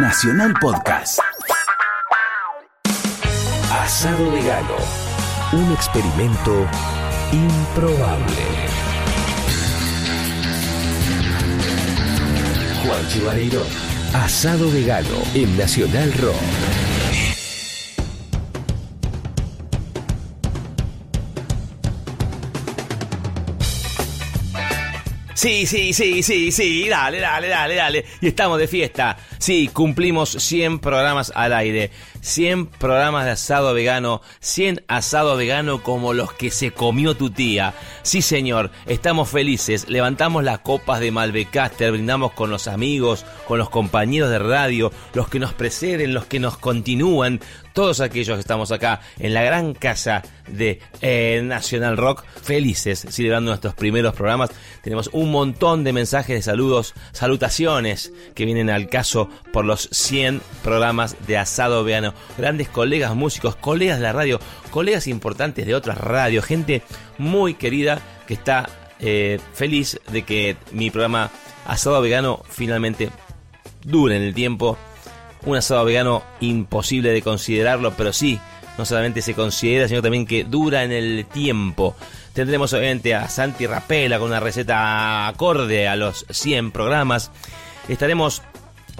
Nacional 0.00 0.54
Podcast. 0.60 1.18
Asado 3.82 4.30
vegano. 4.30 4.76
Un 5.52 5.72
experimento 5.72 6.68
improbable. 7.32 8.46
Juan 12.84 13.08
Chivareiro. 13.08 13.62
Asado 14.14 14.70
vegano 14.70 15.18
en 15.34 15.58
Nacional 15.58 16.12
Rock. 16.12 16.36
Sí, 25.34 25.66
sí, 25.66 25.92
sí, 25.92 26.22
sí, 26.22 26.52
sí, 26.52 26.88
dale, 26.88 27.18
dale, 27.18 27.48
dale, 27.48 27.74
dale. 27.74 28.04
Y 28.20 28.28
estamos 28.28 28.58
de 28.58 28.68
fiesta. 28.68 29.16
Sí, 29.38 29.70
cumplimos 29.72 30.30
100 30.30 30.80
programas 30.80 31.32
al 31.34 31.52
aire. 31.52 31.90
100 32.20 32.66
programas 32.66 33.24
de 33.24 33.32
asado 33.32 33.72
vegano, 33.72 34.20
100 34.40 34.84
asado 34.88 35.36
vegano 35.36 35.82
como 35.82 36.12
los 36.12 36.32
que 36.32 36.50
se 36.50 36.72
comió 36.72 37.16
tu 37.16 37.30
tía. 37.30 37.74
Sí, 38.02 38.22
señor, 38.22 38.70
estamos 38.86 39.28
felices, 39.28 39.88
levantamos 39.88 40.42
las 40.42 40.58
copas 40.60 41.00
de 41.00 41.10
Malbecaster, 41.10 41.92
brindamos 41.92 42.32
con 42.32 42.50
los 42.50 42.66
amigos, 42.66 43.24
con 43.46 43.58
los 43.58 43.70
compañeros 43.70 44.30
de 44.30 44.38
radio, 44.38 44.92
los 45.14 45.28
que 45.28 45.38
nos 45.38 45.54
preceden, 45.54 46.14
los 46.14 46.26
que 46.26 46.40
nos 46.40 46.58
continúan, 46.58 47.40
todos 47.72 48.00
aquellos 48.00 48.36
que 48.36 48.40
estamos 48.40 48.72
acá 48.72 49.00
en 49.18 49.34
la 49.34 49.42
gran 49.42 49.72
casa 49.72 50.22
de 50.48 50.80
eh, 51.00 51.40
National 51.44 51.96
Rock, 51.96 52.24
felices 52.42 53.06
celebrando 53.08 53.50
nuestros 53.50 53.74
primeros 53.74 54.14
programas. 54.14 54.50
Tenemos 54.82 55.08
un 55.12 55.30
montón 55.30 55.84
de 55.84 55.92
mensajes 55.92 56.34
de 56.34 56.42
saludos, 56.42 56.94
salutaciones 57.12 58.12
que 58.34 58.44
vienen 58.44 58.70
al 58.70 58.88
caso 58.88 59.27
por 59.52 59.64
los 59.64 59.88
100 59.92 60.40
programas 60.62 61.16
de 61.26 61.38
asado 61.38 61.84
vegano 61.84 62.14
grandes 62.36 62.68
colegas 62.68 63.14
músicos, 63.14 63.56
colegas 63.56 63.98
de 63.98 64.04
la 64.04 64.12
radio, 64.12 64.40
colegas 64.70 65.06
importantes 65.06 65.66
de 65.66 65.74
otras 65.74 65.98
radios, 65.98 66.44
gente 66.44 66.82
muy 67.18 67.54
querida 67.54 68.00
que 68.26 68.34
está 68.34 68.68
eh, 69.00 69.38
feliz 69.54 70.00
de 70.10 70.22
que 70.22 70.56
mi 70.72 70.90
programa 70.90 71.30
Asado 71.66 72.00
Vegano 72.00 72.42
finalmente 72.48 73.10
dure 73.84 74.16
en 74.16 74.22
el 74.22 74.34
tiempo. 74.34 74.76
Un 75.44 75.56
asado 75.56 75.84
vegano 75.84 76.24
imposible 76.40 77.10
de 77.10 77.22
considerarlo, 77.22 77.94
pero 77.96 78.12
sí, 78.12 78.40
no 78.76 78.84
solamente 78.84 79.22
se 79.22 79.34
considera, 79.34 79.86
sino 79.86 80.02
también 80.02 80.26
que 80.26 80.44
dura 80.44 80.82
en 80.82 80.92
el 80.92 81.26
tiempo. 81.26 81.94
Tendremos 82.32 82.72
obviamente 82.72 83.14
a 83.14 83.28
Santi 83.28 83.66
Rapela 83.66 84.18
con 84.18 84.28
una 84.28 84.40
receta 84.40 85.28
acorde 85.28 85.86
a 85.86 85.96
los 85.96 86.26
100 86.30 86.72
programas. 86.72 87.30
Estaremos 87.88 88.42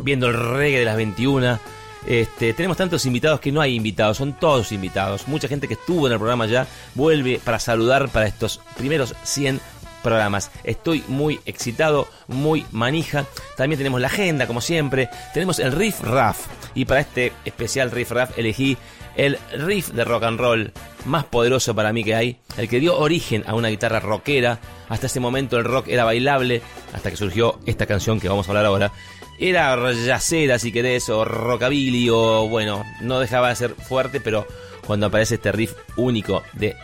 viendo 0.02 0.28
el 0.28 0.34
reggae 0.34 0.78
de 0.78 0.84
las 0.84 0.96
21 0.96 1.58
este, 2.06 2.54
tenemos 2.54 2.76
tantos 2.76 3.04
invitados 3.06 3.40
que 3.40 3.52
no 3.52 3.60
hay 3.60 3.74
invitados, 3.74 4.16
son 4.16 4.32
todos 4.32 4.72
invitados. 4.72 5.28
Mucha 5.28 5.48
gente 5.48 5.68
que 5.68 5.74
estuvo 5.74 6.06
en 6.06 6.12
el 6.12 6.18
programa 6.18 6.46
ya 6.46 6.66
vuelve 6.94 7.40
para 7.42 7.58
saludar 7.58 8.08
para 8.08 8.26
estos 8.26 8.60
primeros 8.76 9.14
100 9.24 9.60
programas. 10.02 10.50
Estoy 10.64 11.04
muy 11.08 11.40
excitado, 11.44 12.08
muy 12.26 12.64
manija. 12.70 13.26
También 13.56 13.78
tenemos 13.78 14.00
la 14.00 14.06
agenda, 14.06 14.46
como 14.46 14.60
siempre. 14.60 15.10
Tenemos 15.34 15.58
el 15.58 15.72
Riff 15.72 16.00
Raff. 16.00 16.46
Y 16.74 16.84
para 16.84 17.00
este 17.00 17.32
especial 17.44 17.90
Riff 17.90 18.12
Raff 18.12 18.38
elegí 18.38 18.78
el 19.16 19.36
riff 19.52 19.88
de 19.88 20.04
rock 20.04 20.22
and 20.22 20.38
roll 20.38 20.72
más 21.04 21.24
poderoso 21.24 21.74
para 21.74 21.92
mí 21.92 22.04
que 22.04 22.14
hay. 22.14 22.38
El 22.56 22.68
que 22.68 22.78
dio 22.78 22.96
origen 22.96 23.42
a 23.46 23.54
una 23.54 23.68
guitarra 23.68 23.98
rockera. 23.98 24.60
Hasta 24.88 25.08
ese 25.08 25.18
momento 25.18 25.58
el 25.58 25.64
rock 25.64 25.88
era 25.88 26.04
bailable. 26.04 26.62
Hasta 26.94 27.10
que 27.10 27.16
surgió 27.16 27.58
esta 27.66 27.84
canción 27.84 28.20
que 28.20 28.28
vamos 28.28 28.46
a 28.46 28.52
hablar 28.52 28.66
ahora 28.66 28.92
era 29.38 29.92
yacera 29.92 30.58
si 30.58 30.72
querés, 30.72 31.08
o 31.08 31.24
rockabilly, 31.24 32.08
o 32.10 32.48
bueno, 32.48 32.84
no 33.00 33.20
dejaba 33.20 33.48
de 33.50 33.56
ser 33.56 33.74
fuerte, 33.74 34.20
pero 34.20 34.46
cuando 34.86 35.06
aparece 35.06 35.36
este 35.36 35.52
riff 35.52 35.74
único 35.96 36.42
de 36.54 36.74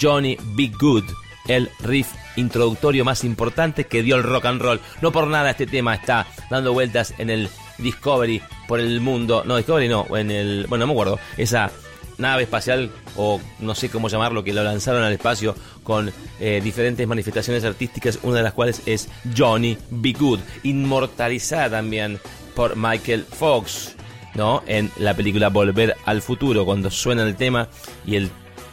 Johnny 0.00 0.36
Big 0.54 0.76
Good, 0.78 1.04
el 1.48 1.70
riff 1.80 2.08
introductorio 2.36 3.04
más 3.04 3.24
importante 3.24 3.84
que 3.84 4.02
dio 4.02 4.16
el 4.16 4.22
rock 4.22 4.46
and 4.46 4.62
roll. 4.62 4.80
No 5.00 5.12
por 5.12 5.26
nada 5.26 5.50
este 5.50 5.66
tema 5.66 5.94
está 5.94 6.26
dando 6.50 6.72
vueltas 6.72 7.14
en 7.18 7.30
el 7.30 7.48
Discovery 7.78 8.42
por 8.66 8.80
el 8.80 9.00
mundo. 9.00 9.42
No, 9.44 9.56
Discovery 9.56 9.88
no, 9.88 10.06
en 10.16 10.30
el. 10.30 10.66
Bueno, 10.68 10.84
no 10.84 10.88
me 10.88 10.92
acuerdo. 10.92 11.18
Esa 11.36 11.70
nave 12.20 12.44
espacial 12.44 12.90
o 13.16 13.40
no 13.58 13.74
sé 13.74 13.88
cómo 13.88 14.08
llamarlo, 14.08 14.44
que 14.44 14.52
lo 14.52 14.62
lanzaron 14.62 15.02
al 15.02 15.12
espacio 15.12 15.54
con 15.82 16.12
eh, 16.38 16.60
diferentes 16.62 17.06
manifestaciones 17.06 17.64
artísticas, 17.64 18.18
una 18.22 18.36
de 18.36 18.42
las 18.44 18.52
cuales 18.52 18.82
es 18.86 19.08
Johnny 19.36 19.76
B. 19.90 20.12
Good, 20.12 20.40
inmortalizada 20.62 21.70
también 21.70 22.20
por 22.54 22.76
Michael 22.76 23.24
Fox, 23.24 23.96
¿no? 24.34 24.62
En 24.66 24.90
la 24.98 25.14
película 25.14 25.48
Volver 25.48 25.96
al 26.04 26.22
Futuro, 26.22 26.64
cuando 26.64 26.90
suena 26.90 27.22
el 27.22 27.36
tema 27.36 27.68
y 28.06 28.16
él 28.16 28.30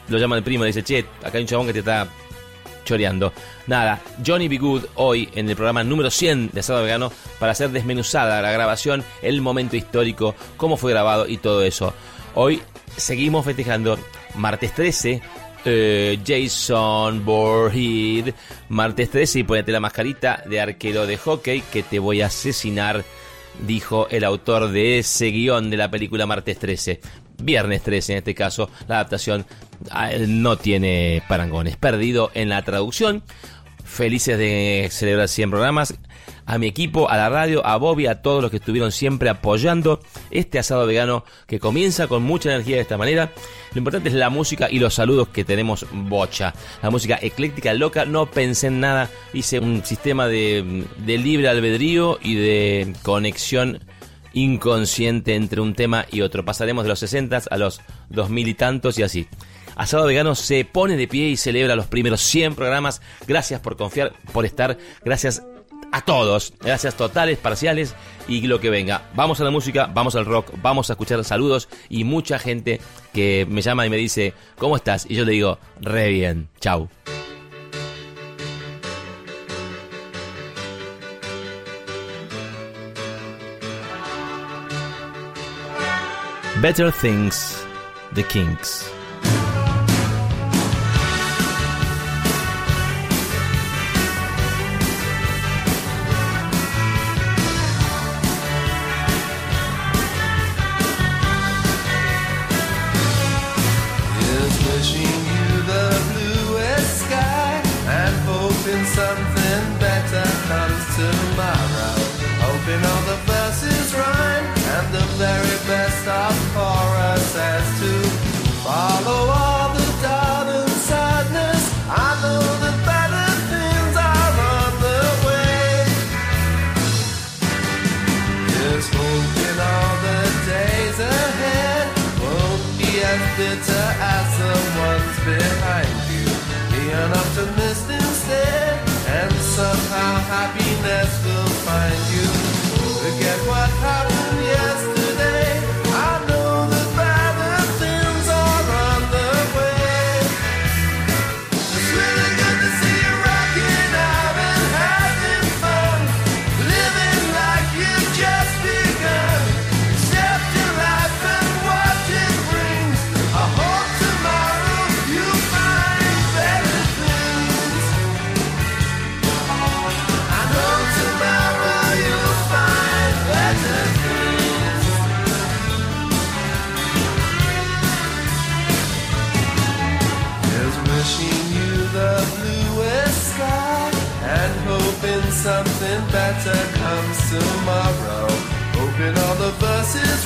lo 0.09 0.17
llama 0.17 0.37
el 0.37 0.43
primo 0.43 0.63
le 0.63 0.67
dice, 0.67 0.83
che, 0.83 1.05
acá 1.23 1.37
hay 1.37 1.41
un 1.41 1.47
chabón 1.47 1.67
que 1.67 1.73
te 1.73 1.79
está 1.79 2.07
choreando. 2.85 3.33
Nada, 3.67 3.99
Johnny 4.25 4.47
B. 4.47 4.57
Good 4.57 4.85
hoy 4.95 5.29
en 5.35 5.49
el 5.49 5.55
programa 5.55 5.83
número 5.83 6.09
100 6.09 6.51
de 6.53 6.61
Asado 6.61 6.83
Vegano 6.83 7.11
para 7.39 7.51
hacer 7.51 7.69
desmenuzada 7.69 8.41
la 8.41 8.51
grabación, 8.51 9.03
el 9.21 9.41
momento 9.41 9.75
histórico, 9.75 10.35
cómo 10.55 10.77
fue 10.77 10.91
grabado 10.91 11.27
y 11.27 11.37
todo 11.37 11.63
eso. 11.63 11.93
Hoy 12.33 12.61
seguimos 12.97 13.45
festejando 13.45 13.97
martes 14.35 14.73
13. 14.73 15.21
Eh, 15.65 16.19
Jason 16.25 17.25
Borhead, 17.25 18.33
martes 18.69 19.09
13 19.09 19.39
y 19.39 19.43
ponete 19.43 19.71
la 19.71 19.79
mascarita 19.79 20.43
de 20.45 20.61
arquero 20.61 21.05
de 21.05 21.17
hockey 21.17 21.61
que 21.61 21.83
te 21.83 21.99
voy 21.99 22.21
a 22.21 22.27
asesinar, 22.27 23.03
dijo 23.65 24.07
el 24.09 24.23
autor 24.23 24.71
de 24.71 24.99
ese 24.99 25.27
guion 25.27 25.69
de 25.69 25.77
la 25.77 25.91
película 25.91 26.25
Martes 26.25 26.57
13. 26.59 27.01
Viernes 27.39 27.83
13 27.83 28.13
en 28.13 28.17
este 28.19 28.33
caso, 28.33 28.69
la 28.87 28.95
adaptación 28.95 29.45
ah, 29.91 30.09
no 30.27 30.57
tiene 30.57 31.21
parangones. 31.27 31.75
Perdido 31.77 32.31
en 32.33 32.49
la 32.49 32.61
traducción. 32.63 33.23
Felices 33.83 34.37
de 34.37 34.89
celebrar 34.91 35.27
100 35.27 35.49
programas 35.49 35.93
a 36.47 36.57
mi 36.57 36.65
equipo, 36.65 37.09
a 37.09 37.17
la 37.17 37.29
radio, 37.29 37.63
a 37.65 37.75
Bobby, 37.75 38.07
a 38.07 38.21
todos 38.21 38.41
los 38.41 38.49
que 38.49 38.57
estuvieron 38.57 38.91
siempre 38.91 39.29
apoyando 39.29 39.99
este 40.31 40.57
asado 40.57 40.87
vegano 40.87 41.25
que 41.45 41.59
comienza 41.59 42.07
con 42.07 42.23
mucha 42.23 42.49
energía 42.49 42.77
de 42.77 42.81
esta 42.81 42.97
manera. 42.97 43.31
Lo 43.73 43.79
importante 43.79 44.09
es 44.09 44.15
la 44.15 44.29
música 44.29 44.69
y 44.71 44.79
los 44.79 44.93
saludos 44.93 45.27
que 45.27 45.43
tenemos 45.43 45.85
bocha. 45.91 46.53
La 46.81 46.89
música 46.89 47.19
ecléctica, 47.21 47.73
loca, 47.73 48.05
no 48.05 48.31
pensé 48.31 48.67
en 48.67 48.79
nada. 48.79 49.09
Hice 49.33 49.59
un 49.59 49.83
sistema 49.83 50.27
de, 50.27 50.85
libre 51.05 51.49
albedrío 51.49 52.17
y 52.23 52.35
de 52.35 52.93
conexión 53.03 53.81
inconsciente 54.31 55.35
entre 55.35 55.59
un 55.59 55.73
tema 55.73 56.05
y 56.09 56.21
otro. 56.21 56.45
Pasaremos 56.45 56.85
de 56.85 56.89
los 56.89 56.99
60 56.99 57.41
a 57.49 57.57
los 57.57 57.81
2000 58.09 58.47
y 58.47 58.53
tantos 58.53 58.97
y 58.97 59.03
así. 59.03 59.27
Asado 59.75 60.05
Vegano 60.05 60.33
se 60.33 60.63
pone 60.63 60.95
de 60.95 61.07
pie 61.07 61.27
y 61.27 61.37
celebra 61.37 61.75
los 61.75 61.87
primeros 61.87 62.21
100 62.21 62.55
programas. 62.55 63.01
Gracias 63.27 63.59
por 63.59 63.75
confiar, 63.75 64.13
por 64.31 64.45
estar. 64.45 64.77
Gracias 65.03 65.43
a 65.91 66.01
todos. 66.01 66.53
Gracias 66.59 66.95
totales, 66.95 67.37
parciales 67.37 67.95
y 68.27 68.41
lo 68.47 68.59
que 68.59 68.69
venga. 68.69 69.03
Vamos 69.15 69.39
a 69.39 69.43
la 69.43 69.51
música, 69.51 69.89
vamos 69.93 70.15
al 70.15 70.25
rock, 70.25 70.51
vamos 70.61 70.89
a 70.89 70.93
escuchar 70.93 71.23
saludos 71.23 71.69
y 71.89 72.03
mucha 72.03 72.39
gente 72.39 72.79
que 73.13 73.45
me 73.49 73.61
llama 73.61 73.85
y 73.85 73.89
me 73.89 73.97
dice, 73.97 74.33
¿cómo 74.57 74.75
estás? 74.75 75.05
Y 75.09 75.15
yo 75.15 75.25
le 75.25 75.33
digo, 75.33 75.59
re 75.81 76.09
bien, 76.09 76.49
chau. 76.59 76.89
Better 86.61 86.91
Things, 86.91 87.63
The 88.15 88.23
Kings. 88.23 88.96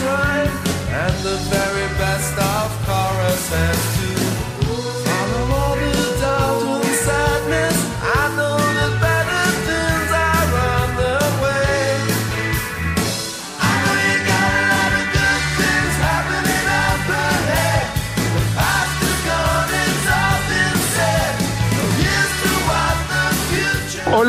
Rhyme 0.05 0.51
and 0.89 1.13
the 1.23 1.37
very 1.49 1.70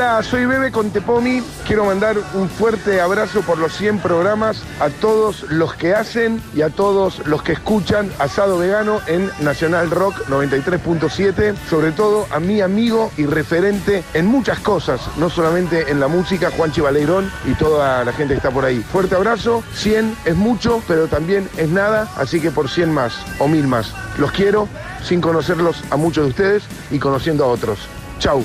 Hola, 0.02 0.20
soy 0.25 0.46
Bebe 0.46 0.72
Contepomi. 0.72 1.44
Quiero 1.64 1.84
mandar 1.84 2.16
un 2.34 2.49
fuerte 2.49 3.00
abrazo 3.00 3.43
por 3.43 3.56
los 3.58 3.72
100 3.75 4.00
programas 4.00 4.64
a 4.81 4.88
todos 4.88 5.44
los 5.49 5.75
que 5.76 5.94
hacen 5.94 6.43
y 6.56 6.62
a 6.62 6.70
todos 6.70 7.25
los 7.25 7.44
que 7.44 7.52
escuchan 7.52 8.10
Asado 8.19 8.58
Vegano 8.58 9.00
en 9.06 9.31
Nacional 9.38 9.93
Rock 9.93 10.26
93.7. 10.28 11.54
Sobre 11.70 11.93
todo 11.93 12.26
a 12.32 12.40
mi 12.40 12.60
amigo 12.60 13.12
y 13.16 13.26
referente 13.26 14.02
en 14.12 14.26
muchas 14.26 14.58
cosas, 14.58 15.00
no 15.19 15.31
solamente 15.31 15.88
en 15.88 16.00
la 16.00 16.08
música, 16.08 16.50
Juanchi 16.50 16.81
Baleirón 16.81 17.31
y 17.44 17.55
toda 17.55 18.05
la 18.05 18.12
gente 18.12 18.34
que 18.34 18.38
está 18.38 18.50
por 18.50 18.64
ahí. 18.64 18.81
Fuerte 18.81 19.14
abrazo. 19.14 19.62
100 19.75 20.16
es 20.25 20.34
mucho, 20.34 20.82
pero 20.88 21.06
también 21.06 21.48
es 21.56 21.69
nada. 21.69 22.10
Así 22.16 22.40
que 22.40 22.50
por 22.50 22.69
100 22.69 22.93
más 22.93 23.14
o 23.38 23.46
1000 23.46 23.69
más. 23.69 23.94
Los 24.19 24.32
quiero 24.32 24.66
sin 25.05 25.20
conocerlos 25.20 25.84
a 25.90 25.96
muchos 25.96 26.25
de 26.25 26.31
ustedes 26.31 26.64
y 26.90 26.98
conociendo 26.98 27.44
a 27.44 27.46
otros. 27.46 27.78
Chau. 28.19 28.43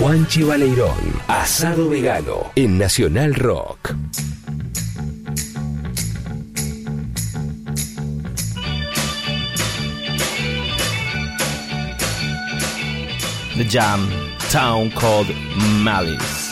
Juanchi 0.00 0.42
Baleirón, 0.42 0.96
asado 1.28 1.90
vegano 1.90 2.52
en 2.56 2.78
Nacional 2.78 3.34
Rock. 3.34 3.94
The 13.58 13.64
Jam, 13.68 14.08
town 14.50 14.90
called 14.92 15.28
Malice. 15.82 16.49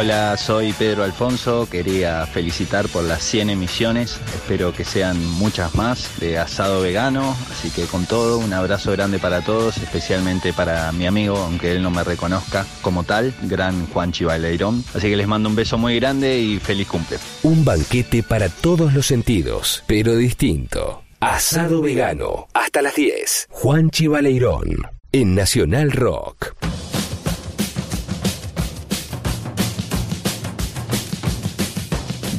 Hola, 0.00 0.34
soy 0.38 0.72
Pedro 0.72 1.04
Alfonso. 1.04 1.68
Quería 1.70 2.24
felicitar 2.24 2.88
por 2.88 3.04
las 3.04 3.22
100 3.22 3.50
emisiones. 3.50 4.18
Espero 4.34 4.72
que 4.72 4.82
sean 4.82 5.22
muchas 5.22 5.74
más 5.74 6.18
de 6.18 6.38
asado 6.38 6.80
vegano. 6.80 7.36
Así 7.50 7.68
que 7.68 7.84
con 7.84 8.06
todo, 8.06 8.38
un 8.38 8.50
abrazo 8.54 8.92
grande 8.92 9.18
para 9.18 9.42
todos, 9.42 9.76
especialmente 9.76 10.54
para 10.54 10.90
mi 10.92 11.06
amigo, 11.06 11.36
aunque 11.36 11.72
él 11.72 11.82
no 11.82 11.90
me 11.90 12.02
reconozca 12.02 12.64
como 12.80 13.04
tal, 13.04 13.34
gran 13.42 13.88
Juanchi 13.88 14.24
Baileirón. 14.24 14.82
Así 14.94 15.10
que 15.10 15.18
les 15.18 15.28
mando 15.28 15.50
un 15.50 15.54
beso 15.54 15.76
muy 15.76 16.00
grande 16.00 16.38
y 16.38 16.58
feliz 16.58 16.88
cumple. 16.88 17.18
Un 17.42 17.62
banquete 17.62 18.22
para 18.22 18.48
todos 18.48 18.94
los 18.94 19.04
sentidos, 19.04 19.84
pero 19.86 20.16
distinto. 20.16 21.02
Asado 21.20 21.82
vegano, 21.82 22.48
hasta 22.54 22.80
las 22.80 22.94
10. 22.94 23.48
Juanchi 23.50 24.06
Baleirón, 24.06 24.78
en 25.12 25.34
Nacional 25.34 25.92
Rock. 25.92 26.39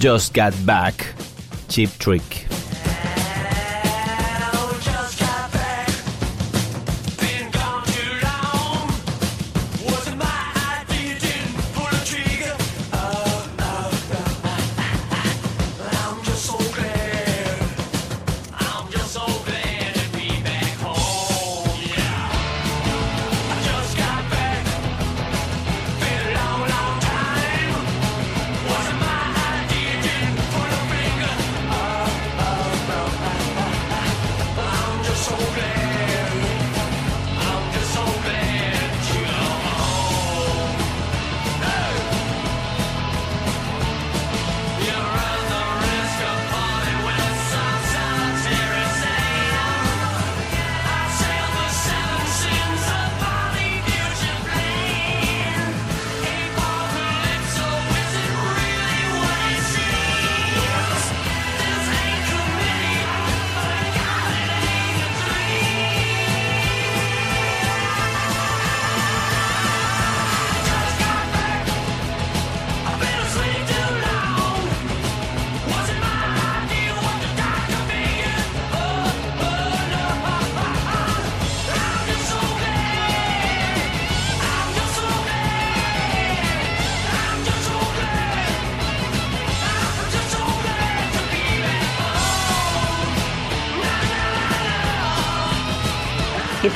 Just 0.02 0.34
Got 0.34 0.56
Back, 0.66 1.14
Cheap 1.70 1.92
Trick. 2.00 2.41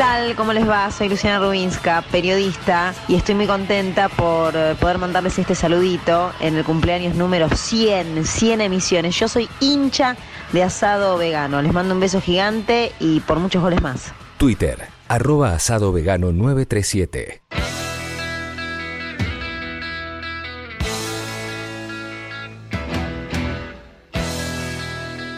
Tal? 0.05 0.35
¿Cómo 0.35 0.53
les 0.53 0.69
va? 0.69 0.91
Soy 0.91 1.09
Luciana 1.09 1.39
Rubinska, 1.39 2.03
periodista, 2.11 2.93
y 3.07 3.15
estoy 3.15 3.33
muy 3.33 3.47
contenta 3.47 4.07
por 4.07 4.55
eh, 4.55 4.75
poder 4.79 4.99
mandarles 4.99 5.39
este 5.39 5.55
saludito 5.55 6.31
en 6.39 6.55
el 6.55 6.63
cumpleaños 6.63 7.15
número 7.15 7.49
100, 7.49 8.23
100 8.23 8.61
emisiones. 8.61 9.15
Yo 9.15 9.27
soy 9.27 9.49
hincha 9.59 10.15
de 10.53 10.61
asado 10.61 11.17
vegano. 11.17 11.59
Les 11.59 11.73
mando 11.73 11.95
un 11.95 11.99
beso 11.99 12.21
gigante 12.21 12.91
y 12.99 13.19
por 13.21 13.39
muchos 13.39 13.63
goles 13.63 13.81
más. 13.81 14.13
Twitter, 14.37 14.77
arroba 15.07 15.55
asado 15.55 15.91
vegano 15.91 16.31
937. 16.31 17.41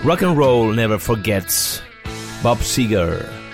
Rock 0.04 0.24
and 0.24 0.38
roll 0.38 0.76
never 0.76 1.00
forgets. 1.00 1.82
Bob 2.44 2.60
Seger. 2.60 3.47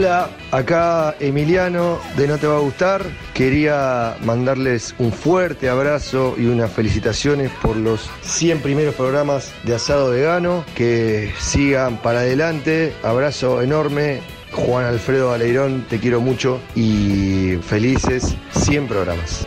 Hola, 0.00 0.30
acá 0.50 1.14
Emiliano 1.20 2.00
de 2.16 2.26
No 2.26 2.38
Te 2.38 2.46
Va 2.46 2.56
a 2.56 2.60
Gustar. 2.60 3.04
Quería 3.34 4.16
mandarles 4.24 4.94
un 4.98 5.12
fuerte 5.12 5.68
abrazo 5.68 6.36
y 6.38 6.46
unas 6.46 6.72
felicitaciones 6.72 7.50
por 7.60 7.76
los 7.76 8.08
100 8.22 8.62
primeros 8.62 8.94
programas 8.94 9.52
de 9.62 9.74
asado 9.74 10.08
vegano. 10.12 10.64
Que 10.74 11.34
sigan 11.38 11.98
para 11.98 12.20
adelante. 12.20 12.94
Abrazo 13.02 13.60
enorme. 13.60 14.22
Juan 14.52 14.86
Alfredo 14.86 15.34
Aleirón, 15.34 15.84
te 15.86 16.00
quiero 16.00 16.22
mucho 16.22 16.62
y 16.74 17.58
felices 17.62 18.34
100 18.52 18.88
programas. 18.88 19.46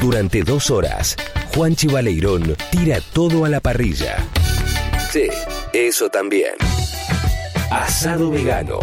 Durante 0.00 0.42
dos 0.42 0.72
horas, 0.72 1.16
Juanchi 1.54 1.86
Baleirón 1.86 2.56
tira 2.70 2.98
todo 3.12 3.44
a 3.44 3.48
la 3.50 3.60
parrilla. 3.60 4.16
Sí, 5.10 5.28
eso 5.74 6.08
también. 6.08 6.54
Asado 7.70 8.30
vegano. 8.30 8.80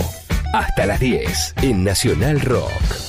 Hasta 0.53 0.85
las 0.85 0.99
10 0.99 1.55
en 1.63 1.83
Nacional 1.83 2.39
Rock. 2.41 3.08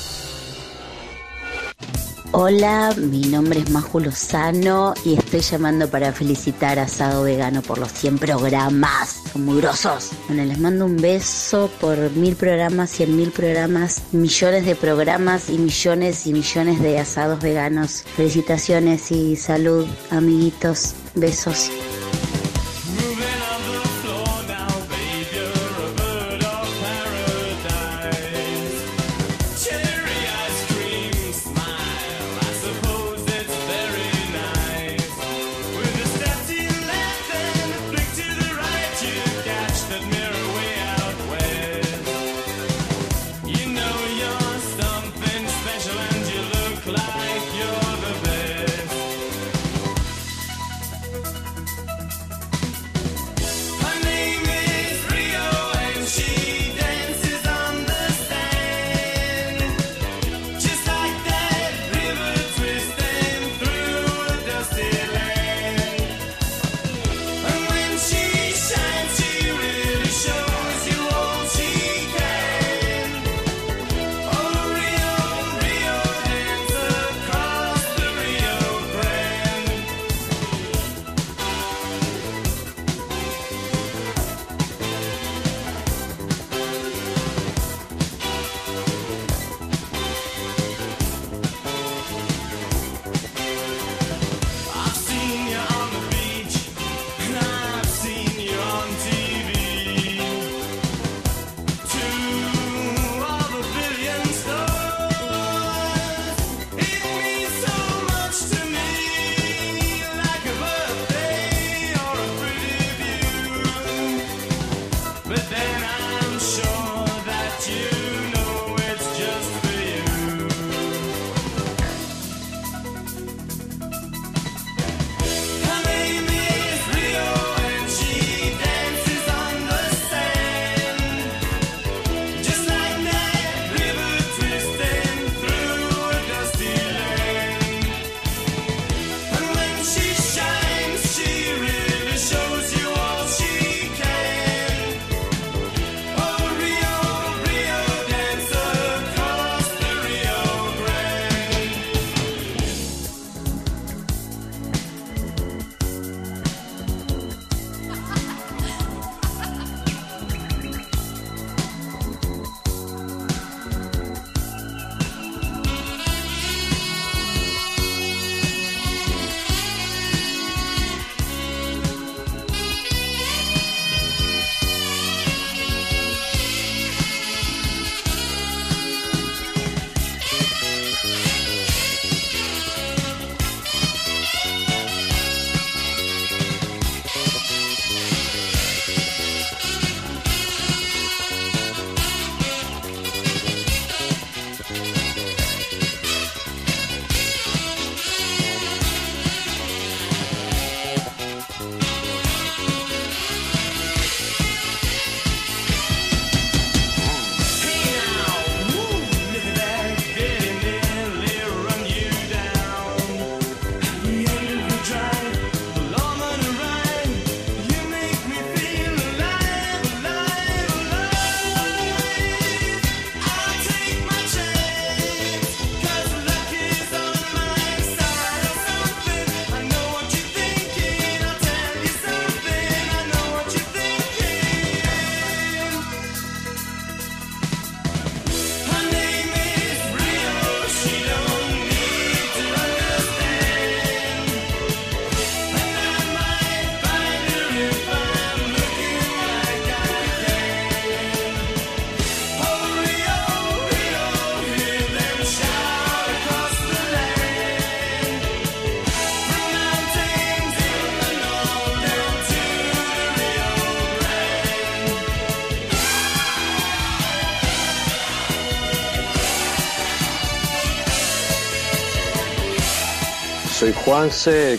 Hola, 2.32 2.94
mi 2.96 3.22
nombre 3.22 3.58
es 3.58 3.70
Maju 3.70 3.98
Lozano 3.98 4.94
y 5.04 5.14
estoy 5.14 5.40
llamando 5.40 5.88
para 5.88 6.12
felicitar 6.12 6.78
a 6.78 6.84
Asado 6.84 7.24
Vegano 7.24 7.60
por 7.60 7.78
los 7.78 7.92
100 7.92 8.18
programas. 8.18 9.20
Son 9.32 9.44
muy 9.44 9.60
grosos. 9.60 10.10
Bueno, 10.28 10.44
les 10.44 10.56
mando 10.60 10.84
un 10.84 10.96
beso 10.96 11.68
por 11.80 11.98
mil 12.12 12.36
programas, 12.36 12.90
cien 12.90 13.16
mil 13.16 13.32
programas, 13.32 14.02
millones 14.12 14.64
de 14.64 14.76
programas 14.76 15.50
y 15.50 15.58
millones 15.58 16.24
y 16.28 16.32
millones 16.32 16.80
de 16.80 17.00
asados 17.00 17.40
veganos. 17.40 18.04
Felicitaciones 18.14 19.10
y 19.10 19.34
salud, 19.34 19.84
amiguitos. 20.12 20.94
Besos. 21.16 21.68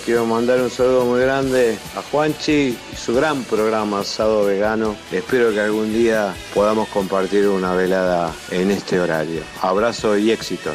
Quiero 0.05 0.25
mandar 0.27 0.61
un 0.61 0.69
saludo 0.69 1.03
muy 1.05 1.21
grande 1.21 1.75
a 1.95 2.01
Juanchi 2.03 2.77
y 2.91 2.95
su 2.95 3.15
gran 3.15 3.43
programa 3.43 4.01
Asado 4.01 4.45
Vegano. 4.45 4.95
Espero 5.11 5.51
que 5.51 5.59
algún 5.59 5.91
día 5.91 6.35
podamos 6.53 6.87
compartir 6.89 7.47
una 7.47 7.73
velada 7.73 8.33
en 8.51 8.69
este 8.69 8.99
horario. 8.99 9.41
Abrazo 9.61 10.15
y 10.15 10.29
éxito. 10.29 10.71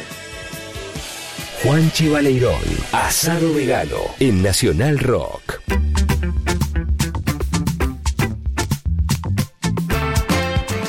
Juanchi 1.63 2.09
Baleirón, 2.09 2.59
asado 2.91 3.53
vegano 3.53 3.97
en 4.19 4.43
Nacional 4.43 4.99
Rock. 4.99 5.61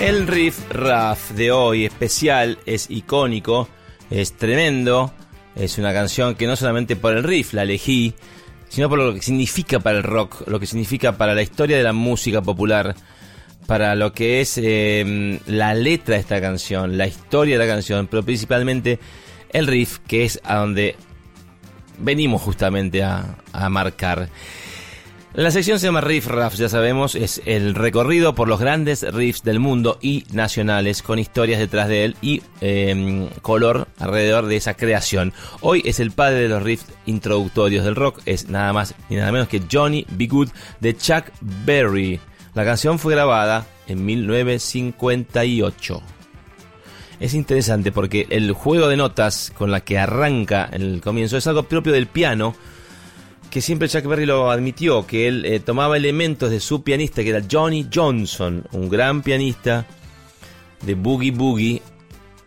El 0.00 0.26
riff 0.26 0.58
raff 0.70 1.30
de 1.30 1.52
hoy 1.52 1.84
especial 1.84 2.58
es 2.66 2.90
icónico, 2.90 3.68
es 4.10 4.36
tremendo, 4.36 5.12
es 5.58 5.78
una 5.78 5.92
canción 5.92 6.34
que 6.34 6.46
no 6.46 6.56
solamente 6.56 6.96
por 6.96 7.16
el 7.16 7.24
riff 7.24 7.52
la 7.52 7.62
elegí, 7.64 8.14
sino 8.68 8.88
por 8.88 8.98
lo 8.98 9.14
que 9.14 9.22
significa 9.22 9.80
para 9.80 9.98
el 9.98 10.04
rock, 10.04 10.46
lo 10.46 10.60
que 10.60 10.66
significa 10.66 11.16
para 11.16 11.34
la 11.34 11.42
historia 11.42 11.76
de 11.76 11.82
la 11.82 11.92
música 11.92 12.42
popular, 12.42 12.94
para 13.66 13.94
lo 13.94 14.12
que 14.12 14.40
es 14.40 14.58
eh, 14.58 15.40
la 15.46 15.74
letra 15.74 16.14
de 16.14 16.20
esta 16.20 16.40
canción, 16.40 16.96
la 16.96 17.06
historia 17.06 17.58
de 17.58 17.66
la 17.66 17.72
canción, 17.72 18.06
pero 18.06 18.22
principalmente 18.22 18.98
el 19.50 19.66
riff, 19.66 19.98
que 20.06 20.24
es 20.24 20.40
a 20.44 20.56
donde 20.56 20.96
venimos 21.98 22.40
justamente 22.40 23.02
a, 23.02 23.36
a 23.52 23.68
marcar. 23.68 24.28
La 25.34 25.50
sección 25.50 25.78
se 25.78 25.86
llama 25.86 26.00
Riff 26.00 26.26
Raff, 26.26 26.54
ya 26.54 26.70
sabemos, 26.70 27.14
es 27.14 27.42
el 27.44 27.74
recorrido 27.74 28.34
por 28.34 28.48
los 28.48 28.58
grandes 28.58 29.02
riffs 29.12 29.42
del 29.42 29.60
mundo 29.60 29.98
y 30.00 30.24
nacionales, 30.32 31.02
con 31.02 31.18
historias 31.18 31.60
detrás 31.60 31.86
de 31.88 32.06
él 32.06 32.16
y 32.22 32.42
eh, 32.62 33.28
color 33.42 33.88
alrededor 33.98 34.46
de 34.46 34.56
esa 34.56 34.72
creación. 34.74 35.34
Hoy 35.60 35.82
es 35.84 36.00
el 36.00 36.12
padre 36.12 36.40
de 36.40 36.48
los 36.48 36.62
riffs 36.62 36.86
introductorios 37.04 37.84
del 37.84 37.94
rock, 37.94 38.20
es 38.24 38.48
nada 38.48 38.72
más 38.72 38.94
y 39.10 39.16
nada 39.16 39.30
menos 39.30 39.48
que 39.48 39.62
Johnny 39.70 40.06
B. 40.08 40.26
Good 40.28 40.48
de 40.80 40.96
Chuck 40.96 41.26
Berry. 41.42 42.18
La 42.54 42.64
canción 42.64 42.98
fue 42.98 43.14
grabada 43.14 43.66
en 43.86 44.06
1958. 44.06 46.02
Es 47.20 47.34
interesante 47.34 47.92
porque 47.92 48.26
el 48.30 48.52
juego 48.52 48.88
de 48.88 48.96
notas 48.96 49.52
con 49.56 49.70
la 49.70 49.80
que 49.82 49.98
arranca 49.98 50.70
el 50.72 51.02
comienzo 51.02 51.36
es 51.36 51.46
algo 51.46 51.64
propio 51.64 51.92
del 51.92 52.06
piano, 52.06 52.54
que 53.50 53.60
siempre 53.60 53.88
Chuck 53.88 54.04
Berry 54.04 54.26
lo 54.26 54.50
admitió, 54.50 55.06
que 55.06 55.28
él 55.28 55.44
eh, 55.44 55.60
tomaba 55.60 55.96
elementos 55.96 56.50
de 56.50 56.60
su 56.60 56.82
pianista, 56.82 57.22
que 57.22 57.30
era 57.30 57.42
Johnny 57.50 57.88
Johnson, 57.92 58.64
un 58.72 58.88
gran 58.88 59.22
pianista 59.22 59.86
de 60.82 60.94
boogie 60.94 61.30
boogie, 61.30 61.82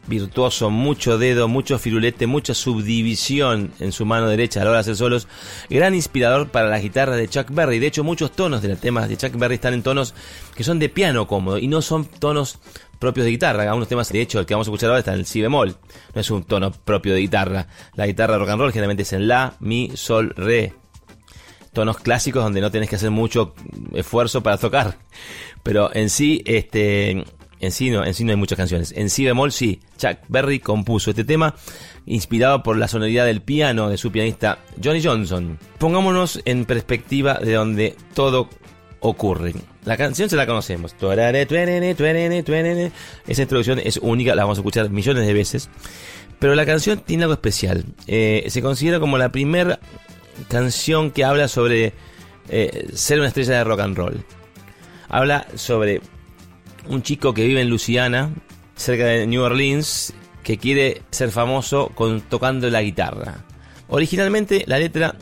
virtuoso, 0.07 0.69
mucho 0.69 1.17
dedo, 1.17 1.47
mucho 1.47 1.77
firulete, 1.79 2.27
mucha 2.27 2.53
subdivisión 2.53 3.71
en 3.79 3.91
su 3.91 4.05
mano 4.05 4.27
derecha 4.27 4.61
a 4.61 4.63
la 4.63 4.71
hora 4.71 4.77
de 4.79 4.81
hacer 4.81 4.95
solos, 4.95 5.27
gran 5.69 5.95
inspirador 5.95 6.49
para 6.49 6.69
la 6.69 6.79
guitarra 6.79 7.15
de 7.15 7.27
Chuck 7.27 7.49
Berry. 7.51 7.79
De 7.79 7.87
hecho, 7.87 8.03
muchos 8.03 8.31
tonos 8.31 8.61
de 8.61 8.69
los 8.69 8.79
temas 8.79 9.09
de 9.09 9.17
Chuck 9.17 9.35
Berry 9.37 9.55
están 9.55 9.73
en 9.73 9.83
tonos 9.83 10.13
que 10.55 10.63
son 10.63 10.79
de 10.79 10.89
piano 10.89 11.27
cómodo 11.27 11.57
y 11.57 11.67
no 11.67 11.81
son 11.81 12.05
tonos 12.05 12.59
propios 12.99 13.25
de 13.25 13.31
guitarra. 13.31 13.63
Algunos 13.63 13.87
temas, 13.87 14.11
de 14.11 14.21
hecho, 14.21 14.39
el 14.39 14.45
que 14.45 14.53
vamos 14.53 14.67
a 14.67 14.69
escuchar 14.69 14.89
ahora 14.89 14.99
está 14.99 15.13
en 15.13 15.19
el 15.19 15.25
si 15.25 15.41
bemol. 15.41 15.75
No 16.13 16.21
es 16.21 16.29
un 16.29 16.43
tono 16.43 16.71
propio 16.71 17.13
de 17.13 17.21
guitarra. 17.21 17.67
La 17.95 18.05
guitarra 18.05 18.37
rock 18.37 18.49
and 18.49 18.61
roll 18.61 18.71
generalmente 18.71 19.03
es 19.03 19.13
en 19.13 19.27
la, 19.27 19.55
mi, 19.59 19.91
sol, 19.95 20.33
re. 20.35 20.73
Tonos 21.73 21.99
clásicos 21.99 22.43
donde 22.43 22.61
no 22.61 22.71
tenés 22.71 22.89
que 22.89 22.97
hacer 22.97 23.11
mucho 23.11 23.53
esfuerzo 23.93 24.43
para 24.43 24.57
tocar. 24.57 24.97
Pero 25.63 25.93
en 25.93 26.09
sí, 26.09 26.41
este, 26.45 27.23
en 27.61 27.71
sí 27.71 27.89
no, 27.91 28.03
en 28.03 28.13
sí 28.13 28.25
no 28.25 28.31
hay 28.31 28.37
muchas 28.37 28.57
canciones. 28.57 28.93
En 28.95 29.09
si 29.09 29.23
bemol 29.23 29.51
sí, 29.51 29.79
Chuck 29.97 30.17
Berry 30.27 30.59
compuso 30.59 31.11
este 31.11 31.23
tema 31.23 31.55
inspirado 32.05 32.63
por 32.63 32.77
la 32.77 32.87
sonoridad 32.87 33.25
del 33.25 33.41
piano 33.41 33.89
de 33.89 33.97
su 33.97 34.11
pianista 34.11 34.59
Johnny 34.83 35.01
Johnson. 35.01 35.59
Pongámonos 35.77 36.41
en 36.45 36.65
perspectiva 36.65 37.35
de 37.35 37.53
donde 37.53 37.95
todo 38.13 38.49
ocurre. 38.99 39.53
La 39.85 39.97
canción 39.97 40.29
se 40.29 40.35
la 40.35 40.45
conocemos. 40.45 40.95
Esa 43.27 43.41
introducción 43.41 43.79
es 43.79 43.97
única, 43.97 44.35
la 44.35 44.43
vamos 44.43 44.57
a 44.57 44.61
escuchar 44.61 44.89
millones 44.89 45.25
de 45.25 45.33
veces. 45.33 45.69
Pero 46.39 46.55
la 46.55 46.65
canción 46.65 46.99
tiene 46.99 47.23
algo 47.23 47.33
especial. 47.33 47.85
Eh, 48.07 48.45
se 48.47 48.61
considera 48.63 48.99
como 48.99 49.17
la 49.19 49.31
primera 49.31 49.79
canción 50.47 51.11
que 51.11 51.23
habla 51.23 51.47
sobre 51.47 51.93
eh, 52.49 52.89
ser 52.93 53.19
una 53.19 53.27
estrella 53.27 53.57
de 53.57 53.63
rock 53.63 53.79
and 53.81 53.97
roll. 53.97 54.25
Habla 55.09 55.47
sobre 55.55 56.01
un 56.87 57.03
chico 57.03 57.33
que 57.33 57.45
vive 57.45 57.61
en 57.61 57.69
Luisiana, 57.69 58.31
cerca 58.75 59.05
de 59.05 59.27
New 59.27 59.41
Orleans, 59.41 60.13
que 60.43 60.57
quiere 60.57 61.03
ser 61.11 61.31
famoso 61.31 61.91
con, 61.93 62.21
tocando 62.21 62.69
la 62.69 62.81
guitarra. 62.81 63.45
Originalmente 63.89 64.63
la 64.67 64.79
letra 64.79 65.15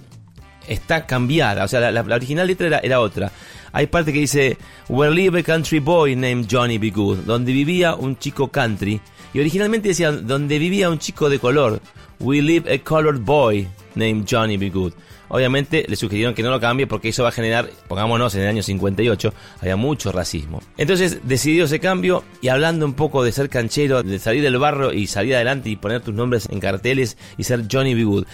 está 0.68 1.06
cambiada, 1.06 1.64
o 1.64 1.68
sea, 1.68 1.92
la, 1.92 2.02
original 2.02 2.48
letra 2.48 2.68
era, 2.68 2.80
era 2.80 3.00
otra. 3.00 3.32
Hay 3.72 3.88
parte 3.88 4.14
que 4.14 4.20
dice, 4.20 4.58
Where 4.88 5.14
live 5.14 5.40
a 5.40 5.44
country 5.44 5.80
boy 5.80 6.16
named 6.16 6.48
Johnny 6.50 6.78
B. 6.78 6.90
Good, 6.92 7.20
donde 7.20 7.52
vivía 7.52 7.96
un 7.96 8.18
chico 8.18 8.50
country. 8.50 9.00
Y 9.34 9.40
originalmente 9.40 9.90
decía, 9.90 10.12
donde 10.12 10.58
vivía 10.58 10.90
un 10.90 10.98
chico 10.98 11.30
de 11.30 11.40
color, 11.40 11.82
We 12.20 12.42
live 12.42 12.72
a 12.72 12.80
colored 12.80 13.24
boy 13.24 13.68
named 13.96 14.26
Johnny 14.30 14.58
B. 14.58 14.70
Good. 14.70 14.94
Obviamente 15.30 15.86
le 15.88 15.96
sugirieron 15.96 16.34
que 16.34 16.42
no 16.42 16.50
lo 16.50 16.60
cambie 16.60 16.88
porque 16.88 17.10
eso 17.10 17.24
va 17.24 17.30
a 17.30 17.32
generar, 17.32 17.70
pongámonos, 17.88 18.34
en 18.36 18.42
el 18.42 18.48
año 18.48 18.64
58 18.64 19.34
había 19.62 19.76
mucho 19.76 20.12
racismo. 20.12 20.62
Entonces 20.78 21.20
decidió 21.24 21.66
ese 21.66 21.80
cambio 21.80 22.24
y 22.42 22.48
hablando 22.48 22.86
un 22.86 22.94
poco 22.94 23.24
de 23.24 23.32
ser 23.32 23.50
canchero, 23.50 24.02
de 24.02 24.18
salir 24.20 24.42
del 24.42 24.58
barro 24.58 24.92
y 24.92 25.08
salir 25.08 25.36
adelante 25.36 25.70
y 25.70 25.76
poner 25.76 26.02
tus 26.02 26.16
nombres 26.16 26.50
en 26.50 26.60
carteles 26.60 27.16
y 27.38 27.44
ser 27.44 27.66
Johnny 27.72 27.94
B. 27.94 28.04
Good, 28.04 28.26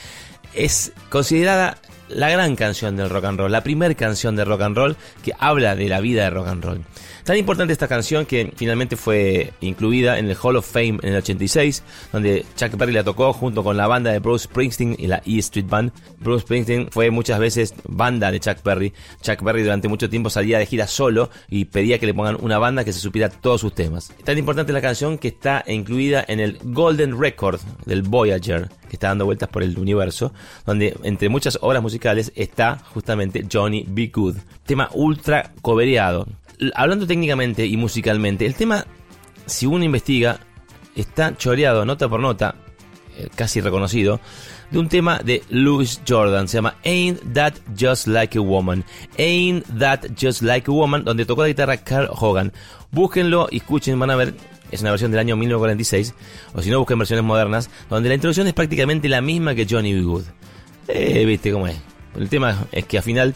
es 0.53 0.93
considerada 1.09 1.77
la 2.07 2.29
gran 2.29 2.55
canción 2.55 2.95
del 2.95 3.09
rock 3.09 3.25
and 3.25 3.39
roll, 3.39 3.51
la 3.51 3.63
primer 3.63 3.95
canción 3.95 4.35
de 4.35 4.45
rock 4.45 4.61
and 4.61 4.77
roll 4.77 4.95
que 5.23 5.33
habla 5.37 5.75
de 5.75 5.89
la 5.89 5.99
vida 5.99 6.23
de 6.23 6.29
rock 6.29 6.47
and 6.47 6.63
roll. 6.63 6.81
Tan 7.25 7.37
importante 7.37 7.73
esta 7.73 7.87
canción 7.87 8.27
que 8.27 8.53
finalmente 8.55 8.95
fue 8.95 9.51
incluida 9.59 10.19
en 10.19 10.29
el 10.29 10.37
Hall 10.39 10.57
of 10.57 10.71
Fame 10.71 10.99
en 11.01 11.09
el 11.09 11.15
86, 11.15 11.81
donde 12.13 12.45
Chuck 12.55 12.77
Berry 12.77 12.93
la 12.93 13.03
tocó 13.03 13.33
junto 13.33 13.63
con 13.63 13.75
la 13.75 13.87
banda 13.87 14.11
de 14.11 14.19
Bruce 14.19 14.43
Springsteen 14.43 14.95
y 14.99 15.07
la 15.07 15.23
E 15.25 15.39
Street 15.39 15.65
Band. 15.67 15.91
Bruce 16.19 16.43
Springsteen 16.43 16.87
fue 16.91 17.09
muchas 17.09 17.39
veces 17.39 17.73
banda 17.87 18.29
de 18.29 18.39
Chuck 18.39 18.61
Berry. 18.63 18.93
Chuck 19.23 19.41
Berry 19.41 19.63
durante 19.63 19.87
mucho 19.87 20.07
tiempo 20.07 20.29
salía 20.29 20.59
de 20.59 20.67
gira 20.67 20.85
solo 20.85 21.31
y 21.49 21.65
pedía 21.65 21.97
que 21.97 22.05
le 22.05 22.13
pongan 22.13 22.37
una 22.41 22.59
banda 22.59 22.85
que 22.85 22.93
se 22.93 22.99
supiera 22.99 23.29
todos 23.29 23.61
sus 23.61 23.73
temas. 23.73 24.13
Tan 24.23 24.37
importante 24.37 24.71
la 24.71 24.81
canción 24.81 25.17
que 25.17 25.29
está 25.29 25.63
incluida 25.65 26.23
en 26.27 26.39
el 26.39 26.59
Golden 26.63 27.19
Record 27.19 27.59
del 27.87 28.03
Voyager, 28.03 28.69
que 28.87 28.97
está 28.97 29.07
dando 29.07 29.25
vueltas 29.25 29.49
por 29.49 29.63
el 29.63 29.79
universo, 29.79 30.31
donde 30.63 30.95
entre 31.01 31.29
muchas 31.29 31.57
obras 31.63 31.81
musicales 31.81 32.31
está 32.35 32.77
justamente 32.93 33.43
Johnny 33.51 33.83
B. 33.87 34.11
Good. 34.13 34.35
Tema 34.63 34.91
ultra 34.93 35.53
cobereado. 35.63 36.27
Hablando 36.73 37.07
técnicamente 37.07 37.65
y 37.65 37.77
musicalmente, 37.77 38.45
el 38.45 38.55
tema, 38.55 38.85
si 39.45 39.65
uno 39.65 39.83
investiga, 39.83 40.39
está 40.95 41.35
choreado 41.37 41.85
nota 41.85 42.07
por 42.07 42.19
nota, 42.19 42.55
eh, 43.17 43.27
casi 43.35 43.61
reconocido, 43.61 44.19
de 44.71 44.79
un 44.79 44.89
tema 44.89 45.19
de 45.23 45.43
Louis 45.49 46.01
Jordan, 46.07 46.47
se 46.47 46.57
llama 46.57 46.75
Ain't 46.83 47.21
That 47.33 47.53
Just 47.79 48.07
Like 48.07 48.37
a 48.37 48.41
Woman. 48.41 48.83
Ain't 49.17 49.65
That 49.79 50.01
Just 50.19 50.41
Like 50.41 50.69
a 50.69 50.73
Woman, 50.73 51.03
donde 51.03 51.25
tocó 51.25 51.43
la 51.43 51.47
guitarra 51.47 51.77
Carl 51.77 52.09
Hogan. 52.11 52.51
Búsquenlo 52.91 53.47
y 53.51 53.57
escuchen, 53.57 53.99
van 53.99 54.09
a 54.09 54.15
ver, 54.15 54.33
es 54.71 54.81
una 54.81 54.91
versión 54.91 55.11
del 55.11 55.19
año 55.19 55.35
1946, 55.35 56.13
o 56.53 56.61
si 56.61 56.69
no, 56.69 56.79
busquen 56.79 56.97
versiones 56.97 57.25
modernas, 57.25 57.69
donde 57.89 58.09
la 58.09 58.15
introducción 58.15 58.47
es 58.47 58.53
prácticamente 58.53 59.07
la 59.09 59.21
misma 59.21 59.55
que 59.55 59.67
Johnny 59.69 59.93
B. 59.93 60.01
Good. 60.01 60.23
Eh, 60.87 61.25
viste 61.25 61.51
cómo 61.51 61.67
es. 61.67 61.77
El 62.15 62.29
tema 62.29 62.67
es 62.71 62.85
que 62.85 62.97
al 62.97 63.03
final 63.03 63.35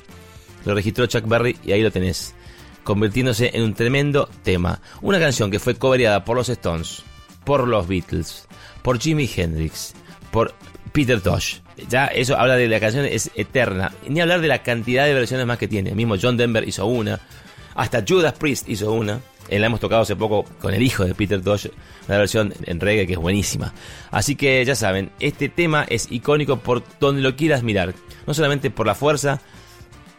lo 0.66 0.74
registró 0.74 1.06
Chuck 1.06 1.28
Berry 1.28 1.58
y 1.64 1.72
ahí 1.72 1.82
lo 1.82 1.92
tenés, 1.92 2.36
convirtiéndose 2.84 3.52
en 3.54 3.63
un 3.63 3.74
tremendo 3.74 4.30
tema. 4.44 4.82
Una 5.02 5.20
canción 5.20 5.52
que 5.52 5.60
fue 5.60 5.76
cobereada 5.76 6.26
por 6.26 6.38
los 6.38 6.50
Stones, 6.50 7.04
por 7.44 7.68
los 7.68 7.88
Beatles, 7.88 8.48
por 8.82 9.00
Jimi 9.00 9.30
Hendrix, 9.34 9.94
por 10.32 10.54
Peter 10.92 11.22
Tosh. 11.22 11.60
Ya 11.88 12.08
eso 12.08 12.38
habla 12.38 12.56
de 12.56 12.68
la 12.68 12.80
canción, 12.80 13.06
es 13.06 13.32
eterna. 13.36 13.94
Ni 14.08 14.20
hablar 14.20 14.42
de 14.42 14.48
la 14.48 14.63
cantidad 14.63 15.06
de 15.06 15.13
versiones 15.13 15.46
más 15.46 15.58
que 15.58 15.68
tiene. 15.68 15.96
Mismo 15.96 16.15
John 16.22 16.38
Denver 16.38 16.68
hizo 16.68 16.86
una, 16.86 17.20
hasta 17.76 18.04
Judas 18.08 18.34
Priest 18.34 18.68
hizo 18.68 18.92
una. 18.92 19.22
La 19.50 19.65
hemos 19.65 19.80
tocado 19.80 20.04
hace 20.04 20.15
poco 20.15 20.46
con 20.62 20.74
el 20.74 20.84
hijo 20.84 21.06
de 21.06 21.15
Peter 21.15 21.42
Tosh, 21.42 21.68
una 22.08 22.18
versión 22.20 22.54
en 22.65 22.80
reggae 22.80 23.08
que 23.08 23.13
es 23.13 23.20
buenísima. 23.20 23.74
Así 24.12 24.36
que 24.36 24.63
ya 24.63 24.76
saben, 24.76 25.12
este 25.20 25.50
tema 25.50 25.86
es 25.89 26.12
icónico 26.12 26.58
por 26.58 26.84
donde 27.00 27.22
lo 27.24 27.36
quieras 27.36 27.63
mirar. 27.63 27.96
No 28.28 28.34
solamente 28.36 28.70
por 28.70 28.86
la 28.86 28.94
fuerza, 28.94 29.42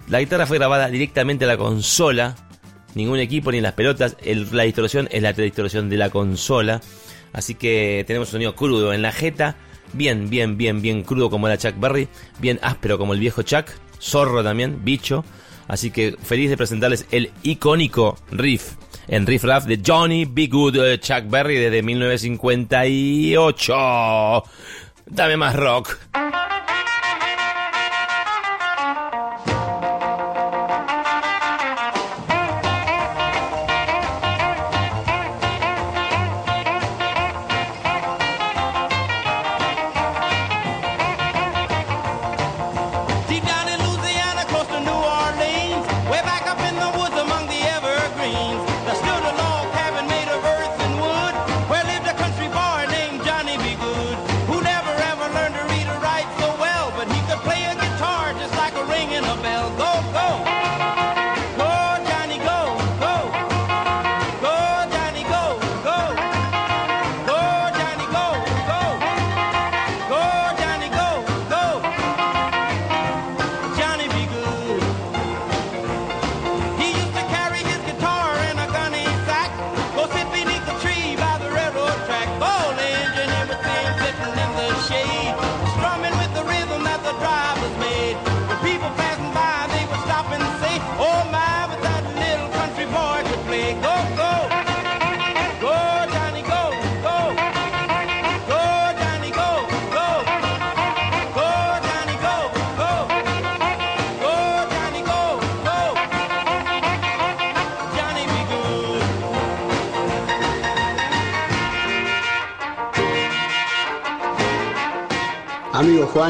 la 0.09 0.18
guitarra 0.18 0.46
fue 0.46 0.59
grabada 0.59 0.88
directamente 0.88 1.44
a 1.44 1.49
la 1.49 1.57
consola. 1.57 2.35
Ningún 2.94 3.18
equipo 3.18 3.50
ni 3.53 3.61
las 3.61 3.72
pelotas. 3.74 4.16
El- 4.24 4.48
la 4.55 4.62
distorsión 4.64 5.09
es 5.11 5.22
la 5.22 5.33
distorsión 5.33 5.88
de 5.88 5.96
la 5.96 6.11
consola. 6.11 6.81
Así 7.33 7.55
que 7.55 8.05
tenemos 8.07 8.29
un 8.29 8.33
sonido 8.33 8.55
crudo 8.57 8.92
en 8.92 9.03
la 9.03 9.12
jeta. 9.12 9.57
Bien, 9.92 10.29
bien, 10.31 10.57
bien, 10.57 10.83
bien 10.83 11.03
crudo 11.03 11.31
como 11.31 11.46
era 11.48 11.59
Chuck 11.59 11.74
Berry. 11.79 12.09
Bien 12.38 12.59
áspero 12.62 12.98
como 12.98 13.14
el 13.14 13.20
viejo 13.20 13.42
Chuck. 13.42 13.66
Zorro 14.00 14.42
también, 14.42 14.85
bicho. 14.85 15.24
Así 15.68 15.90
que 15.92 16.16
feliz 16.22 16.50
de 16.50 16.57
presentarles 16.57 17.07
el 17.12 17.31
icónico 17.42 18.18
riff. 18.33 18.72
En 19.07 19.26
Riff 19.26 19.44
Raff 19.44 19.66
de 19.66 19.81
Johnny 19.85 20.24
B. 20.24 20.46
Good 20.48 20.76
eh, 20.76 20.98
Chuck 21.00 21.24
Berry 21.29 21.57
desde 21.57 21.83
1958. 21.83 24.42
Dame 25.07 25.37
más 25.37 25.55
rock. 25.57 25.96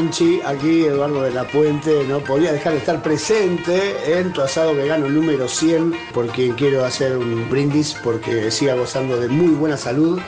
Juanchi, 0.01 0.41
aquí 0.43 0.85
Eduardo 0.85 1.21
de 1.21 1.29
la 1.29 1.43
Puente, 1.43 2.03
no 2.05 2.21
podía 2.21 2.51
dejar 2.51 2.73
de 2.73 2.79
estar 2.79 3.03
presente 3.03 4.17
en 4.17 4.33
tu 4.33 4.41
asado 4.41 4.73
vegano 4.73 5.07
número 5.07 5.47
100 5.47 5.93
porque 6.11 6.55
quiero 6.55 6.83
hacer 6.83 7.15
un 7.15 7.47
brindis 7.51 7.95
porque 8.03 8.49
siga 8.49 8.73
gozando 8.73 9.19
de 9.19 9.27
muy 9.27 9.49
buena 9.49 9.77
salud 9.77 10.19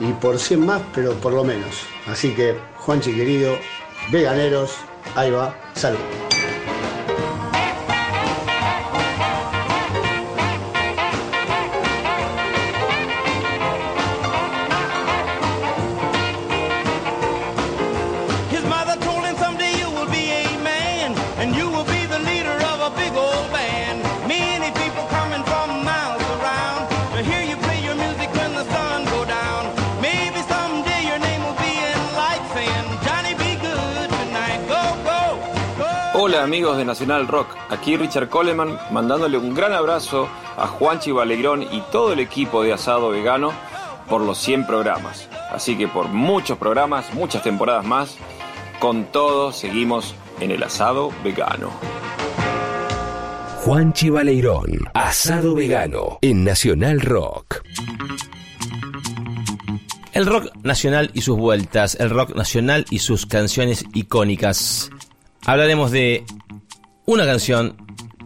y 0.00 0.12
por 0.14 0.40
100 0.40 0.66
más, 0.66 0.82
pero 0.92 1.12
por 1.14 1.32
lo 1.32 1.44
menos. 1.44 1.84
Así 2.08 2.34
que, 2.34 2.56
Juanchi 2.78 3.14
querido, 3.14 3.56
veganeros, 4.10 4.72
ahí 5.14 5.30
va, 5.30 5.54
salud. 5.76 6.00
Amigos 36.44 36.76
de 36.76 36.84
Nacional 36.84 37.26
Rock, 37.26 37.48
aquí 37.70 37.96
Richard 37.96 38.28
Coleman 38.28 38.78
mandándole 38.90 39.38
un 39.38 39.54
gran 39.54 39.72
abrazo 39.72 40.28
a 40.58 40.66
Juanchi 40.66 41.10
Balegrón 41.10 41.62
y 41.62 41.82
todo 41.90 42.12
el 42.12 42.20
equipo 42.20 42.62
de 42.62 42.74
Asado 42.74 43.08
Vegano 43.08 43.52
por 44.10 44.20
los 44.20 44.38
100 44.38 44.66
programas. 44.66 45.28
Así 45.50 45.76
que 45.76 45.88
por 45.88 46.08
muchos 46.08 46.58
programas, 46.58 47.14
muchas 47.14 47.42
temporadas 47.42 47.86
más, 47.86 48.16
con 48.78 49.06
todo 49.06 49.52
seguimos 49.52 50.14
en 50.38 50.50
el 50.50 50.62
asado 50.62 51.10
vegano. 51.24 51.70
Juanchi 53.62 54.10
Baleirón, 54.10 54.90
asado 54.92 55.54
vegano 55.54 56.18
en 56.20 56.44
Nacional 56.44 57.00
Rock. 57.00 57.62
El 60.12 60.26
rock 60.26 60.54
nacional 60.62 61.10
y 61.14 61.22
sus 61.22 61.38
vueltas, 61.38 61.96
el 61.98 62.10
rock 62.10 62.36
nacional 62.36 62.84
y 62.90 62.98
sus 62.98 63.24
canciones 63.24 63.84
icónicas. 63.94 64.90
Hablaremos 65.46 65.90
de 65.90 66.24
una 67.04 67.26
canción, 67.26 67.76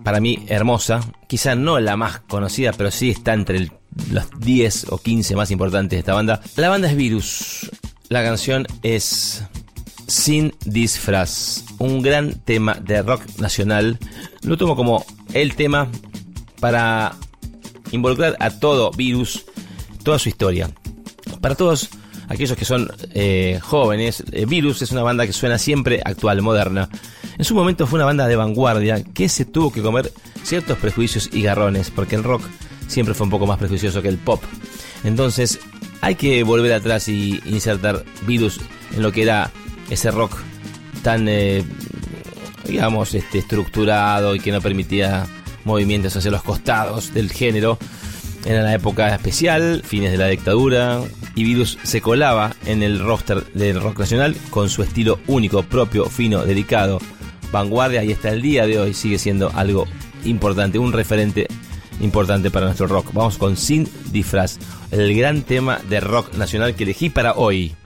para 0.04 0.20
mí 0.20 0.44
hermosa, 0.46 1.00
quizá 1.26 1.56
no 1.56 1.80
la 1.80 1.96
más 1.96 2.20
conocida, 2.20 2.72
pero 2.72 2.92
sí 2.92 3.10
está 3.10 3.34
entre 3.34 3.70
los 4.12 4.30
10 4.38 4.86
o 4.90 4.98
15 4.98 5.34
más 5.34 5.50
importantes 5.50 5.96
de 5.96 6.00
esta 6.00 6.14
banda. 6.14 6.40
La 6.56 6.68
banda 6.68 6.88
es 6.88 6.96
Virus. 6.96 7.70
La 8.08 8.22
canción 8.22 8.66
es 8.82 9.42
Sin 10.06 10.54
Disfraz, 10.64 11.64
un 11.78 12.02
gran 12.02 12.34
tema 12.44 12.74
de 12.74 13.02
rock 13.02 13.22
nacional. 13.38 13.98
Lo 14.42 14.56
tomo 14.56 14.76
como 14.76 15.04
el 15.34 15.56
tema 15.56 15.88
para 16.60 17.16
involucrar 17.90 18.36
a 18.38 18.50
todo 18.50 18.92
Virus, 18.92 19.44
toda 20.04 20.20
su 20.20 20.28
historia. 20.28 20.70
Para 21.40 21.56
todos 21.56 21.90
aquellos 22.28 22.56
que 22.56 22.64
son 22.64 22.90
eh, 23.14 23.58
jóvenes, 23.62 24.22
eh, 24.32 24.46
Virus 24.46 24.82
es 24.82 24.92
una 24.92 25.02
banda 25.02 25.26
que 25.26 25.32
suena 25.32 25.58
siempre 25.58 26.00
actual, 26.04 26.42
moderna. 26.42 26.88
En 27.36 27.44
su 27.44 27.54
momento 27.54 27.86
fue 27.86 27.98
una 27.98 28.06
banda 28.06 28.26
de 28.26 28.36
vanguardia 28.36 29.02
que 29.02 29.28
se 29.28 29.44
tuvo 29.44 29.72
que 29.72 29.82
comer 29.82 30.12
ciertos 30.42 30.78
prejuicios 30.78 31.30
y 31.32 31.42
garrones, 31.42 31.90
porque 31.90 32.16
el 32.16 32.24
rock 32.24 32.42
siempre 32.86 33.14
fue 33.14 33.24
un 33.24 33.30
poco 33.30 33.46
más 33.46 33.58
prejuicioso 33.58 34.02
que 34.02 34.08
el 34.08 34.18
pop. 34.18 34.42
Entonces 35.04 35.58
hay 36.00 36.14
que 36.14 36.42
volver 36.42 36.72
atrás 36.72 37.08
y 37.08 37.40
insertar 37.46 38.04
Virus 38.26 38.60
en 38.94 39.02
lo 39.02 39.12
que 39.12 39.22
era 39.22 39.50
ese 39.90 40.10
rock 40.10 40.36
tan, 41.02 41.28
eh, 41.28 41.64
digamos, 42.66 43.14
este, 43.14 43.38
estructurado 43.38 44.34
y 44.34 44.40
que 44.40 44.52
no 44.52 44.60
permitía 44.60 45.26
movimientos 45.64 46.16
hacia 46.16 46.30
los 46.30 46.42
costados 46.42 47.14
del 47.14 47.30
género. 47.30 47.78
Era 48.44 48.62
la 48.62 48.74
época 48.74 49.14
especial, 49.14 49.82
fines 49.84 50.12
de 50.12 50.18
la 50.18 50.26
dictadura, 50.26 51.00
y 51.38 51.44
Virus 51.44 51.78
se 51.84 52.00
colaba 52.00 52.56
en 52.66 52.82
el 52.82 52.98
roster 52.98 53.44
del 53.52 53.80
rock 53.80 54.00
nacional 54.00 54.36
con 54.50 54.68
su 54.68 54.82
estilo 54.82 55.20
único, 55.28 55.62
propio, 55.62 56.06
fino, 56.06 56.44
delicado, 56.44 56.98
vanguardia 57.52 58.02
y 58.02 58.12
hasta 58.12 58.30
el 58.30 58.42
día 58.42 58.66
de 58.66 58.80
hoy 58.80 58.92
sigue 58.92 59.20
siendo 59.20 59.52
algo 59.54 59.86
importante, 60.24 60.80
un 60.80 60.92
referente 60.92 61.46
importante 62.00 62.50
para 62.50 62.66
nuestro 62.66 62.88
rock. 62.88 63.12
Vamos 63.12 63.38
con 63.38 63.56
Sin 63.56 63.88
Disfraz, 64.10 64.58
el 64.90 65.16
gran 65.16 65.42
tema 65.42 65.78
de 65.88 66.00
rock 66.00 66.34
nacional 66.34 66.74
que 66.74 66.82
elegí 66.82 67.08
para 67.08 67.34
hoy. 67.34 67.76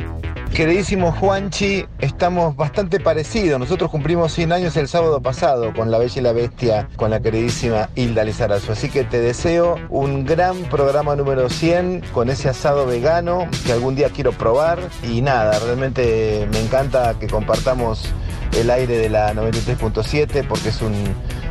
Queridísimo 0.55 1.13
Juanchi, 1.13 1.87
estamos 1.99 2.55
bastante 2.55 3.01
parecidos. 3.01 3.59
Nosotros 3.59 3.91
cumplimos 3.91 4.35
100 4.35 4.53
años 4.53 4.77
el 4.77 4.87
sábado 4.87 5.23
pasado 5.23 5.73
con 5.73 5.91
La 5.91 5.97
Bella 5.97 6.13
y 6.15 6.21
la 6.21 6.33
Bestia, 6.33 6.89
con 6.97 7.11
la 7.11 7.21
queridísima 7.21 7.89
Hilda 7.95 8.23
Lizarazo. 8.23 8.73
Así 8.73 8.91
que 8.91 9.03
te 9.05 9.19
deseo 9.19 9.79
un 9.89 10.27
gran 10.27 10.65
programa 10.65 11.17
número 11.17 11.49
100 11.49 12.03
con 12.13 12.29
ese 12.29 12.51
asado 12.51 12.85
vegano 12.85 13.49
que 13.65 13.73
algún 13.73 13.97
día 13.97 14.11
quiero 14.11 14.33
probar. 14.33 14.79
Y 15.03 15.23
nada, 15.23 15.59
realmente 15.59 16.47
me 16.53 16.61
encanta 16.61 17.15
que 17.19 17.29
compartamos 17.29 18.13
el 18.55 18.69
aire 18.69 18.99
de 18.99 19.09
la 19.09 19.33
93.7 19.33 20.47
porque 20.47 20.69
es 20.69 20.83
un, 20.83 20.93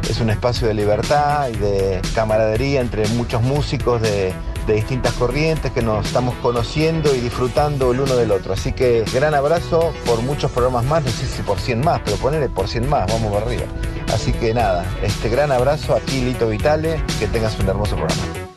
es 0.07 0.21
un 0.21 0.29
espacio 0.29 0.67
de 0.67 0.75
libertad 0.75 1.49
y 1.49 1.57
de 1.57 2.01
camaradería 2.13 2.81
entre 2.81 3.07
muchos 3.07 3.41
músicos 3.41 3.99
de, 3.99 4.31
de 4.67 4.73
distintas 4.73 5.13
corrientes 5.13 5.71
que 5.71 5.81
nos 5.81 6.05
estamos 6.05 6.35
conociendo 6.35 7.13
y 7.15 7.19
disfrutando 7.19 7.91
el 7.91 8.01
uno 8.01 8.15
del 8.15 8.31
otro. 8.31 8.53
Así 8.53 8.71
que 8.73 9.03
gran 9.13 9.33
abrazo 9.33 9.93
por 10.05 10.21
muchos 10.21 10.51
programas 10.51 10.85
más, 10.85 11.03
no 11.03 11.09
sé 11.11 11.25
si 11.25 11.41
por 11.41 11.59
100 11.59 11.81
más, 11.81 12.01
pero 12.03 12.17
ponele 12.17 12.49
por 12.49 12.67
100 12.67 12.89
más, 12.89 13.11
vamos 13.11 13.31
para 13.33 13.45
arriba. 13.45 13.65
Así 14.13 14.33
que 14.33 14.53
nada, 14.53 14.85
este 15.01 15.29
gran 15.29 15.51
abrazo 15.51 15.95
aquí 15.95 16.21
Lito 16.21 16.47
Vitale, 16.47 17.01
que 17.19 17.27
tengas 17.27 17.57
un 17.59 17.67
hermoso 17.69 17.95
programa. 17.95 18.50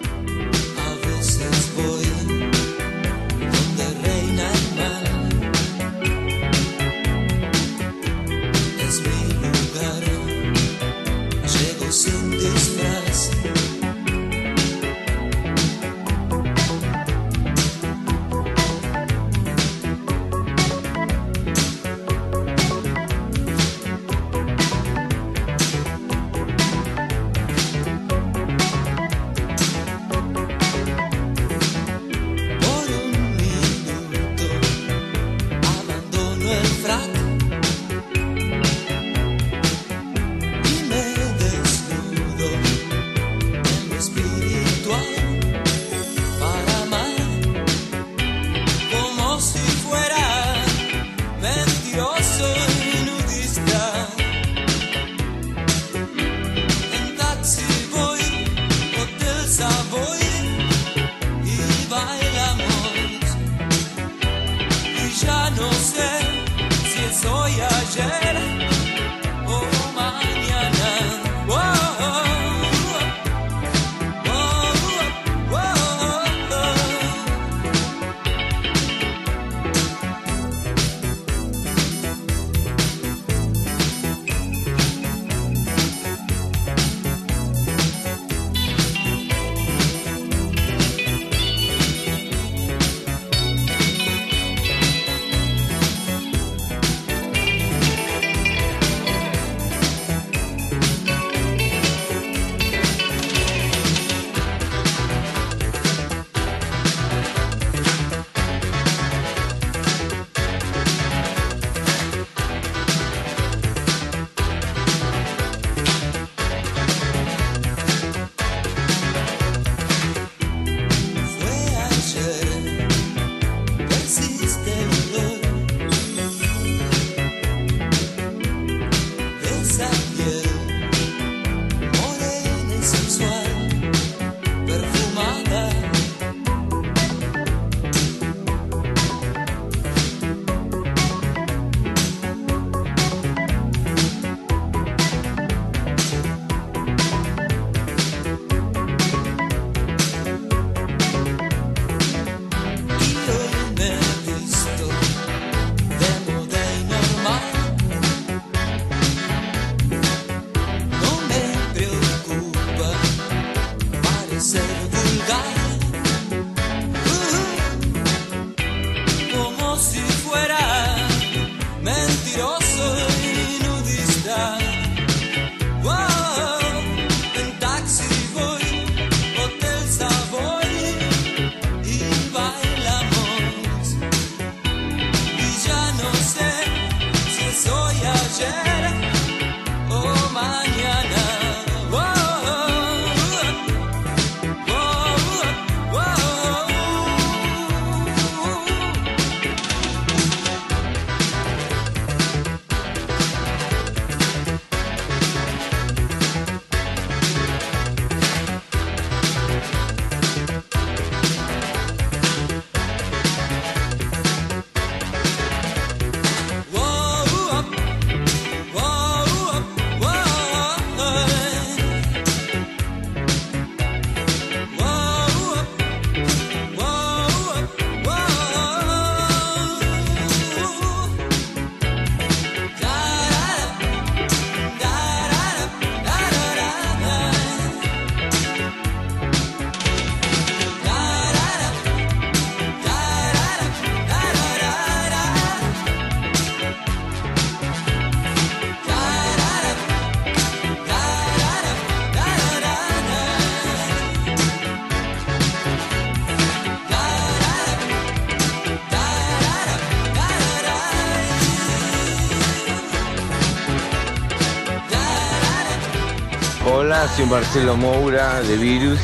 Hola, 266.84 267.08
soy 267.08 267.24
Marcelo 267.24 267.78
Moura 267.78 268.42
de 268.42 268.58
Virus. 268.58 269.00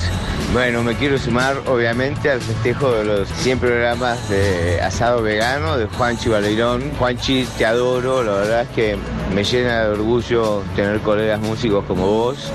Bueno, 0.52 0.82
me 0.82 0.96
quiero 0.96 1.16
sumar 1.16 1.56
obviamente 1.66 2.30
al 2.30 2.42
festejo 2.42 2.90
de 2.90 3.04
los 3.04 3.26
100 3.26 3.58
programas 3.58 4.28
de 4.28 4.82
asado 4.82 5.22
vegano 5.22 5.78
de 5.78 5.86
Juanchi 5.86 6.28
Baleirón. 6.28 6.90
Juanchi, 6.98 7.46
te 7.56 7.64
adoro, 7.64 8.22
la 8.22 8.32
verdad 8.32 8.62
es 8.64 8.68
que 8.68 8.98
me 9.34 9.44
llena 9.44 9.84
de 9.84 9.88
orgullo 9.92 10.62
tener 10.76 11.00
colegas 11.00 11.40
músicos 11.40 11.86
como 11.86 12.06
vos, 12.06 12.52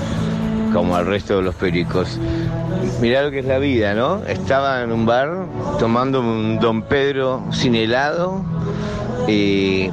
como 0.72 0.94
al 0.94 1.06
resto 1.06 1.38
de 1.38 1.42
los 1.42 1.56
pericos. 1.56 2.20
Mirá 3.00 3.22
lo 3.22 3.32
que 3.32 3.40
es 3.40 3.46
la 3.46 3.58
vida, 3.58 3.94
¿no? 3.94 4.22
Estaba 4.28 4.80
en 4.82 4.92
un 4.92 5.06
bar 5.06 5.46
tomando 5.80 6.20
un 6.20 6.60
Don 6.60 6.82
Pedro 6.82 7.42
sin 7.50 7.74
helado 7.74 8.44
y 9.26 9.90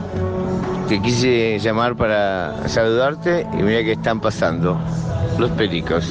te 0.87 1.01
quise 1.01 1.57
llamar 1.57 1.95
para 1.95 2.67
saludarte 2.67 3.47
y 3.57 3.63
mira 3.63 3.81
que 3.81 3.93
están 3.93 4.19
pasando 4.19 4.77
los 5.39 5.51
pericos. 5.51 6.05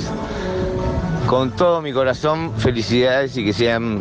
Con 1.26 1.54
todo 1.56 1.80
mi 1.80 1.92
corazón, 1.92 2.52
felicidades 2.58 3.36
y 3.36 3.44
que 3.44 3.52
sean 3.52 4.00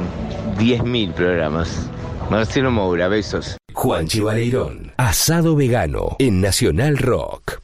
10.000 0.57 1.13
programas. 1.13 1.89
Marcelo 2.29 2.71
Moura, 2.71 3.07
besos. 3.07 3.57
Juanchi 3.73 4.19
Baleirón, 4.19 4.93
asado 4.97 5.55
vegano 5.55 6.15
en 6.19 6.41
Nacional 6.41 6.97
Rock. 6.97 7.59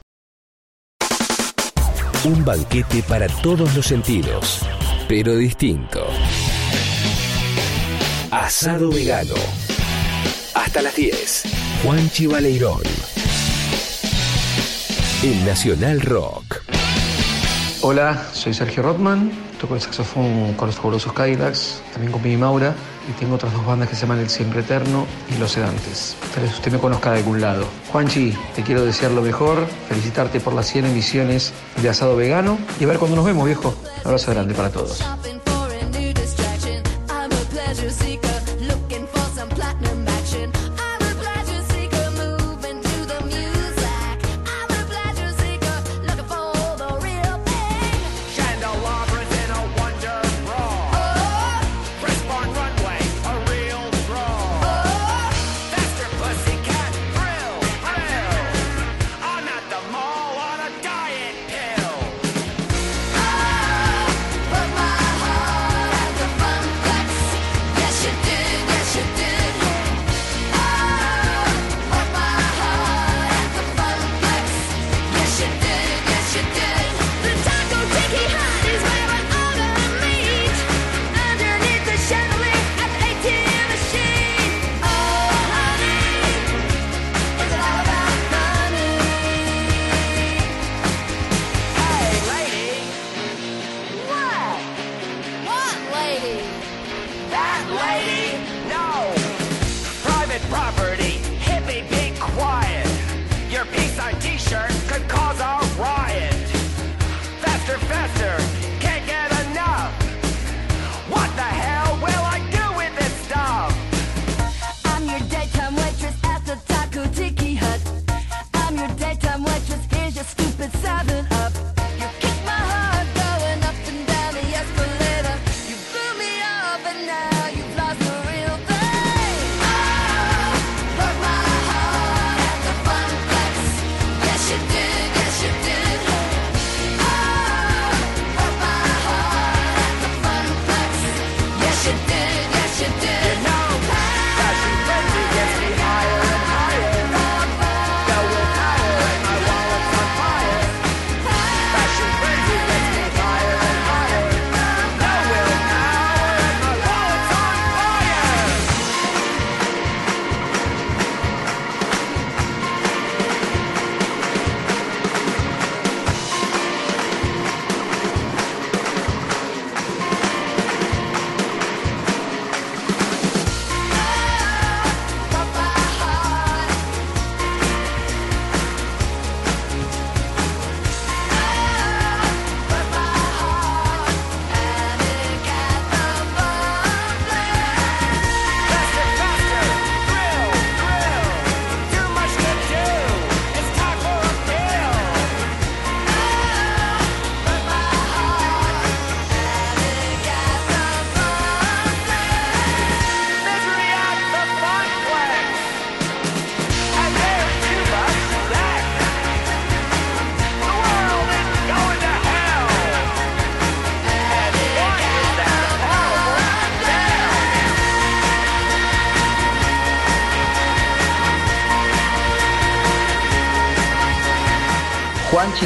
Un 2.24 2.44
banquete 2.44 3.02
para 3.02 3.28
todos 3.28 3.74
los 3.76 3.86
sentidos, 3.86 4.60
pero 5.08 5.36
distinto. 5.36 6.06
Asado 8.30 8.90
vegano. 8.90 9.34
Hasta 10.54 10.82
las 10.82 10.96
10. 10.96 11.44
Juanchi 11.84 12.26
Baleirón. 12.26 12.82
En 15.22 15.46
Nacional 15.46 16.00
Rock. 16.00 16.67
Hola, 17.80 18.26
soy 18.32 18.54
Sergio 18.54 18.82
Rotman, 18.82 19.30
toco 19.60 19.76
el 19.76 19.80
saxofón 19.80 20.54
con 20.54 20.66
los 20.66 20.76
fabulosos 20.76 21.12
Cadillacs, 21.12 21.80
también 21.92 22.10
con 22.10 22.20
Mimi 22.20 22.36
Maura, 22.36 22.74
y 23.08 23.12
tengo 23.20 23.36
otras 23.36 23.52
dos 23.52 23.64
bandas 23.64 23.88
que 23.88 23.94
se 23.94 24.00
llaman 24.00 24.18
El 24.18 24.28
Siempre 24.28 24.60
Eterno 24.60 25.06
y 25.32 25.38
Los 25.38 25.52
Sedantes. 25.52 26.16
Tal 26.34 26.42
vez 26.42 26.54
usted 26.54 26.72
me 26.72 26.78
conozca 26.78 27.12
de 27.12 27.18
algún 27.18 27.40
lado. 27.40 27.66
Juanchi, 27.92 28.36
te 28.56 28.64
quiero 28.64 28.84
desear 28.84 29.12
lo 29.12 29.22
mejor, 29.22 29.64
felicitarte 29.88 30.40
por 30.40 30.54
las 30.54 30.66
100 30.66 30.86
emisiones 30.86 31.52
de 31.80 31.88
Asado 31.88 32.16
Vegano 32.16 32.58
y 32.80 32.84
a 32.84 32.88
ver 32.88 32.98
cuándo 32.98 33.16
nos 33.16 33.24
vemos, 33.24 33.46
viejo. 33.46 33.72
Un 34.02 34.06
abrazo 34.06 34.32
grande 34.32 34.54
para 34.54 34.70
todos. 34.70 35.04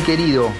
Querido, 0.01 0.51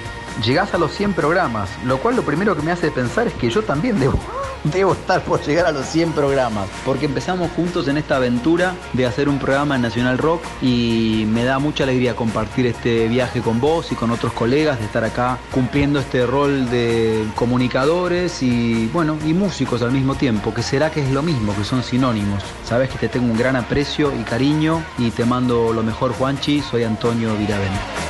llegás 0.45 0.73
a 0.73 0.79
los 0.79 0.93
100 0.93 1.15
programas, 1.15 1.69
lo 1.85 1.99
cual 1.99 2.15
lo 2.15 2.23
primero 2.23 2.55
que 2.55 2.63
me 2.63 2.71
hace 2.71 2.93
pensar 2.93 3.27
es 3.27 3.33
que 3.33 3.51
yo 3.51 3.63
también 3.63 3.99
debo, 3.99 4.17
debo 4.65 4.93
estar 4.93 5.23
por 5.23 5.43
llegar 5.43 5.67
a 5.67 5.73
los 5.73 5.87
100 5.87 6.13
programas, 6.13 6.69
porque 6.85 7.07
empezamos 7.07 7.51
juntos 7.53 7.89
en 7.89 7.97
esta 7.97 8.17
aventura 8.17 8.75
de 8.93 9.05
hacer 9.05 9.29
un 9.29 9.41
programa 9.41 9.75
en 9.75 9.83
Nacional 9.83 10.19
Rock 10.19 10.45
y 10.61 11.25
me 11.29 11.45
da 11.45 11.59
mucha 11.59 11.83
alegría 11.85 12.15
compartir 12.15 12.67
este 12.67 13.09
viaje 13.09 13.41
con 13.41 13.59
vos 13.59 13.91
y 13.91 13.97
con 13.97 14.13
otros 14.13 14.33
colegas, 14.33 14.79
de 14.79 14.85
estar 14.85 15.03
acá 15.03 15.39
cumpliendo 15.51 15.99
este 15.99 16.25
rol 16.25 16.71
de 16.71 17.27
comunicadores 17.35 18.43
y 18.43 18.89
bueno, 18.93 19.19
y 19.27 19.33
músicos 19.33 19.83
al 19.83 19.91
mismo 19.91 20.15
tiempo, 20.15 20.55
que 20.55 20.63
será 20.63 20.91
que 20.91 21.01
es 21.01 21.11
lo 21.11 21.23
mismo, 21.23 21.57
que 21.57 21.65
son 21.65 21.83
sinónimos. 21.83 22.45
Sabes 22.65 22.91
que 22.91 22.99
te 22.99 23.09
tengo 23.09 23.27
un 23.27 23.37
gran 23.37 23.57
aprecio 23.57 24.13
y 24.15 24.23
cariño 24.23 24.85
y 24.99 25.11
te 25.11 25.25
mando 25.25 25.73
lo 25.73 25.83
mejor 25.83 26.13
Juanchi, 26.13 26.61
soy 26.61 26.85
Antonio 26.85 27.35
Viravent. 27.35 28.02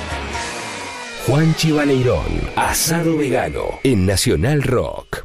Juanchi 1.27 1.71
Baleirón, 1.71 2.25
asado 2.57 3.17
vegano 3.17 3.79
en 3.85 4.07
Nacional 4.07 4.61
Rock. 4.61 5.25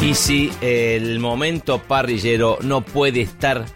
Y 0.00 0.14
si 0.14 0.50
el 0.62 1.20
momento 1.20 1.82
parrillero 1.82 2.56
no 2.62 2.80
puede 2.80 3.20
estar 3.20 3.66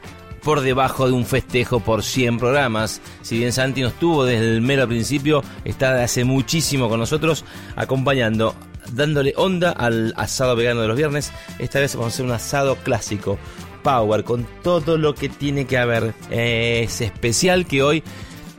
por 0.42 0.62
debajo 0.62 1.06
de 1.06 1.12
un 1.12 1.26
festejo 1.26 1.80
por 1.80 2.02
100 2.02 2.38
programas. 2.38 3.02
Si 3.20 3.36
bien 3.36 3.52
Santi 3.52 3.82
nos 3.82 3.92
tuvo 3.94 4.24
desde 4.24 4.48
el 4.48 4.62
mero 4.62 4.88
principio, 4.88 5.44
está 5.66 6.02
hace 6.02 6.24
muchísimo 6.24 6.88
con 6.88 6.98
nosotros, 6.98 7.44
acompañando, 7.76 8.54
dándole 8.92 9.34
onda 9.36 9.70
al 9.70 10.14
asado 10.16 10.56
vegano 10.56 10.80
de 10.80 10.88
los 10.88 10.96
viernes. 10.96 11.30
Esta 11.58 11.78
vez 11.78 11.94
vamos 11.94 12.12
a 12.12 12.14
hacer 12.14 12.24
un 12.24 12.32
asado 12.32 12.76
clásico, 12.76 13.38
power, 13.82 14.24
con 14.24 14.46
todo 14.62 14.96
lo 14.98 15.14
que 15.14 15.28
tiene 15.28 15.66
que 15.66 15.78
haber. 15.78 16.14
Eh, 16.30 16.82
es 16.84 17.00
especial 17.00 17.66
que 17.66 17.82
hoy 17.82 18.02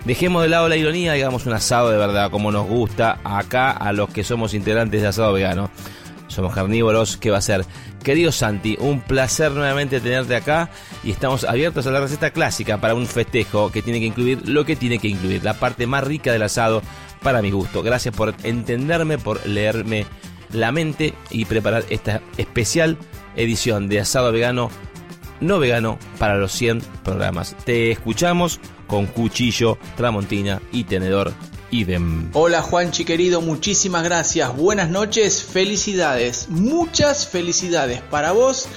dejemos 0.06 0.44
de 0.44 0.50
lado 0.50 0.70
la 0.70 0.78
ironía, 0.78 1.14
digamos 1.14 1.46
un 1.46 1.54
asado 1.54 1.90
de 1.90 1.98
verdad, 1.98 2.30
como 2.32 2.52
nos 2.52 2.68
gusta 2.68 3.20
acá 3.24 3.72
a 3.72 3.94
los 3.94 4.10
que 4.10 4.24
somos 4.24 4.54
integrantes 4.54 5.02
de 5.02 5.08
asado 5.08 5.34
vegano. 5.34 5.70
Somos 6.28 6.54
carnívoros, 6.54 7.18
¿qué 7.18 7.30
va 7.30 7.38
a 7.38 7.42
ser? 7.42 7.64
Querido 8.04 8.32
Santi, 8.32 8.76
un 8.80 9.02
placer 9.02 9.52
nuevamente 9.52 10.00
tenerte 10.02 10.36
acá 10.36 10.70
y 11.04 11.12
estamos 11.12 11.44
abiertos 11.44 11.86
a 11.86 11.92
la 11.92 12.00
receta 12.00 12.32
clásica 12.32 12.82
para 12.82 12.96
un 12.96 13.06
festejo 13.06 13.72
que 13.72 13.82
tiene 13.82 14.00
que 14.00 14.08
incluir 14.08 14.50
lo 14.50 14.66
que 14.66 14.76
tiene 14.76 14.98
que 14.98 15.08
incluir, 15.08 15.44
la 15.44 15.54
parte 15.54 15.86
más 15.86 16.04
rica 16.04 16.32
del 16.32 16.42
asado 16.42 16.82
para 17.22 17.42
mi 17.42 17.52
gusto. 17.52 17.84
Gracias 17.84 18.16
por 18.16 18.34
entenderme, 18.44 19.18
por 19.20 19.46
leerme 19.48 20.06
la 20.52 20.72
mente 20.72 21.14
y 21.30 21.46
preparar 21.46 21.86
esta 21.90 22.22
especial 22.38 22.98
edición 23.36 23.88
de 23.88 24.00
asado 24.00 24.32
vegano, 24.32 24.70
no 25.44 25.60
vegano, 25.60 26.00
para 26.18 26.38
los 26.38 26.52
100 26.54 26.82
programas. 27.04 27.56
Te 27.66 27.92
escuchamos 27.92 28.60
con 28.88 29.06
cuchillo, 29.08 29.78
tramontina 29.96 30.62
y 30.72 30.84
tenedor 30.86 31.34
idem. 31.72 32.30
Hola 32.34 32.62
Juanchi 32.62 33.06
querido, 33.06 33.42
muchísimas 33.42 34.04
gracias. 34.04 34.56
Buenas 34.56 34.90
noches, 34.90 35.44
felicidades. 35.44 36.48
Muchas 36.50 37.28
felicidades 37.28 38.02
para 38.02 38.32
vos, 38.32 38.68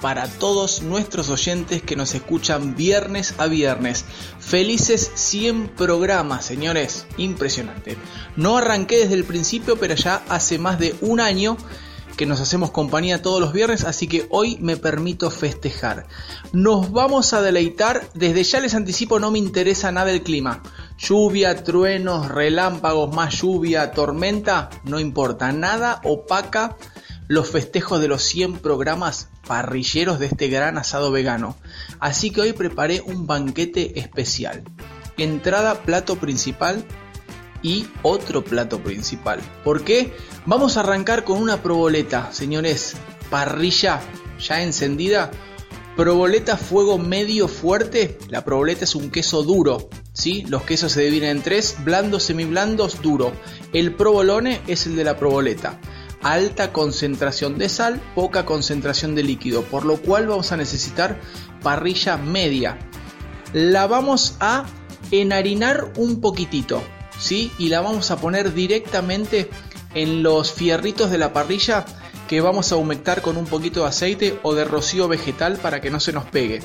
para 0.00 0.26
todos 0.26 0.82
nuestros 0.82 1.28
oyentes 1.28 1.82
que 1.82 1.96
nos 1.96 2.14
escuchan 2.14 2.74
viernes 2.74 3.34
a 3.38 3.46
viernes. 3.46 4.04
Felices 4.40 5.10
100 5.14 5.68
programas, 5.76 6.44
señores. 6.44 7.06
Impresionante. 7.16 7.96
No 8.36 8.56
arranqué 8.56 8.98
desde 8.98 9.14
el 9.14 9.24
principio, 9.24 9.76
pero 9.76 9.94
ya 9.94 10.22
hace 10.28 10.58
más 10.58 10.78
de 10.78 10.94
un 11.00 11.20
año 11.20 11.56
que 12.16 12.26
nos 12.26 12.40
hacemos 12.40 12.70
compañía 12.70 13.22
todos 13.22 13.40
los 13.40 13.52
viernes, 13.52 13.84
así 13.84 14.08
que 14.08 14.26
hoy 14.30 14.56
me 14.60 14.76
permito 14.76 15.30
festejar. 15.30 16.06
Nos 16.52 16.90
vamos 16.90 17.32
a 17.32 17.42
deleitar, 17.42 18.08
desde 18.14 18.42
ya 18.42 18.60
les 18.60 18.74
anticipo, 18.74 19.18
no 19.18 19.30
me 19.30 19.38
interesa 19.38 19.92
nada 19.92 20.10
el 20.10 20.22
clima. 20.22 20.62
Lluvia, 20.98 21.62
truenos, 21.62 22.28
relámpagos, 22.28 23.14
más 23.14 23.40
lluvia, 23.40 23.92
tormenta, 23.92 24.70
no 24.84 24.98
importa, 24.98 25.52
nada 25.52 26.00
opaca 26.04 26.76
los 27.28 27.50
festejos 27.50 28.00
de 28.00 28.08
los 28.08 28.22
100 28.22 28.58
programas 28.60 29.28
parrilleros 29.46 30.18
de 30.18 30.26
este 30.26 30.48
gran 30.48 30.78
asado 30.78 31.10
vegano. 31.10 31.56
Así 32.00 32.30
que 32.30 32.40
hoy 32.40 32.52
preparé 32.52 33.02
un 33.02 33.26
banquete 33.26 33.98
especial. 34.00 34.62
Entrada, 35.18 35.82
plato 35.82 36.16
principal, 36.16 36.84
y 37.62 37.86
otro 38.02 38.44
plato 38.44 38.80
principal. 38.80 39.40
¿Por 39.64 39.84
qué? 39.84 40.12
Vamos 40.44 40.76
a 40.76 40.80
arrancar 40.80 41.24
con 41.24 41.40
una 41.40 41.62
proboleta, 41.62 42.32
señores. 42.32 42.96
Parrilla 43.30 44.00
ya 44.38 44.62
encendida. 44.62 45.30
Proboleta 45.96 46.56
fuego 46.56 46.98
medio 46.98 47.48
fuerte. 47.48 48.18
La 48.28 48.44
proboleta 48.44 48.84
es 48.84 48.94
un 48.94 49.10
queso 49.10 49.42
duro. 49.42 49.88
¿sí? 50.16 50.44
Los 50.48 50.62
quesos 50.62 50.92
se 50.92 51.02
dividen 51.02 51.36
en 51.36 51.42
tres, 51.42 51.76
blandos, 51.84 52.24
semiblandos, 52.24 53.02
duro. 53.02 53.32
El 53.72 53.94
provolone 53.94 54.60
es 54.66 54.86
el 54.86 54.96
de 54.96 55.04
la 55.04 55.16
proboleta. 55.16 55.78
Alta 56.22 56.72
concentración 56.72 57.58
de 57.58 57.68
sal, 57.68 58.00
poca 58.14 58.44
concentración 58.46 59.14
de 59.14 59.22
líquido, 59.22 59.62
por 59.62 59.84
lo 59.84 59.96
cual 59.98 60.26
vamos 60.26 60.50
a 60.50 60.56
necesitar 60.56 61.20
parrilla 61.62 62.16
media. 62.16 62.78
La 63.52 63.86
vamos 63.86 64.36
a 64.40 64.66
enharinar 65.10 65.92
un 65.96 66.20
poquitito, 66.20 66.82
¿sí? 67.18 67.52
Y 67.58 67.68
la 67.68 67.80
vamos 67.80 68.10
a 68.10 68.16
poner 68.16 68.54
directamente 68.54 69.50
en 69.94 70.22
los 70.22 70.52
fierritos 70.52 71.10
de 71.10 71.18
la 71.18 71.32
parrilla 71.32 71.84
que 72.28 72.40
vamos 72.40 72.72
a 72.72 72.76
humectar 72.76 73.22
con 73.22 73.36
un 73.36 73.46
poquito 73.46 73.82
de 73.82 73.88
aceite 73.88 74.38
o 74.42 74.54
de 74.54 74.64
rocío 74.64 75.08
vegetal 75.08 75.56
para 75.56 75.80
que 75.80 75.90
no 75.90 76.00
se 76.00 76.12
nos 76.12 76.24
pegue. 76.24 76.60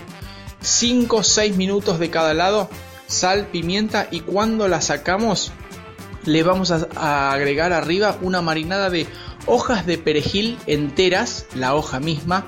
5 0.62 1.18
o 1.18 1.24
6 1.24 1.56
minutos 1.56 2.00
de 2.00 2.10
cada 2.10 2.34
lado, 2.34 2.70
sal, 3.08 3.48
pimienta 3.48 4.08
y 4.12 4.22
cuando 4.22 4.68
la 4.68 4.82
sacamos 4.82 5.52
le 6.26 6.44
vamos 6.44 6.72
a, 6.72 6.88
a 6.96 7.34
agregar 7.34 7.74
arriba 7.74 8.18
una 8.22 8.42
marinada 8.42 8.90
de 8.90 9.08
hojas 9.48 9.86
de 9.86 9.98
perejil 9.98 10.58
enteras, 10.68 11.46
la 11.56 11.74
hoja 11.76 12.00
misma, 12.00 12.48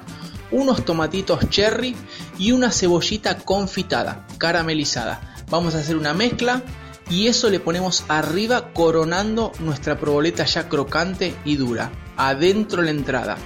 unos 0.52 0.86
tomatitos 0.86 1.50
cherry 1.50 1.96
y 2.38 2.52
una 2.52 2.72
cebollita 2.72 3.38
confitada, 3.40 4.28
caramelizada. 4.38 5.36
Vamos 5.50 5.76
a 5.76 5.80
hacer 5.80 5.98
una 5.98 6.14
mezcla 6.14 6.62
y 7.10 7.28
eso 7.28 7.50
le 7.50 7.60
ponemos 7.60 8.06
arriba 8.08 8.74
coronando 8.74 9.52
nuestra 9.60 10.00
proboleta 10.00 10.46
ya 10.46 10.70
crocante 10.70 11.36
y 11.46 11.56
dura, 11.56 11.92
adentro 12.18 12.82
la 12.82 12.92
entrada. 12.92 13.38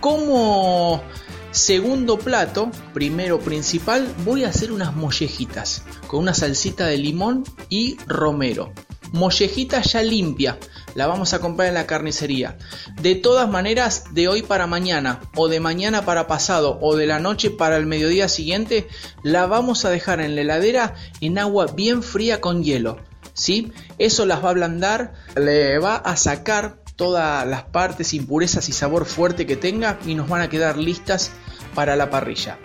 Como 0.00 1.02
segundo 1.50 2.18
plato, 2.18 2.70
primero 2.92 3.38
principal, 3.40 4.06
voy 4.24 4.44
a 4.44 4.48
hacer 4.48 4.72
unas 4.72 4.94
mollejitas 4.94 5.84
con 6.06 6.20
una 6.20 6.34
salsita 6.34 6.86
de 6.86 6.98
limón 6.98 7.44
y 7.68 7.96
romero. 8.06 8.72
Mollejita 9.14 9.80
ya 9.80 10.02
limpia, 10.02 10.58
la 10.96 11.06
vamos 11.06 11.34
a 11.34 11.38
comprar 11.38 11.68
en 11.68 11.74
la 11.74 11.86
carnicería. 11.86 12.58
De 13.00 13.14
todas 13.14 13.48
maneras, 13.48 14.06
de 14.12 14.26
hoy 14.26 14.42
para 14.42 14.66
mañana, 14.66 15.20
o 15.36 15.46
de 15.46 15.60
mañana 15.60 16.04
para 16.04 16.26
pasado, 16.26 16.80
o 16.82 16.96
de 16.96 17.06
la 17.06 17.20
noche 17.20 17.50
para 17.50 17.76
el 17.76 17.86
mediodía 17.86 18.28
siguiente, 18.28 18.88
la 19.22 19.46
vamos 19.46 19.84
a 19.84 19.90
dejar 19.90 20.20
en 20.20 20.34
la 20.34 20.40
heladera 20.40 20.96
en 21.20 21.38
agua 21.38 21.66
bien 21.66 22.02
fría 22.02 22.40
con 22.40 22.64
hielo. 22.64 22.98
¿Sí? 23.34 23.72
Eso 23.98 24.26
las 24.26 24.42
va 24.42 24.48
a 24.48 24.50
ablandar, 24.50 25.12
le 25.36 25.78
va 25.78 25.94
a 25.94 26.16
sacar 26.16 26.82
todas 26.96 27.46
las 27.46 27.62
partes, 27.62 28.14
impurezas 28.14 28.68
y 28.68 28.72
sabor 28.72 29.04
fuerte 29.04 29.46
que 29.46 29.54
tenga 29.54 30.00
y 30.04 30.16
nos 30.16 30.28
van 30.28 30.40
a 30.40 30.48
quedar 30.48 30.76
listas 30.76 31.30
para 31.76 31.94
la 31.94 32.10
parrilla. 32.10 32.58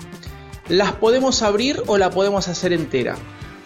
Las 0.67 0.93
podemos 0.93 1.43
abrir 1.43 1.83
o 1.85 1.99
la 1.99 2.09
podemos 2.09 2.47
hacer 2.47 2.73
entera. 2.73 3.15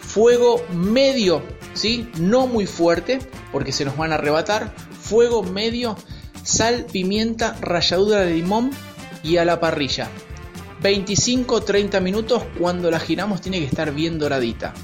Fuego 0.00 0.62
medio, 0.70 1.42
¿sí? 1.74 2.10
No 2.18 2.46
muy 2.46 2.66
fuerte 2.66 3.18
porque 3.52 3.72
se 3.72 3.84
nos 3.84 3.96
van 3.96 4.12
a 4.12 4.16
arrebatar. 4.16 4.74
Fuego 5.00 5.42
medio, 5.42 5.96
sal, 6.42 6.86
pimienta, 6.90 7.56
ralladura 7.60 8.20
de 8.20 8.34
limón 8.34 8.70
y 9.22 9.36
a 9.36 9.44
la 9.44 9.60
parrilla. 9.60 10.08
25-30 10.82 12.00
minutos 12.00 12.42
cuando 12.58 12.90
la 12.90 13.00
giramos 13.00 13.40
tiene 13.40 13.58
que 13.58 13.66
estar 13.66 13.92
bien 13.92 14.18
doradita. 14.18 14.74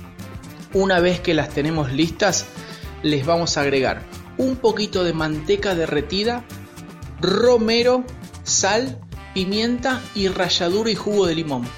Una 0.72 1.00
vez 1.00 1.20
que 1.20 1.34
las 1.34 1.50
tenemos 1.50 1.92
listas, 1.92 2.46
les 3.02 3.26
vamos 3.26 3.56
a 3.56 3.62
agregar 3.62 4.02
un 4.40 4.56
poquito 4.56 5.04
de 5.04 5.12
manteca 5.12 5.74
derretida, 5.74 6.44
romero, 7.20 8.04
sal, 8.42 8.98
pimienta 9.34 10.00
y 10.14 10.28
ralladura 10.28 10.90
y 10.90 10.94
jugo 10.94 11.26
de 11.26 11.34
limón. 11.34 11.68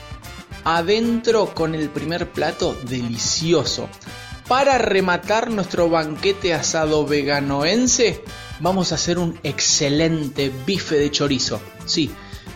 Adentro 0.64 1.52
con 1.54 1.74
el 1.74 1.90
primer 1.90 2.30
plato 2.30 2.76
delicioso. 2.88 3.88
Para 4.48 4.76
rematar 4.76 5.50
nuestro 5.50 5.88
banquete 5.88 6.52
asado 6.52 7.06
veganoense, 7.06 8.22
vamos 8.60 8.92
a 8.92 8.96
hacer 8.96 9.18
un 9.18 9.38
excelente 9.44 10.52
bife 10.66 10.96
de 10.96 11.10
chorizo. 11.10 11.60
Sí, 11.86 12.10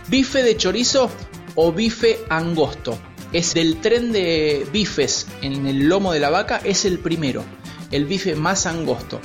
bife 0.09 0.43
de 0.43 0.57
chorizo 0.57 1.11
o 1.55 1.72
bife 1.72 2.18
angosto. 2.28 2.99
Es 3.32 3.55
del 3.55 3.80
tren 3.80 4.12
de 4.12 4.66
bifes 4.72 5.26
en 5.43 5.66
el 5.66 5.89
lomo 5.89 6.12
de 6.12 6.20
la 6.20 6.30
vaca, 6.30 6.61
es 6.64 6.84
el 6.84 6.99
primero, 6.99 7.45
el 7.91 8.05
bife 8.05 8.34
más 8.34 8.66
angosto. 8.66 9.20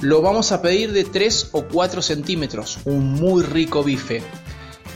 Lo 0.00 0.22
vamos 0.22 0.52
a 0.52 0.62
pedir 0.62 0.92
de 0.92 1.04
3 1.04 1.50
o 1.52 1.64
4 1.64 2.02
centímetros, 2.02 2.78
un 2.84 3.12
muy 3.12 3.42
rico 3.42 3.84
bife. 3.84 4.22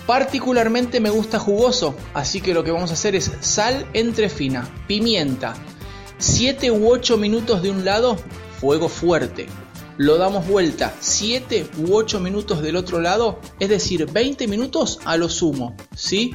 Particularmente 0.07 1.01
me 1.01 1.11
gusta 1.11 1.39
jugoso, 1.39 1.95
así 2.15 2.41
que 2.41 2.55
lo 2.55 2.65
que 2.65 2.71
vamos 2.71 2.91
a 2.91 2.95
hacer 2.95 3.15
es 3.15 3.31
sal 3.41 3.87
entre 3.93 4.29
fina, 4.29 4.69
pimienta, 4.87 5.55
7 6.23 6.70
u 6.70 6.89
8 6.89 7.16
minutos 7.16 7.62
de 7.62 7.70
un 7.73 7.85
lado, 7.85 8.16
fuego 8.61 8.89
fuerte. 8.89 9.49
Lo 9.97 10.18
damos 10.18 10.47
vuelta 10.47 10.95
7 11.01 11.68
u 11.79 11.97
8 11.97 12.20
minutos 12.20 12.62
del 12.62 12.77
otro 12.77 13.01
lado, 13.01 13.41
es 13.59 13.68
decir, 13.68 14.07
20 14.07 14.47
minutos 14.47 15.01
a 15.05 15.16
lo 15.16 15.29
sumo, 15.29 15.77
¿sí? 15.97 16.33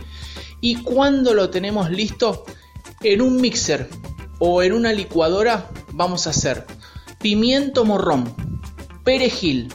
Y 0.59 0.83
cuando 0.83 1.33
lo 1.33 1.49
tenemos 1.49 1.89
listo, 1.89 2.43
en 3.01 3.21
un 3.21 3.39
mixer 3.39 3.87
o 4.39 4.61
en 4.61 4.73
una 4.73 4.91
licuadora 4.91 5.71
vamos 5.93 6.27
a 6.27 6.31
hacer 6.31 6.65
pimiento 7.21 7.85
morrón, 7.85 8.35
perejil, 9.05 9.73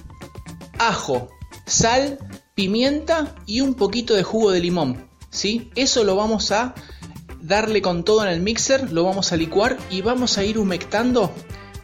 ajo, 0.78 1.30
sal, 1.64 2.18
pimienta 2.54 3.34
y 3.46 3.62
un 3.62 3.72
poquito 3.72 4.12
de 4.12 4.24
jugo 4.24 4.50
de 4.50 4.60
limón. 4.60 5.08
¿sí? 5.30 5.70
Eso 5.74 6.04
lo 6.04 6.16
vamos 6.16 6.52
a 6.52 6.74
darle 7.42 7.82
con 7.82 8.04
todo 8.04 8.24
en 8.24 8.30
el 8.30 8.40
mixer, 8.40 8.92
lo 8.92 9.04
vamos 9.04 9.32
a 9.32 9.36
licuar 9.36 9.76
y 9.90 10.00
vamos 10.00 10.38
a 10.38 10.44
ir 10.44 10.58
humectando, 10.58 11.32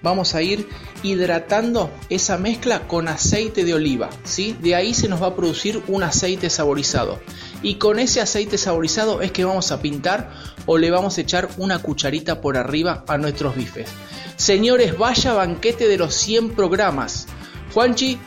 vamos 0.03 0.35
a 0.35 0.43
ir 0.43 0.69
hidratando 1.03 1.91
esa 2.09 2.39
mezcla 2.39 2.87
con 2.87 3.09
aceite 3.09 3.65
de 3.65 3.75
oliva, 3.75 4.09
¿sí? 4.25 4.57
De 4.61 4.75
ahí 4.75 4.95
se 4.95 5.09
nos 5.09 5.23
va 5.23 5.29
a 5.29 5.37
producir 5.37 5.83
un 5.89 6.03
aceite 6.03 6.49
saborizado. 6.49 7.21
Y 7.63 7.75
con 7.75 7.99
ese 7.99 8.21
aceite 8.21 8.57
saborizado 8.57 9.21
es 9.21 9.33
que 9.33 9.45
vamos 9.45 9.73
a 9.73 9.83
pintar 9.83 10.33
o 10.67 10.79
le 10.79 10.91
vamos 10.91 11.19
a 11.19 11.21
echar 11.21 11.49
una 11.59 11.81
cucharita 11.81 12.41
por 12.41 12.57
arriba 12.57 13.05
a 13.09 13.19
nuestros 13.19 13.57
bifes. 13.57 13.89
Señores, 14.37 14.97
vaya 14.97 15.33
banquete 15.33 15.89
de 15.89 15.99
los 15.99 16.15
100 16.15 16.51
programas. 16.51 17.27
Juanchi, 17.75 18.19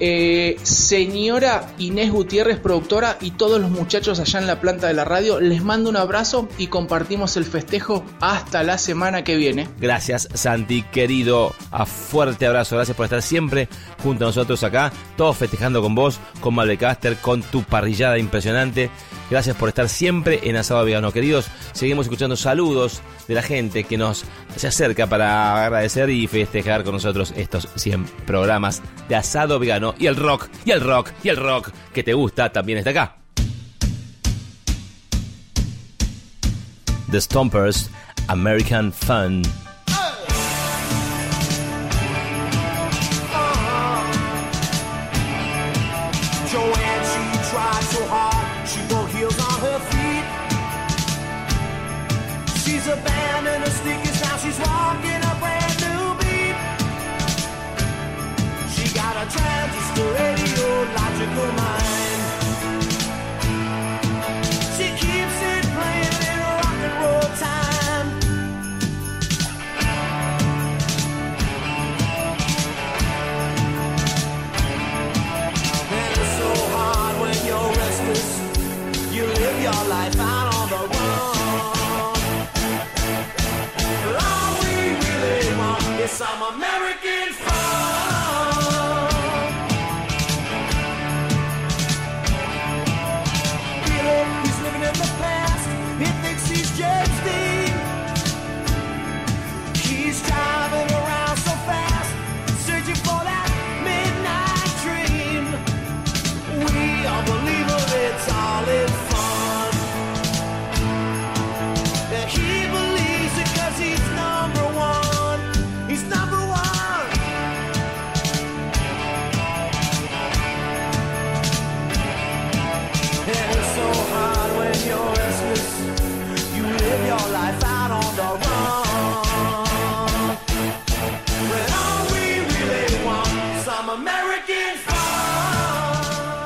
eh, 0.00 0.56
señora 0.62 1.72
Inés 1.78 2.10
Gutiérrez, 2.10 2.58
productora, 2.58 3.18
y 3.20 3.32
todos 3.32 3.60
los 3.60 3.70
muchachos 3.70 4.20
allá 4.20 4.38
en 4.38 4.46
la 4.46 4.60
planta 4.60 4.86
de 4.86 4.94
la 4.94 5.04
radio, 5.04 5.40
les 5.40 5.62
mando 5.62 5.90
un 5.90 5.96
abrazo 5.96 6.48
y 6.58 6.68
compartimos 6.68 7.36
el 7.36 7.44
festejo 7.44 8.04
hasta 8.20 8.62
la 8.62 8.78
semana 8.78 9.24
que 9.24 9.36
viene. 9.36 9.68
Gracias, 9.78 10.28
Santi, 10.34 10.82
querido. 10.82 11.54
A 11.70 11.86
fuerte 11.86 12.46
abrazo. 12.46 12.76
Gracias 12.76 12.96
por 12.96 13.04
estar 13.04 13.22
siempre 13.22 13.68
junto 14.02 14.24
a 14.24 14.28
nosotros 14.28 14.62
acá. 14.64 14.92
Todos 15.16 15.36
festejando 15.36 15.82
con 15.82 15.94
vos, 15.94 16.18
con 16.40 16.54
Malbecaster, 16.54 17.16
con 17.16 17.42
tu 17.42 17.62
parrillada 17.62 18.18
impresionante. 18.18 18.90
Gracias 19.30 19.56
por 19.56 19.68
estar 19.68 19.88
siempre 19.88 20.40
en 20.44 20.56
Asado 20.56 20.84
Vegano, 20.84 21.12
queridos. 21.12 21.48
Seguimos 21.72 22.06
escuchando 22.06 22.34
saludos 22.34 23.02
de 23.26 23.34
la 23.34 23.42
gente 23.42 23.84
que 23.84 23.98
nos 23.98 24.24
se 24.56 24.66
acerca 24.66 25.06
para 25.06 25.66
agradecer 25.66 26.08
y 26.08 26.26
festejar 26.26 26.82
con 26.82 26.94
nosotros 26.94 27.34
estos 27.36 27.68
100 27.76 28.04
programas 28.26 28.82
de 29.08 29.16
Asado 29.16 29.58
Vegano. 29.58 29.87
Y 29.98 30.06
el 30.06 30.16
rock, 30.16 30.48
y 30.64 30.70
el 30.70 30.80
rock, 30.80 31.10
y 31.22 31.28
el 31.28 31.36
rock 31.36 31.70
que 31.92 32.02
te 32.02 32.14
gusta 32.14 32.50
también 32.50 32.78
está 32.78 32.90
acá. 32.90 33.16
The 37.10 37.20
Stompers, 37.20 37.90
American 38.28 38.92
Fun. 38.92 39.42
over 61.38 61.52
my 61.52 61.67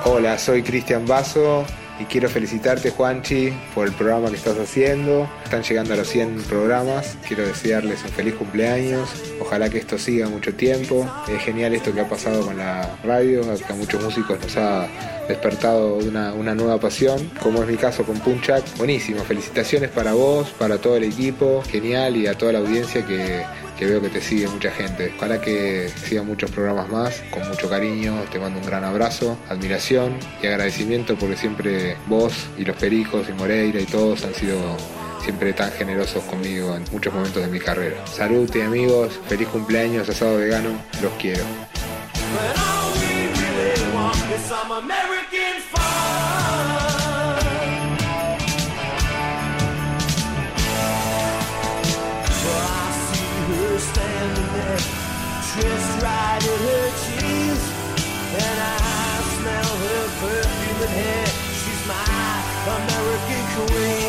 Hola, 0.05 0.37
soy 0.37 0.65
Cristian 0.65 1.07
Basso 1.07 1.65
y 2.01 2.05
quiero 2.07 2.29
felicitarte 2.29 2.91
Juanchi 2.91 3.53
por 3.73 3.87
el 3.87 3.93
programa 3.93 4.31
que 4.31 4.35
estás 4.37 4.59
haciendo. 4.59 5.31
Están 5.45 5.63
llegando 5.63 5.95
a 5.95 5.97
los 5.97 6.09
100 6.09 6.43
programas. 6.49 7.17
Quiero 7.27 7.47
desearles 7.47 8.03
un 8.03 8.11
feliz 8.11 8.35
cumpleaños. 8.35 9.09
Ojalá 9.41 9.71
que 9.71 9.79
esto 9.79 9.99
siga 9.99 10.29
mucho 10.29 10.55
tiempo. 10.55 11.09
Es 11.29 11.41
genial 11.45 11.75
esto 11.75 11.95
que 11.95 12.01
ha 12.01 12.09
pasado 12.09 12.45
con 12.45 12.59
la 12.59 12.97
radio, 13.05 13.43
a 13.43 13.75
muchos 13.75 14.03
músicos 14.03 14.41
nos 14.41 14.57
ha 14.57 14.89
despertado 15.29 15.95
una, 15.95 16.33
una 16.33 16.53
nueva 16.53 16.81
pasión, 16.81 17.31
como 17.41 17.63
es 17.63 17.69
mi 17.69 17.77
caso 17.77 18.03
con 18.03 18.19
Punchak. 18.19 18.77
Buenísimo, 18.79 19.23
felicitaciones 19.23 19.91
para 19.91 20.15
vos, 20.15 20.49
para 20.59 20.79
todo 20.79 20.97
el 20.97 21.05
equipo, 21.05 21.63
genial 21.71 22.17
y 22.17 22.27
a 22.27 22.37
toda 22.37 22.55
la 22.55 22.59
audiencia 22.59 23.07
que, 23.07 23.45
que 23.79 23.87
veo 23.87 24.01
que 24.01 24.09
te 24.09 24.21
sigue 24.21 24.49
mucha 24.49 24.71
gente. 24.71 25.13
Ojalá 25.17 25.41
que 25.41 25.89
sigan 26.05 26.27
muchos 26.27 26.51
programas 26.51 26.89
más, 26.89 27.23
con 27.31 27.47
mucho 27.49 27.69
cariño, 27.69 28.23
te 28.31 28.39
mando 28.39 28.61
un 28.61 28.67
gran 28.67 28.85
abrazo, 28.85 29.39
admiración 29.49 30.17
y 30.43 30.47
agradecimiento 30.47 31.17
porque 31.17 31.37
siempre 31.37 31.97
vos 32.07 32.33
y 32.59 32.65
los 32.65 32.77
Pericos 32.77 33.29
y 33.29 33.33
Moreira 33.33 33.81
y 33.81 33.87
todos 33.87 34.25
han 34.25 34.35
sido 34.35 34.59
siempre 35.23 35.53
tan 35.53 35.71
generosos 35.73 36.25
conmigo 36.25 36.75
en 36.75 36.85
muchos 36.91 37.13
momentos 37.15 37.43
de 37.43 37.49
mi 37.49 37.61
carrera. 37.61 38.05
Salud 38.07 38.51
amigos, 38.57 39.21
feliz 39.29 39.49
cumpleaños, 39.49 40.09
asado 40.09 40.37
vegano, 40.37 40.71
los 41.01 41.13
quiero. 41.13 41.45
She's 61.61 61.87
my 61.87 62.05
American 62.77 63.45
queen. 63.57 64.02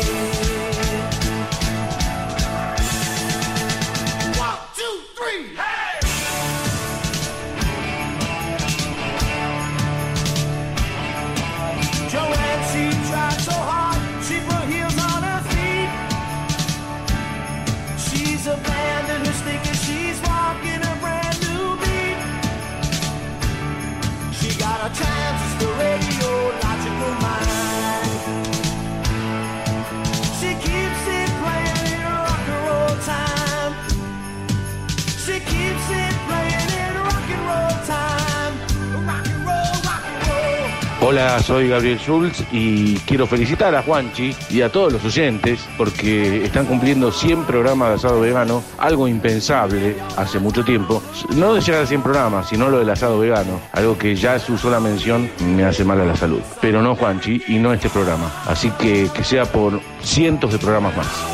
Soy 41.24 41.68
Gabriel 41.68 41.98
Schulz 41.98 42.44
y 42.52 42.96
quiero 43.06 43.26
felicitar 43.26 43.74
a 43.74 43.82
Juanchi 43.82 44.36
y 44.50 44.60
a 44.60 44.70
todos 44.70 44.92
los 44.92 45.04
oyentes 45.04 45.60
porque 45.78 46.44
están 46.44 46.66
cumpliendo 46.66 47.10
100 47.10 47.44
programas 47.44 47.88
de 47.88 47.94
asado 47.94 48.20
vegano, 48.20 48.62
algo 48.78 49.08
impensable 49.08 49.96
hace 50.16 50.38
mucho 50.38 50.64
tiempo. 50.64 51.02
No 51.34 51.54
de 51.54 51.62
llegar 51.62 51.82
a 51.82 51.86
100 51.86 52.02
programas, 52.02 52.48
sino 52.48 52.68
lo 52.68 52.78
del 52.78 52.90
asado 52.90 53.18
vegano, 53.18 53.58
algo 53.72 53.96
que 53.96 54.14
ya 54.14 54.38
su 54.38 54.58
sola 54.58 54.80
mención 54.80 55.30
me 55.40 55.64
hace 55.64 55.82
mal 55.82 56.00
a 56.00 56.04
la 56.04 56.16
salud. 56.16 56.40
Pero 56.60 56.82
no 56.82 56.94
Juanchi 56.94 57.42
y 57.48 57.58
no 57.58 57.72
este 57.72 57.88
programa. 57.88 58.30
Así 58.46 58.70
que 58.72 59.08
que 59.14 59.24
sea 59.24 59.46
por 59.46 59.80
cientos 60.02 60.52
de 60.52 60.58
programas 60.58 60.94
más. 60.96 61.33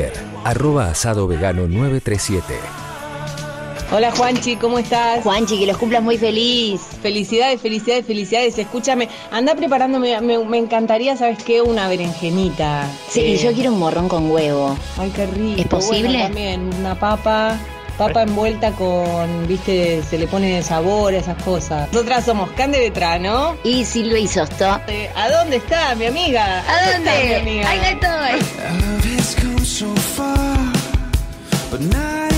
Twitter, 0.00 0.12
arroba 0.44 0.86
asado 0.90 1.26
vegano 1.26 1.66
937. 1.66 2.54
Hola 3.92 4.12
Juanchi, 4.12 4.54
¿cómo 4.56 4.78
estás? 4.78 5.22
Juanchi, 5.24 5.58
que 5.58 5.66
los 5.66 5.76
cumplas 5.76 6.02
muy 6.02 6.16
feliz. 6.16 6.80
Felicidades, 7.02 7.60
felicidades, 7.60 8.06
felicidades. 8.06 8.56
Escúchame, 8.56 9.08
anda 9.32 9.54
preparándome, 9.56 10.18
me, 10.20 10.38
me 10.38 10.58
encantaría, 10.58 11.16
¿sabes 11.16 11.42
qué? 11.42 11.60
Una 11.60 11.88
berenjenita. 11.88 12.86
Sí, 13.10 13.20
Eh, 13.20 13.36
yo 13.42 13.52
quiero 13.52 13.72
un 13.72 13.78
morrón 13.80 14.08
con 14.08 14.30
huevo. 14.30 14.76
Ay, 14.96 15.10
qué 15.14 15.26
rico. 15.26 15.60
¿Es 15.60 15.66
posible? 15.66 16.08
Bueno, 16.08 16.24
también 16.24 16.70
una 16.78 16.94
papa, 16.94 17.58
papa 17.98 18.22
envuelta 18.22 18.70
con, 18.72 19.48
viste, 19.48 20.02
se 20.08 20.18
le 20.18 20.28
pone 20.28 20.62
sabor 20.62 21.12
a 21.12 21.18
esas 21.18 21.42
cosas. 21.42 21.92
Nosotras 21.92 22.24
somos 22.24 22.48
Cande 22.52 22.78
Vetrano. 22.78 23.56
Y 23.64 23.84
Silvia 23.84 24.18
y 24.20 24.28
Sosto. 24.28 24.80
Eh, 24.86 25.10
¿A 25.16 25.28
dónde 25.30 25.56
está 25.56 25.96
mi 25.96 26.06
amiga? 26.06 26.60
¿A 26.60 26.92
¿Dónde 26.92 27.10
dónde? 27.10 27.32
está 27.34 27.44
mi 27.44 27.50
amiga? 27.60 27.70
Acá 27.72 27.90
estoy. 28.38 29.49
But 31.70 31.82
now 31.82 32.29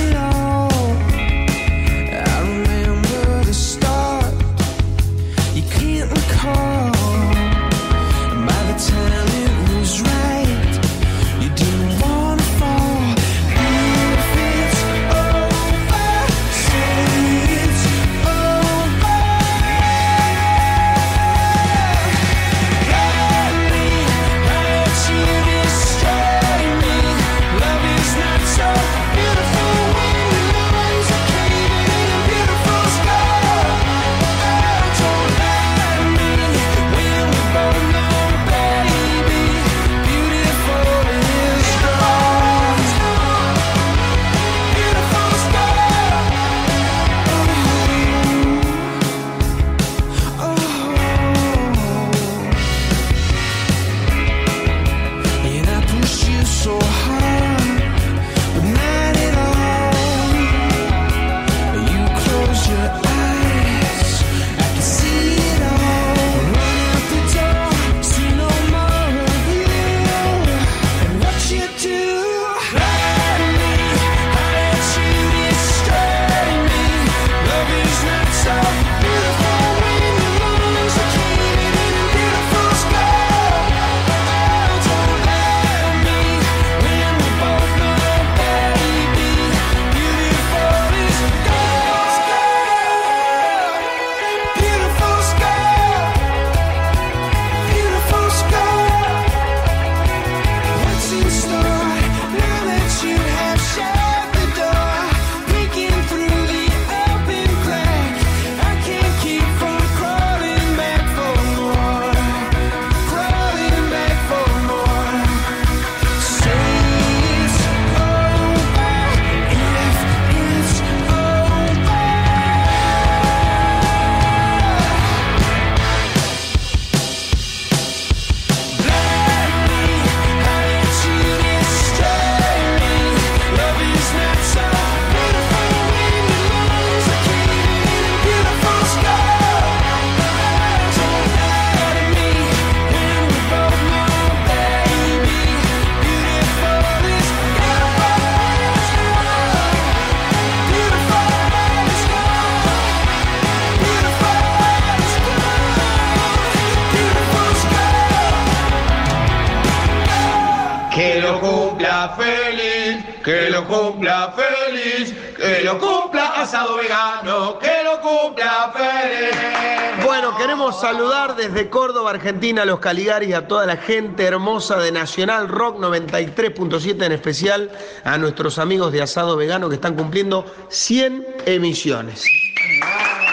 Argentina, 172.22 172.62
a 172.62 172.64
los 172.64 172.78
Caligaris 172.78 173.30
y 173.30 173.32
a 173.32 173.48
toda 173.48 173.66
la 173.66 173.76
gente 173.76 174.22
hermosa 174.22 174.76
de 174.78 174.92
Nacional 174.92 175.48
Rock 175.48 175.80
93.7, 175.80 177.04
en 177.04 177.10
especial 177.10 177.68
a 178.04 178.16
nuestros 178.16 178.60
amigos 178.60 178.92
de 178.92 179.02
Asado 179.02 179.36
Vegano 179.36 179.68
que 179.68 179.74
están 179.74 179.96
cumpliendo 179.96 180.46
100 180.68 181.26
emisiones. 181.46 182.24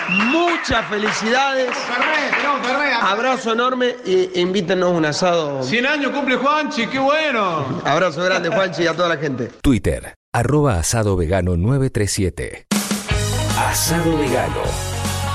Muchas 0.09 0.87
felicidades. 0.87 1.69
Abrazo 2.99 3.53
enorme 3.53 3.95
y 4.07 4.39
invítenos 4.39 4.91
un 4.91 5.05
asado. 5.05 5.61
100 5.61 5.85
años 5.85 6.11
cumple 6.11 6.37
Juanchi, 6.37 6.87
qué 6.87 6.97
bueno. 6.97 7.81
Abrazo 7.85 8.23
grande, 8.23 8.49
Juanchi, 8.49 8.81
y 8.81 8.87
a 8.87 8.95
toda 8.95 9.09
la 9.09 9.17
gente. 9.17 9.51
Twitter, 9.61 10.15
arroba 10.33 10.79
asado 10.79 11.15
vegano 11.15 11.55
937. 11.55 12.65
Asado 13.55 14.17
vegano. 14.17 14.63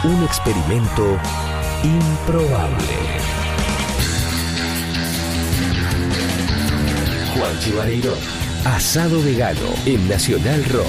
Un 0.02 0.24
experimento 0.24 1.20
improbable. 1.84 3.23
Juan 7.54 7.60
Chivareiro. 7.60 8.14
Asado 8.64 9.22
vegano 9.22 9.60
en 9.86 10.08
Nacional 10.08 10.64
Rock. 10.72 10.86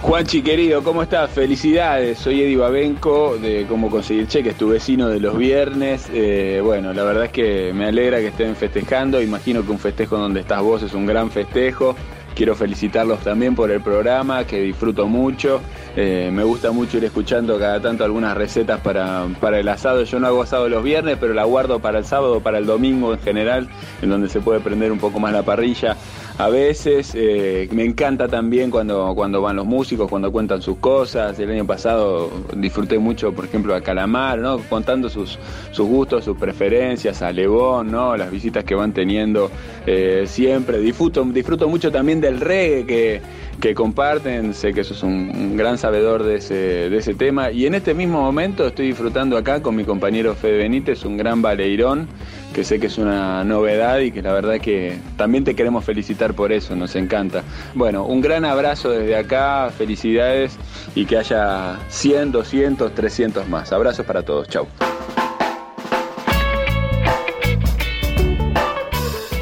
Juanchi 0.00 0.42
querido, 0.42 0.82
¿cómo 0.82 1.02
estás? 1.02 1.30
Felicidades, 1.30 2.18
soy 2.18 2.42
Eddie 2.42 2.56
Babenco 2.56 3.36
de 3.36 3.66
Cómo 3.68 3.90
Conseguir 3.90 4.26
Cheques, 4.26 4.56
tu 4.56 4.70
vecino 4.70 5.08
de 5.08 5.20
los 5.20 5.36
viernes. 5.36 6.08
Eh, 6.12 6.60
bueno, 6.64 6.92
la 6.92 7.04
verdad 7.04 7.26
es 7.26 7.32
que 7.32 7.72
me 7.74 7.86
alegra 7.86 8.18
que 8.18 8.28
estén 8.28 8.56
festejando, 8.56 9.22
imagino 9.22 9.64
que 9.64 9.70
un 9.70 9.78
festejo 9.78 10.16
donde 10.16 10.40
estás 10.40 10.62
vos 10.62 10.82
es 10.82 10.94
un 10.94 11.06
gran 11.06 11.30
festejo. 11.30 11.94
Quiero 12.34 12.56
felicitarlos 12.56 13.20
también 13.20 13.54
por 13.54 13.70
el 13.70 13.80
programa, 13.80 14.46
que 14.46 14.60
disfruto 14.60 15.06
mucho. 15.06 15.60
Eh, 16.00 16.30
me 16.32 16.44
gusta 16.44 16.70
mucho 16.70 16.98
ir 16.98 17.04
escuchando 17.06 17.58
cada 17.58 17.80
tanto 17.80 18.04
algunas 18.04 18.36
recetas 18.36 18.80
para, 18.82 19.26
para 19.40 19.58
el 19.58 19.68
asado. 19.68 20.04
Yo 20.04 20.20
no 20.20 20.28
hago 20.28 20.42
asado 20.44 20.68
los 20.68 20.84
viernes, 20.84 21.16
pero 21.18 21.34
la 21.34 21.42
guardo 21.42 21.80
para 21.80 21.98
el 21.98 22.04
sábado, 22.04 22.38
para 22.38 22.58
el 22.58 22.66
domingo 22.66 23.12
en 23.14 23.18
general, 23.18 23.68
en 24.00 24.08
donde 24.08 24.28
se 24.28 24.38
puede 24.38 24.60
prender 24.60 24.92
un 24.92 25.00
poco 25.00 25.18
más 25.18 25.32
la 25.32 25.42
parrilla. 25.42 25.96
A 26.38 26.50
veces 26.50 27.14
eh, 27.16 27.68
me 27.72 27.84
encanta 27.84 28.28
también 28.28 28.70
cuando, 28.70 29.12
cuando 29.16 29.42
van 29.42 29.56
los 29.56 29.66
músicos, 29.66 30.08
cuando 30.08 30.30
cuentan 30.30 30.62
sus 30.62 30.78
cosas. 30.78 31.36
El 31.40 31.50
año 31.50 31.66
pasado 31.66 32.30
disfruté 32.54 32.96
mucho, 33.00 33.32
por 33.32 33.46
ejemplo, 33.46 33.74
a 33.74 33.80
Calamar, 33.80 34.38
¿no? 34.38 34.58
contando 34.58 35.10
sus, 35.10 35.36
sus 35.72 35.88
gustos, 35.88 36.24
sus 36.24 36.38
preferencias, 36.38 37.22
a 37.22 37.32
Lebón, 37.32 37.90
¿no? 37.90 38.16
las 38.16 38.30
visitas 38.30 38.62
que 38.62 38.76
van 38.76 38.92
teniendo 38.92 39.50
eh, 39.84 40.26
siempre. 40.28 40.78
Disfruto, 40.78 41.24
disfruto 41.24 41.68
mucho 41.68 41.90
también 41.90 42.20
del 42.20 42.38
reggae 42.38 42.86
que, 42.86 43.20
que 43.60 43.74
comparten. 43.74 44.54
Sé 44.54 44.72
que 44.72 44.84
sos 44.84 45.02
un, 45.02 45.30
un 45.34 45.56
gran 45.56 45.78
sabedor 45.78 46.22
de 46.22 46.36
ese, 46.36 46.54
de 46.54 46.96
ese 46.96 47.14
tema. 47.14 47.50
Y 47.50 47.66
en 47.66 47.74
este 47.74 47.94
mismo 47.94 48.20
momento 48.20 48.66
estoy 48.66 48.88
disfrutando 48.88 49.36
acá 49.36 49.62
con 49.62 49.76
mi 49.76 49.84
compañero 49.84 50.34
Fede 50.34 50.58
Benítez, 50.58 51.04
un 51.04 51.16
gran 51.16 51.42
baleirón 51.42 52.08
que 52.52 52.64
sé 52.64 52.80
que 52.80 52.86
es 52.86 52.98
una 52.98 53.44
novedad 53.44 53.98
y 54.00 54.10
que 54.10 54.22
la 54.22 54.32
verdad 54.32 54.58
que 54.60 54.98
también 55.16 55.44
te 55.44 55.54
queremos 55.54 55.84
felicitar 55.84 56.34
por 56.34 56.52
eso, 56.52 56.74
nos 56.74 56.96
encanta. 56.96 57.42
Bueno, 57.74 58.04
un 58.04 58.20
gran 58.20 58.44
abrazo 58.44 58.90
desde 58.90 59.16
acá, 59.16 59.70
felicidades 59.76 60.56
y 60.94 61.06
que 61.06 61.18
haya 61.18 61.78
100, 61.88 62.32
200, 62.32 62.94
300 62.94 63.48
más. 63.48 63.72
Abrazos 63.72 64.06
para 64.06 64.22
todos, 64.22 64.48
chau. 64.48 64.66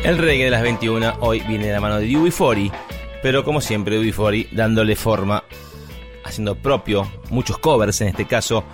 El 0.05 0.19
reggae 0.19 0.45
de 0.45 0.51
las 0.51 0.63
21 0.63 1.15
hoy 1.21 1.41
viene 1.49 1.67
de 1.67 1.73
la 1.73 1.81
mano 1.81 1.99
de 1.99 2.07
UB40, 2.07 2.71
pero 3.23 3.45
como 3.45 3.61
siempre 3.61 4.01
UB40 4.01 4.51
dándole 4.53 4.97
forma, 4.97 5.45
haciendo 6.25 6.57
propio 6.57 7.11
muchos 7.31 7.59
covers 7.59 8.01
en 8.01 8.09
este 8.09 8.27
caso, 8.27 8.65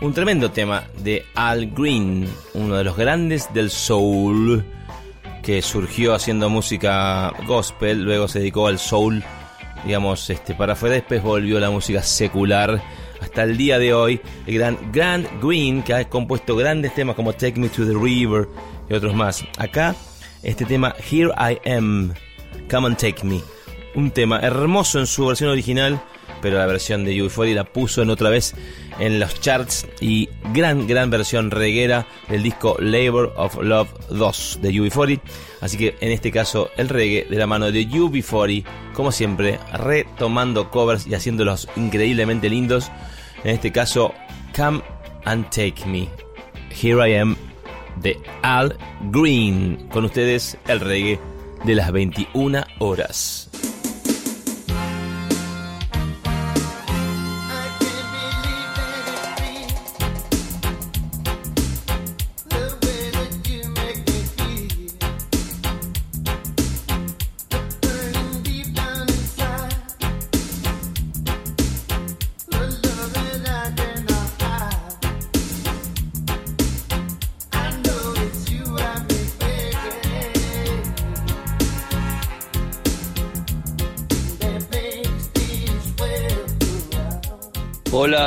un 0.00 0.14
tremendo 0.14 0.50
tema 0.50 0.84
de 0.98 1.24
Al 1.34 1.70
Green, 1.70 2.26
uno 2.54 2.76
de 2.76 2.84
los 2.84 2.96
grandes 2.96 3.52
del 3.52 3.70
soul, 3.70 4.64
que 5.42 5.62
surgió 5.62 6.14
haciendo 6.14 6.48
música 6.48 7.32
gospel, 7.46 8.02
luego 8.02 8.28
se 8.28 8.38
dedicó 8.38 8.66
al 8.66 8.78
soul, 8.78 9.22
digamos, 9.84 10.28
este, 10.30 10.54
para 10.54 10.74
afuera, 10.74 10.94
después 10.94 11.22
volvió 11.22 11.58
a 11.58 11.60
la 11.60 11.70
música 11.70 12.02
secular. 12.02 12.80
Hasta 13.20 13.42
el 13.42 13.58
día 13.58 13.78
de 13.78 13.92
hoy, 13.92 14.20
el 14.46 14.54
gran 14.54 14.78
Grant 14.92 15.28
Green, 15.42 15.82
que 15.82 15.92
ha 15.92 16.08
compuesto 16.08 16.56
grandes 16.56 16.94
temas 16.94 17.16
como 17.16 17.34
Take 17.34 17.60
Me 17.60 17.68
to 17.68 17.84
the 17.84 17.92
River 17.92 18.48
y 18.88 18.94
otros 18.94 19.14
más. 19.14 19.44
Acá, 19.58 19.94
este 20.42 20.64
tema 20.64 20.94
Here 21.10 21.30
I 21.36 21.58
Am, 21.70 22.14
Come 22.70 22.86
and 22.86 22.96
Take 22.96 23.22
Me. 23.24 23.42
Un 23.94 24.12
tema 24.12 24.38
hermoso 24.38 25.00
en 25.00 25.06
su 25.06 25.26
versión 25.26 25.50
original, 25.50 26.00
pero 26.40 26.58
la 26.58 26.66
versión 26.66 27.04
de 27.04 27.16
UB40 27.16 27.54
la 27.54 27.64
puso 27.64 28.02
en 28.02 28.10
otra 28.10 28.30
vez 28.30 28.54
en 28.98 29.18
los 29.18 29.40
charts 29.40 29.86
y 30.00 30.28
gran, 30.52 30.86
gran 30.86 31.10
versión 31.10 31.50
reguera 31.50 32.06
del 32.28 32.42
disco 32.42 32.76
Labor 32.78 33.32
of 33.36 33.56
Love 33.60 33.90
2 34.10 34.58
de 34.62 34.70
UB40. 34.70 35.20
Así 35.60 35.76
que 35.76 35.96
en 36.00 36.12
este 36.12 36.30
caso 36.30 36.70
el 36.76 36.88
reggae 36.88 37.26
de 37.28 37.36
la 37.36 37.46
mano 37.46 37.72
de 37.72 37.86
UB40, 37.88 38.64
como 38.94 39.10
siempre, 39.10 39.58
retomando 39.72 40.70
covers 40.70 41.06
y 41.06 41.14
haciéndolos 41.14 41.68
increíblemente 41.76 42.48
lindos. 42.48 42.90
En 43.42 43.54
este 43.54 43.72
caso, 43.72 44.14
Come 44.54 44.82
and 45.24 45.46
Take 45.50 45.86
Me. 45.86 46.08
Here 46.70 47.10
I 47.10 47.16
Am 47.16 47.36
de 47.96 48.18
Al 48.42 48.76
Green. 49.10 49.88
Con 49.90 50.04
ustedes 50.04 50.56
el 50.68 50.80
reggae 50.80 51.18
de 51.64 51.74
las 51.74 51.92
21 51.92 52.64
horas. 52.78 53.39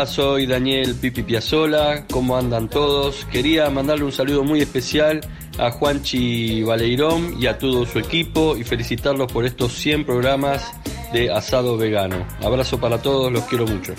Soy 0.06 0.46
Daniel 0.46 0.96
Pipi 0.96 1.24
Piazzola, 1.24 2.06
¿cómo 2.12 2.38
andan 2.38 2.68
todos? 2.68 3.26
Quería 3.32 3.70
mandarle 3.70 4.04
un 4.04 4.12
saludo 4.12 4.44
muy 4.44 4.62
especial 4.62 5.22
a 5.58 5.72
Juanchi 5.72 6.62
Baleirón 6.64 7.42
y 7.42 7.48
a 7.48 7.58
todo 7.58 7.86
su 7.86 8.00
equipo 8.00 8.58
y 8.58 8.64
felicitarlos 8.64 9.32
por 9.32 9.46
estos 9.46 9.72
100 9.74 10.06
programas 10.06 10.72
de 11.14 11.32
asado 11.32 11.78
vegano. 11.78 12.26
Abrazo 12.42 12.80
para 12.80 13.02
todos, 13.02 13.32
los 13.32 13.44
quiero 13.46 13.66
mucho. 13.66 13.94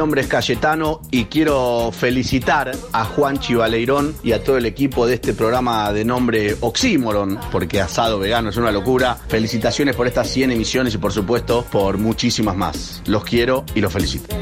Nombre 0.00 0.22
es 0.22 0.28
Cayetano 0.28 1.02
y 1.10 1.26
quiero 1.26 1.92
felicitar 1.92 2.72
a 2.92 3.04
Juan 3.04 3.38
Chivaleirón 3.38 4.14
y 4.22 4.32
a 4.32 4.42
todo 4.42 4.56
el 4.56 4.64
equipo 4.64 5.06
de 5.06 5.16
este 5.16 5.34
programa 5.34 5.92
de 5.92 6.06
nombre 6.06 6.56
Oxímoron, 6.58 7.38
porque 7.52 7.82
asado 7.82 8.18
vegano 8.18 8.48
es 8.48 8.56
una 8.56 8.72
locura. 8.72 9.18
Felicitaciones 9.28 9.94
por 9.94 10.06
estas 10.06 10.26
100 10.30 10.52
emisiones 10.52 10.94
y 10.94 10.98
por 10.98 11.12
supuesto 11.12 11.66
por 11.70 11.98
muchísimas 11.98 12.56
más. 12.56 13.02
Los 13.04 13.24
quiero 13.24 13.66
y 13.74 13.82
los 13.82 13.92
felicito. 13.92 14.34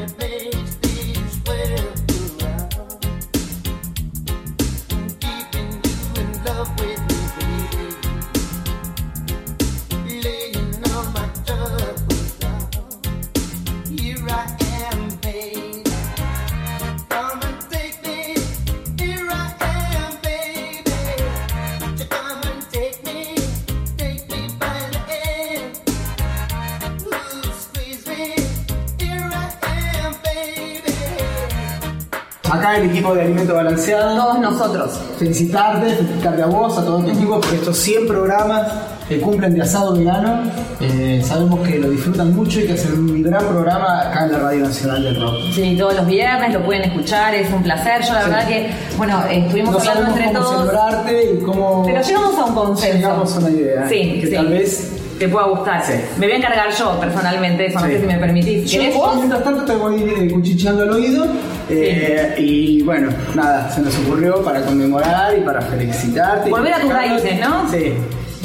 Balanceado. 33.47 34.15
Todos 34.15 34.39
nosotros. 34.39 34.91
Felicitarte, 35.17 35.89
felicitarte 35.95 36.41
a 36.43 36.45
vos, 36.47 36.77
a 36.77 36.83
todo 36.85 36.99
tu 37.03 37.09
equipo 37.11 37.39
por 37.39 37.53
estos 37.53 37.77
100 37.77 38.07
programas 38.07 38.67
que 39.07 39.19
cumplen 39.19 39.53
de 39.55 39.61
asado 39.61 39.95
vegano. 39.95 40.43
Eh, 40.81 41.21
sabemos 41.25 41.67
que 41.67 41.79
lo 41.79 41.89
disfrutan 41.89 42.35
mucho 42.35 42.59
y 42.59 42.67
que 42.67 42.73
hacen 42.73 42.93
un 42.93 43.23
gran 43.23 43.43
programa 43.47 44.01
acá 44.01 44.25
en 44.25 44.31
la 44.33 44.39
Radio 44.39 44.59
Nacional 44.65 45.03
del 45.03 45.19
Rock. 45.21 45.35
Sí, 45.53 45.75
todos 45.77 45.95
los 45.95 46.05
viernes 46.05 46.53
lo 46.53 46.63
pueden 46.63 46.83
escuchar, 46.83 47.33
es 47.35 47.51
un 47.51 47.63
placer. 47.63 48.01
Yo 48.03 48.13
la 48.13 48.21
Sí. 48.23 48.29
verdad 48.29 48.47
que, 48.47 48.69
bueno, 48.97 49.23
estuvimos 49.31 49.71
No 49.71 49.79
hablando 49.91 50.09
entre 50.11 50.25
cómo 50.27 50.39
todos. 50.39 50.59
celebrarte 50.59 51.33
y 51.33 51.43
cómo. 51.43 51.83
Pero 51.85 52.01
llegamos 52.01 52.37
a 52.37 52.45
un 52.45 52.55
consenso. 52.55 52.97
Llegamos 52.97 53.35
a 53.35 53.39
una 53.39 53.49
idea. 53.49 53.89
Sí, 53.89 54.19
que 54.21 54.27
sí. 54.27 54.33
tal 54.33 54.47
vez. 54.47 54.91
Te 55.19 55.27
pueda 55.27 55.47
gustar. 55.47 55.83
Me 56.17 56.27
voy 56.27 56.33
a 56.35 56.37
encargar 56.37 56.71
yo 56.73 56.97
personalmente, 56.97 57.65
eso 57.65 57.77
no 57.81 57.85
Sí. 57.87 57.91
sé 57.91 57.99
si 57.99 58.05
me 58.07 58.17
permitís. 58.19 58.71
Yo 58.71 58.79
¿Querés 58.79 58.95
vos? 58.95 59.15
mientras 59.17 59.43
tanto 59.43 59.65
te 59.65 59.73
voy 59.75 59.95
a 59.95 59.97
ir 59.97 60.09
eh, 60.17 60.31
cuchicheando 60.31 60.83
al 60.83 60.91
oído 60.91 61.25
eh, 61.69 62.35
y 62.37 62.81
bueno, 62.81 63.09
nada, 63.35 63.69
se 63.71 63.81
nos 63.81 63.97
ocurrió 63.99 64.43
para 64.43 64.61
conmemorar 64.61 65.37
y 65.37 65.41
para 65.41 65.61
felicitarte. 65.61 66.49
Volver 66.49 66.73
a 66.73 66.79
tus 66.79 66.91
raíces, 66.91 67.39
¿no? 67.39 67.69
Sí. 67.69 67.93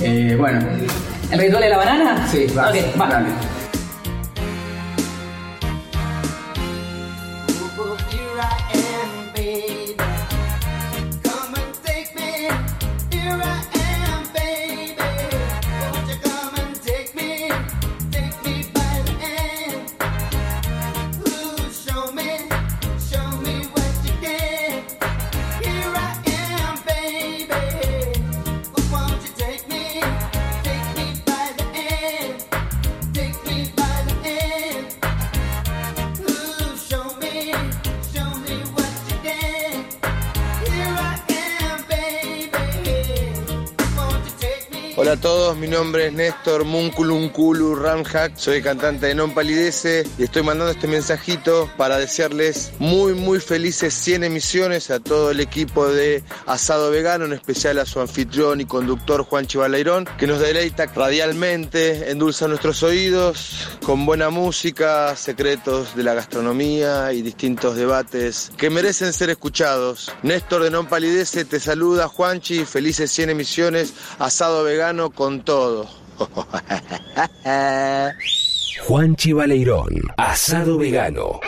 Eh, 0.02 0.36
bueno. 0.38 0.60
¿El 1.30 1.38
ritual 1.38 1.62
de 1.62 1.68
la 1.68 1.76
banana? 1.78 2.28
Sí, 2.30 2.46
va. 2.56 2.68
Ok, 2.68 2.76
va. 3.00 3.06
dale. 3.06 3.28
Nombre 45.74 46.06
es 46.06 46.12
Néstor 46.12 46.64
Munculunculu 46.64 47.74
Ramhack, 47.74 48.36
soy 48.36 48.62
cantante 48.62 49.06
de 49.06 49.14
Non 49.16 49.34
Palidece 49.34 50.06
y 50.18 50.22
estoy 50.22 50.44
mandando 50.44 50.70
este 50.70 50.86
mensajito 50.86 51.68
para 51.76 51.98
desearles 51.98 52.70
muy 52.78 53.14
muy 53.14 53.40
felices 53.40 53.92
100 53.92 54.22
emisiones 54.22 54.92
a 54.92 55.00
todo 55.00 55.32
el 55.32 55.40
equipo 55.40 55.88
de 55.88 56.22
Asado 56.46 56.92
Vegano, 56.92 57.24
en 57.24 57.32
especial 57.32 57.80
a 57.80 57.86
su 57.86 57.98
anfitrión 57.98 58.60
y 58.60 58.66
conductor 58.66 59.24
Juan 59.24 59.48
Chivaleirón, 59.48 60.08
que 60.16 60.28
nos 60.28 60.38
deleita 60.38 60.86
radialmente, 60.86 62.08
endulza 62.08 62.46
nuestros 62.46 62.84
oídos 62.84 63.68
con 63.84 64.06
buena 64.06 64.30
música, 64.30 65.16
secretos 65.16 65.96
de 65.96 66.04
la 66.04 66.14
gastronomía 66.14 67.12
y 67.12 67.22
distintos 67.22 67.74
debates 67.74 68.52
que 68.56 68.70
merecen 68.70 69.12
ser 69.12 69.30
escuchados. 69.30 70.12
Néstor 70.22 70.62
de 70.62 70.70
Non 70.70 70.86
Palidece 70.86 71.44
te 71.44 71.58
saluda, 71.58 72.06
Juanchi, 72.06 72.64
felices 72.64 73.10
100 73.10 73.30
emisiones, 73.30 73.92
Asado 74.20 74.62
Vegano 74.62 75.10
con 75.10 75.42
todo. 75.44 75.63
Juanchi 78.86 79.32
Baleirón, 79.32 79.88
asado 80.16 80.78
vegano. 80.78 81.40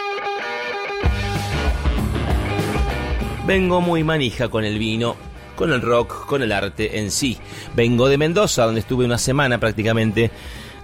Vengo 3.47 3.81
muy 3.81 4.03
manija 4.03 4.49
con 4.49 4.65
el 4.65 4.79
vino, 4.79 5.15
con 5.55 5.73
el 5.73 5.83
rock, 5.83 6.27
con 6.27 6.43
el 6.43 6.51
arte 6.51 6.99
en 6.99 7.11
sí. 7.11 7.39
Vengo 7.75 8.09
de 8.09 8.19
Mendoza, 8.19 8.65
donde 8.65 8.81
estuve 8.81 9.05
una 9.05 9.19
semana 9.19 9.59
prácticamente 9.59 10.31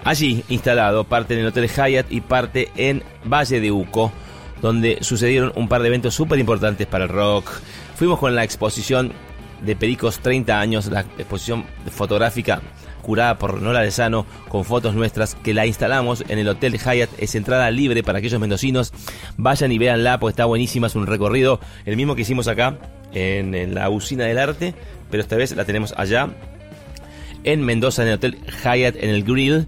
allí 0.05 0.45
instalado, 0.49 1.05
parte 1.05 1.35
en 1.35 1.41
el 1.41 1.47
Hotel 1.47 1.69
Hyatt 1.69 2.13
y 2.13 2.21
parte 2.21 2.71
en 2.77 3.03
Valle 3.25 3.61
de 3.61 3.73
Uco, 3.73 4.13
donde 4.61 4.99
sucedieron 5.01 5.53
un 5.57 5.69
par 5.69 5.83
de 5.83 5.89
eventos 5.89 6.15
súper 6.15 6.39
importantes 6.39 6.87
para 6.87 7.05
el 7.05 7.11
rock. 7.11 7.51
Fuimos 7.97 8.19
con 8.19 8.35
la 8.35 8.45
exposición 8.45 9.13
de 9.63 9.75
Pericos 9.75 10.19
30 10.19 10.61
años, 10.61 10.87
la 10.87 11.01
exposición 11.01 11.65
fotográfica 11.91 12.61
curada 13.03 13.39
por 13.39 13.61
Nora 13.61 13.83
Lezano 13.83 14.25
con 14.49 14.65
fotos 14.65 14.95
nuestras 14.95 15.35
que 15.35 15.53
la 15.53 15.67
instalamos 15.67 16.25
en 16.29 16.39
el 16.39 16.49
Hotel 16.49 16.79
Hyatt. 16.79 17.11
Es 17.19 17.35
entrada 17.35 17.71
libre 17.71 18.03
para 18.03 18.19
aquellos 18.19 18.41
mendocinos. 18.41 18.93
Vayan 19.37 19.73
y 19.73 19.79
véanla 19.79 20.19
porque 20.19 20.33
está 20.33 20.45
buenísima. 20.47 20.87
Es 20.87 20.95
un 20.95 21.07
recorrido, 21.07 21.61
el 21.85 21.97
mismo 21.97 22.15
que 22.15 22.23
hicimos 22.23 22.49
acá 22.49 22.79
en, 23.13 23.75
la 23.75 23.91
usina 23.91 24.25
del 24.25 24.39
arte, 24.39 24.75
pero 25.11 25.23
esta 25.23 25.37
vez 25.37 25.55
la 25.55 25.65
tenemos 25.65 25.93
allá 25.97 26.31
en 27.45 27.63
Mendoza, 27.63 28.03
en 28.03 28.09
el 28.09 28.15
Hotel 28.15 28.39
Hyatt, 28.63 28.97
en 28.97 29.11
el 29.11 29.25
Grill. 29.25 29.67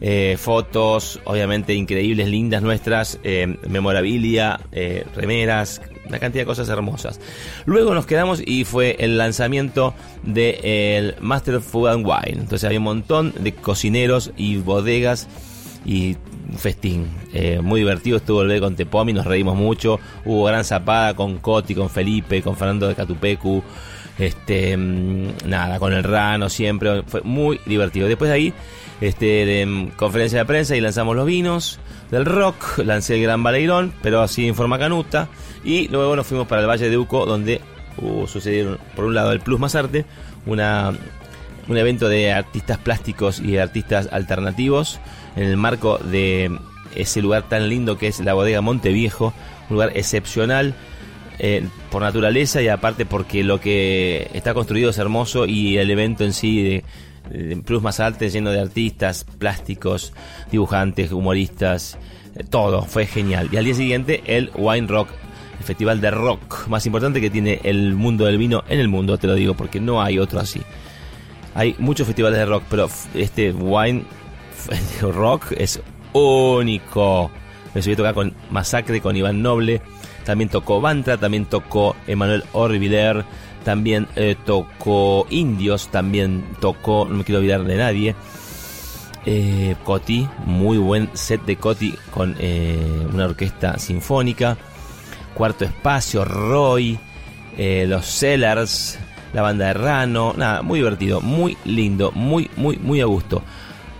Eh, 0.00 0.36
fotos, 0.38 1.20
obviamente 1.24 1.72
increíbles, 1.72 2.28
lindas 2.28 2.62
nuestras, 2.62 3.18
eh, 3.24 3.56
memorabilia, 3.66 4.60
eh, 4.72 5.06
remeras, 5.14 5.80
una 6.06 6.18
cantidad 6.18 6.42
de 6.42 6.46
cosas 6.46 6.68
hermosas. 6.68 7.20
Luego 7.66 7.94
nos 7.94 8.06
quedamos 8.06 8.42
y 8.44 8.64
fue 8.64 8.96
el 8.98 9.18
lanzamiento 9.18 9.94
del 10.22 11.16
Master 11.20 11.56
of 11.56 11.66
Food 11.66 11.88
and 11.88 12.06
Wine. 12.06 12.40
Entonces 12.40 12.64
había 12.64 12.78
un 12.78 12.84
montón 12.84 13.32
de 13.38 13.54
cocineros 13.54 14.32
y 14.36 14.56
bodegas 14.56 15.28
y 15.84 16.16
festín. 16.56 17.08
Eh, 17.32 17.60
muy 17.62 17.80
divertido 17.80 18.16
estuvo 18.16 18.42
el 18.42 18.48
ver 18.48 18.60
con 18.60 18.76
Tepomi, 18.76 19.12
nos 19.12 19.26
reímos 19.26 19.56
mucho. 19.56 19.98
Hubo 20.24 20.44
gran 20.44 20.64
zapada 20.64 21.14
con 21.14 21.38
Coti, 21.38 21.74
con 21.74 21.90
Felipe, 21.90 22.42
con 22.42 22.56
Fernando 22.56 22.88
de 22.88 22.94
Catupecu. 22.94 23.62
Este, 24.18 24.76
mm, 24.76 25.28
nada, 25.46 25.78
con 25.78 25.92
el 25.92 26.04
Rano 26.04 26.48
siempre. 26.48 27.02
Fue 27.02 27.22
muy 27.22 27.60
divertido. 27.66 28.06
Después 28.06 28.28
de 28.28 28.34
ahí, 28.34 28.54
este, 29.00 29.44
de, 29.44 29.66
mm, 29.66 29.88
conferencia 29.96 30.40
de 30.40 30.44
prensa 30.44 30.76
y 30.76 30.80
lanzamos 30.80 31.16
los 31.16 31.26
vinos 31.26 31.80
del 32.10 32.24
rock. 32.24 32.78
Lancé 32.78 33.16
el 33.16 33.22
Gran 33.22 33.42
Baleirón, 33.42 33.92
pero 34.02 34.22
así 34.22 34.46
en 34.46 34.54
forma 34.54 34.78
canuta. 34.78 35.28
Y 35.64 35.88
luego 35.88 36.14
nos 36.14 36.26
fuimos 36.26 36.46
para 36.46 36.60
el 36.62 36.68
Valle 36.68 36.90
de 36.90 36.98
Uco, 36.98 37.26
donde 37.26 37.60
uh, 37.98 38.26
sucedieron, 38.26 38.78
por 38.94 39.06
un 39.06 39.14
lado, 39.14 39.32
el 39.32 39.40
Plus 39.40 39.58
Más 39.58 39.74
Arte, 39.74 40.04
una, 40.46 40.92
un 41.68 41.76
evento 41.76 42.08
de 42.08 42.32
artistas 42.32 42.78
plásticos 42.78 43.40
y 43.40 43.56
artistas 43.56 44.08
alternativos 44.12 45.00
en 45.36 45.44
el 45.44 45.56
marco 45.56 45.98
de 45.98 46.56
ese 46.94 47.22
lugar 47.22 47.48
tan 47.48 47.68
lindo 47.68 47.98
que 47.98 48.08
es 48.08 48.20
la 48.20 48.34
bodega 48.34 48.60
Monteviejo, 48.60 49.32
un 49.68 49.74
lugar 49.74 49.92
excepcional 49.94 50.74
eh, 51.38 51.66
por 51.90 52.02
naturaleza 52.02 52.62
y 52.62 52.68
aparte 52.68 53.06
porque 53.06 53.42
lo 53.42 53.60
que 53.60 54.30
está 54.34 54.54
construido 54.54 54.90
es 54.90 54.98
hermoso 54.98 55.46
y 55.46 55.78
el 55.78 55.90
evento 55.90 56.24
en 56.24 56.32
sí 56.32 56.62
de, 56.62 56.84
de 57.30 57.56
Plus 57.56 57.82
Más 57.82 57.98
Arte 58.00 58.30
lleno 58.30 58.50
de 58.50 58.60
artistas, 58.60 59.24
plásticos, 59.38 60.12
dibujantes, 60.52 61.10
humoristas, 61.10 61.98
eh, 62.36 62.44
todo, 62.48 62.82
fue 62.82 63.06
genial. 63.06 63.48
Y 63.50 63.56
al 63.56 63.64
día 63.64 63.74
siguiente 63.74 64.22
el 64.26 64.50
Wine 64.54 64.86
Rock, 64.86 65.08
festival 65.64 66.00
de 66.00 66.10
rock 66.10 66.68
más 66.68 66.86
importante 66.86 67.20
que 67.20 67.30
tiene 67.30 67.60
el 67.64 67.94
mundo 67.94 68.26
del 68.26 68.38
vino 68.38 68.64
en 68.68 68.80
el 68.80 68.88
mundo, 68.88 69.18
te 69.18 69.26
lo 69.26 69.34
digo, 69.34 69.54
porque 69.54 69.80
no 69.80 70.02
hay 70.02 70.18
otro 70.18 70.40
así. 70.40 70.60
Hay 71.54 71.76
muchos 71.78 72.06
festivales 72.06 72.38
de 72.38 72.46
rock, 72.46 72.64
pero 72.68 72.88
este 73.14 73.52
Wine 73.52 74.04
Rock 75.00 75.52
es 75.56 75.80
único. 76.12 77.30
Me 77.74 77.82
subí 77.82 77.94
a 77.94 77.96
tocar 77.96 78.14
con 78.14 78.34
Masacre, 78.50 79.00
con 79.00 79.16
Iván 79.16 79.42
Noble. 79.42 79.80
También 80.24 80.48
tocó 80.48 80.80
Bantra, 80.80 81.16
también 81.16 81.44
tocó 81.44 81.94
Emanuel 82.06 82.44
Orviller. 82.52 83.24
También 83.64 84.08
eh, 84.16 84.36
tocó 84.44 85.26
Indios, 85.30 85.88
también 85.88 86.44
tocó, 86.60 87.06
no 87.08 87.16
me 87.16 87.24
quiero 87.24 87.38
olvidar 87.38 87.64
de 87.64 87.76
nadie. 87.76 88.14
Eh, 89.26 89.74
Coti, 89.84 90.28
muy 90.44 90.76
buen 90.76 91.08
set 91.14 91.42
de 91.46 91.56
Coti 91.56 91.94
con 92.10 92.36
eh, 92.38 93.06
una 93.12 93.24
orquesta 93.24 93.78
sinfónica. 93.78 94.58
Cuarto 95.34 95.64
Espacio, 95.64 96.24
Roy, 96.24 96.98
eh, 97.58 97.86
los 97.88 98.06
Sellers, 98.06 98.98
la 99.32 99.42
banda 99.42 99.66
de 99.66 99.74
Rano. 99.74 100.34
Nada, 100.36 100.62
muy 100.62 100.78
divertido, 100.78 101.20
muy 101.20 101.56
lindo, 101.64 102.12
muy, 102.12 102.50
muy, 102.56 102.78
muy 102.78 103.00
a 103.00 103.04
gusto. 103.04 103.42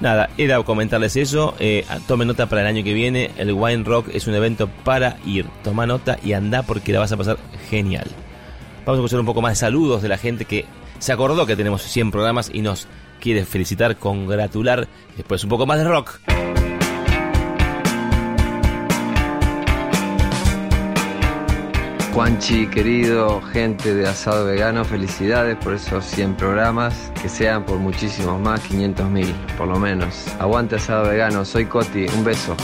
Nada, 0.01 0.29
era 0.37 0.63
comentarles 0.63 1.17
eso. 1.17 1.55
Eh, 1.59 1.85
tomen 2.07 2.29
nota 2.29 2.47
para 2.47 2.63
el 2.63 2.67
año 2.67 2.85
que 2.85 2.93
viene. 2.93 3.31
El 3.37 3.53
Wine 3.53 3.85
Rock 3.85 4.09
es 4.13 4.27
un 4.27 4.35
evento 4.35 4.69
para 4.85 5.17
ir. 5.25 5.47
Toma 5.63 5.87
nota 5.87 6.19
y 6.23 6.33
anda 6.33 6.63
porque 6.63 6.93
la 6.93 7.01
vas 7.01 7.13
a 7.13 7.17
pasar 7.17 7.39
genial. 7.71 8.07
Vamos 8.85 8.99
a 8.99 9.01
escuchar 9.01 9.21
un 9.21 9.27
poco 9.27 9.41
más 9.41 9.53
de 9.53 9.57
saludos 9.57 10.03
de 10.03 10.09
la 10.09 10.19
gente 10.19 10.45
que 10.45 10.67
se 10.99 11.13
acordó 11.13 11.47
que 11.47 11.57
tenemos 11.57 11.83
100 11.83 12.11
programas 12.11 12.51
y 12.53 12.61
nos 12.61 12.87
quiere 13.21 13.45
felicitar, 13.45 13.97
congratular. 13.97 14.89
Después 15.17 15.43
un 15.45 15.51
poco 15.51 15.67
más 15.67 15.79
de 15.79 15.85
rock. 15.85 16.21
Juanchi, 22.15 22.69
querido, 22.69 23.43
gente 23.53 23.93
de 23.93 24.07
Asado 24.07 24.45
Vegano, 24.47 24.85
felicidades 24.85 25.57
por 25.57 25.75
esos 25.75 26.05
100 26.05 26.37
programas, 26.37 27.11
que 27.21 27.29
sean 27.29 27.65
por 27.65 27.79
muchísimos 27.81 28.41
más, 28.41 28.61
500 28.61 29.11
mil, 29.11 29.35
por 29.59 29.67
lo 29.67 29.81
menos. 29.81 30.29
Aguante 30.39 30.77
Asado 30.77 31.09
Vegano, 31.09 31.45
soy 31.45 31.65
Coti, 31.65 32.07
un 32.17 32.23
beso. 32.23 32.57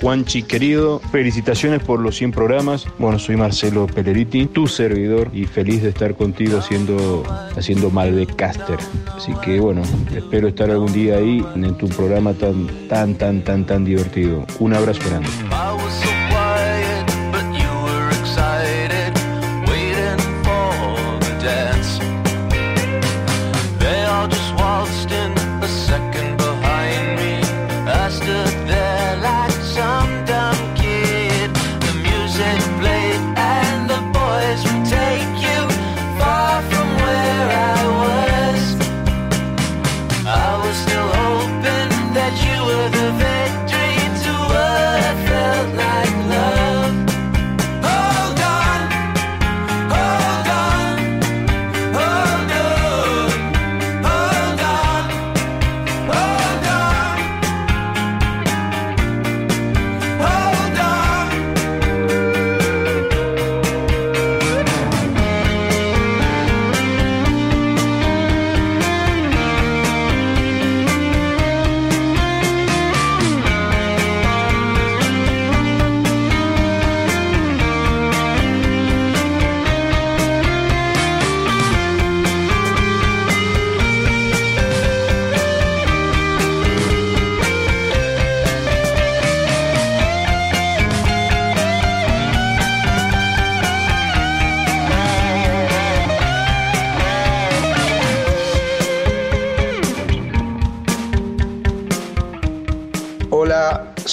Juanchi 0.00 0.42
querido, 0.42 1.00
felicitaciones 1.12 1.82
por 1.82 2.00
los 2.00 2.16
100 2.16 2.32
programas. 2.32 2.86
Bueno, 2.98 3.18
soy 3.18 3.36
Marcelo 3.36 3.86
Peleriti, 3.86 4.46
tu 4.46 4.66
servidor 4.66 5.30
y 5.32 5.44
feliz 5.44 5.82
de 5.82 5.90
estar 5.90 6.14
contigo 6.14 6.58
haciendo, 6.58 7.22
haciendo 7.56 7.90
Malbecaster. 7.90 8.78
Así 9.14 9.32
que 9.42 9.60
bueno, 9.60 9.82
espero 10.14 10.48
estar 10.48 10.70
algún 10.70 10.92
día 10.92 11.16
ahí 11.16 11.44
en 11.54 11.76
tu 11.76 11.88
programa 11.88 12.32
tan, 12.32 12.66
tan, 12.88 13.14
tan, 13.14 13.42
tan, 13.44 13.66
tan 13.66 13.84
divertido. 13.84 14.46
Un 14.58 14.74
abrazo 14.74 15.00
grande. 15.08 15.28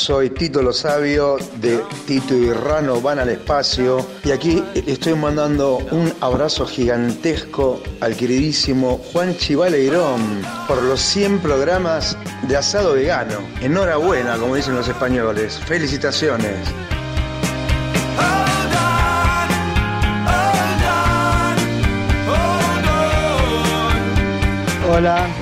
Soy 0.07 0.29
Tito 0.29 0.61
Lo 0.61 0.71
Sabio 0.71 1.35
de 1.57 1.83
Tito 2.05 2.33
y 2.33 2.49
Rano 2.53 3.01
van 3.01 3.19
al 3.19 3.27
espacio 3.27 4.07
y 4.23 4.31
aquí 4.31 4.63
estoy 4.73 5.15
mandando 5.15 5.79
un 5.91 6.13
abrazo 6.21 6.65
gigantesco 6.65 7.81
al 7.99 8.15
queridísimo 8.15 9.01
Juan 9.11 9.35
Chivaleirón 9.35 10.43
por 10.65 10.81
los 10.81 11.01
100 11.01 11.39
programas 11.39 12.17
de 12.43 12.55
asado 12.55 12.93
vegano. 12.93 13.35
Enhorabuena, 13.59 14.37
como 14.37 14.55
dicen 14.55 14.75
los 14.75 14.87
españoles. 14.87 15.59
Felicitaciones. 15.65 16.55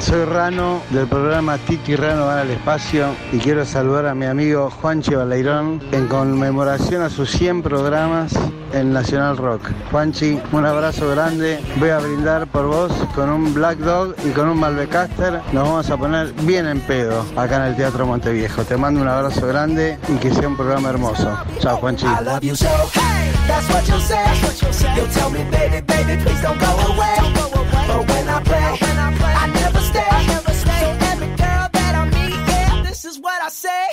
Soy 0.05 0.23
Rano 0.25 0.83
del 0.91 1.07
programa 1.07 1.57
Titi 1.57 1.95
Rano 1.95 2.27
van 2.27 2.37
al 2.37 2.51
espacio 2.51 3.07
y 3.31 3.39
quiero 3.39 3.65
saludar 3.65 4.05
a 4.05 4.13
mi 4.13 4.27
amigo 4.27 4.69
Juanchi 4.69 5.15
Baleirón 5.15 5.81
en 5.91 6.05
conmemoración 6.07 7.01
a 7.01 7.09
sus 7.09 7.31
100 7.31 7.63
programas 7.63 8.33
en 8.73 8.93
Nacional 8.93 9.35
Rock. 9.35 9.71
Juanchi, 9.89 10.39
un 10.51 10.63
abrazo 10.63 11.09
grande. 11.09 11.59
Voy 11.77 11.89
a 11.89 11.97
brindar 11.97 12.45
por 12.45 12.67
vos 12.67 12.91
con 13.15 13.31
un 13.31 13.51
Black 13.55 13.79
Dog 13.79 14.15
y 14.23 14.29
con 14.29 14.47
un 14.47 14.59
Malbecaster. 14.59 15.41
Nos 15.53 15.63
vamos 15.63 15.89
a 15.89 15.97
poner 15.97 16.33
bien 16.43 16.67
en 16.67 16.81
pedo 16.81 17.25
acá 17.35 17.55
en 17.57 17.63
el 17.63 17.75
Teatro 17.75 18.05
Monteviejo. 18.05 18.63
Te 18.63 18.77
mando 18.77 19.01
un 19.01 19.07
abrazo 19.07 19.47
grande 19.47 19.97
y 20.07 20.17
que 20.17 20.31
sea 20.31 20.47
un 20.47 20.55
programa 20.55 20.89
hermoso. 20.89 21.35
Chao, 21.59 21.77
Juanchi. 21.77 22.05
I 28.77 28.94
say. 33.55 33.84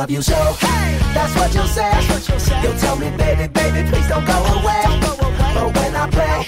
Love 0.00 0.10
you 0.10 0.20
so. 0.20 0.34
Hey, 0.34 0.98
that's 1.14 1.34
what 1.36 1.54
you'll 1.54 1.66
say. 1.66 1.90
You'll 2.62 2.78
tell 2.78 2.96
me, 2.96 3.08
baby, 3.16 3.48
baby, 3.48 3.88
please 3.88 4.08
don't 4.08 4.26
go 4.26 4.38
away. 4.56 4.84
But 5.54 5.74
when 5.74 5.96
I 5.96 6.06
play, 6.10 6.45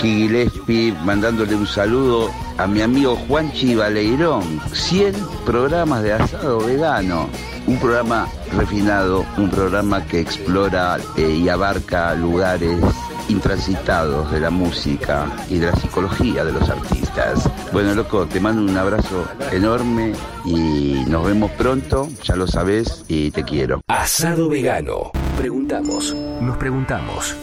Aquí 0.00 0.28
Gillespie 0.28 0.94
mandándole 1.04 1.54
un 1.54 1.66
saludo 1.66 2.30
a 2.56 2.66
mi 2.66 2.80
amigo 2.80 3.16
Juanchi 3.16 3.74
Baleirón. 3.74 4.58
100 4.72 5.14
programas 5.44 6.02
de 6.02 6.14
asado 6.14 6.64
vegano. 6.64 7.28
Un 7.66 7.78
programa 7.78 8.26
refinado, 8.56 9.26
un 9.36 9.50
programa 9.50 10.02
que 10.06 10.20
explora 10.20 10.96
eh, 11.18 11.32
y 11.32 11.50
abarca 11.50 12.14
lugares 12.14 12.80
intransitados 13.28 14.32
de 14.32 14.40
la 14.40 14.48
música 14.48 15.26
y 15.50 15.58
de 15.58 15.66
la 15.66 15.76
psicología 15.76 16.46
de 16.46 16.52
los 16.52 16.70
artistas. 16.70 17.50
Bueno, 17.70 17.94
loco, 17.94 18.24
te 18.24 18.40
mando 18.40 18.62
un 18.62 18.78
abrazo 18.78 19.28
enorme 19.52 20.14
y 20.46 21.04
nos 21.08 21.26
vemos 21.26 21.50
pronto, 21.50 22.08
ya 22.24 22.36
lo 22.36 22.46
sabes 22.46 23.04
y 23.06 23.32
te 23.32 23.44
quiero. 23.44 23.82
Asado 23.86 24.48
vegano. 24.48 25.10
Preguntamos, 25.36 26.16
nos 26.40 26.56
preguntamos 26.56 27.36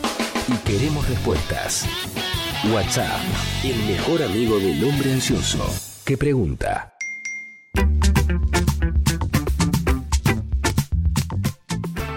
y 0.47 0.57
queremos 0.67 1.07
respuestas. 1.07 1.85
WhatsApp, 2.65 3.21
el 3.63 3.77
mejor 3.85 4.23
amigo 4.23 4.57
del 4.57 4.83
hombre 4.83 5.13
ansioso. 5.13 5.63
que 6.03 6.17
pregunta? 6.17 6.93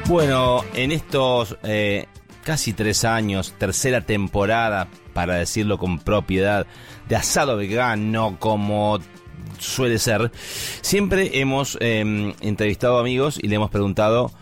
Bueno, 0.08 0.62
en 0.74 0.92
estos 0.92 1.56
eh, 1.62 2.06
casi 2.42 2.72
tres 2.72 3.04
años, 3.04 3.52
tercera 3.58 4.00
temporada, 4.00 4.88
para 5.12 5.34
decirlo 5.34 5.78
con 5.78 5.98
propiedad, 5.98 6.66
de 7.08 7.16
asado 7.16 7.56
vegano, 7.56 8.38
como 8.40 8.98
suele 9.58 9.98
ser, 9.98 10.32
siempre 10.80 11.38
hemos 11.40 11.76
eh, 11.80 12.34
entrevistado 12.40 12.98
amigos 12.98 13.38
y 13.40 13.48
le 13.48 13.56
hemos 13.56 13.70
preguntado 13.70 14.32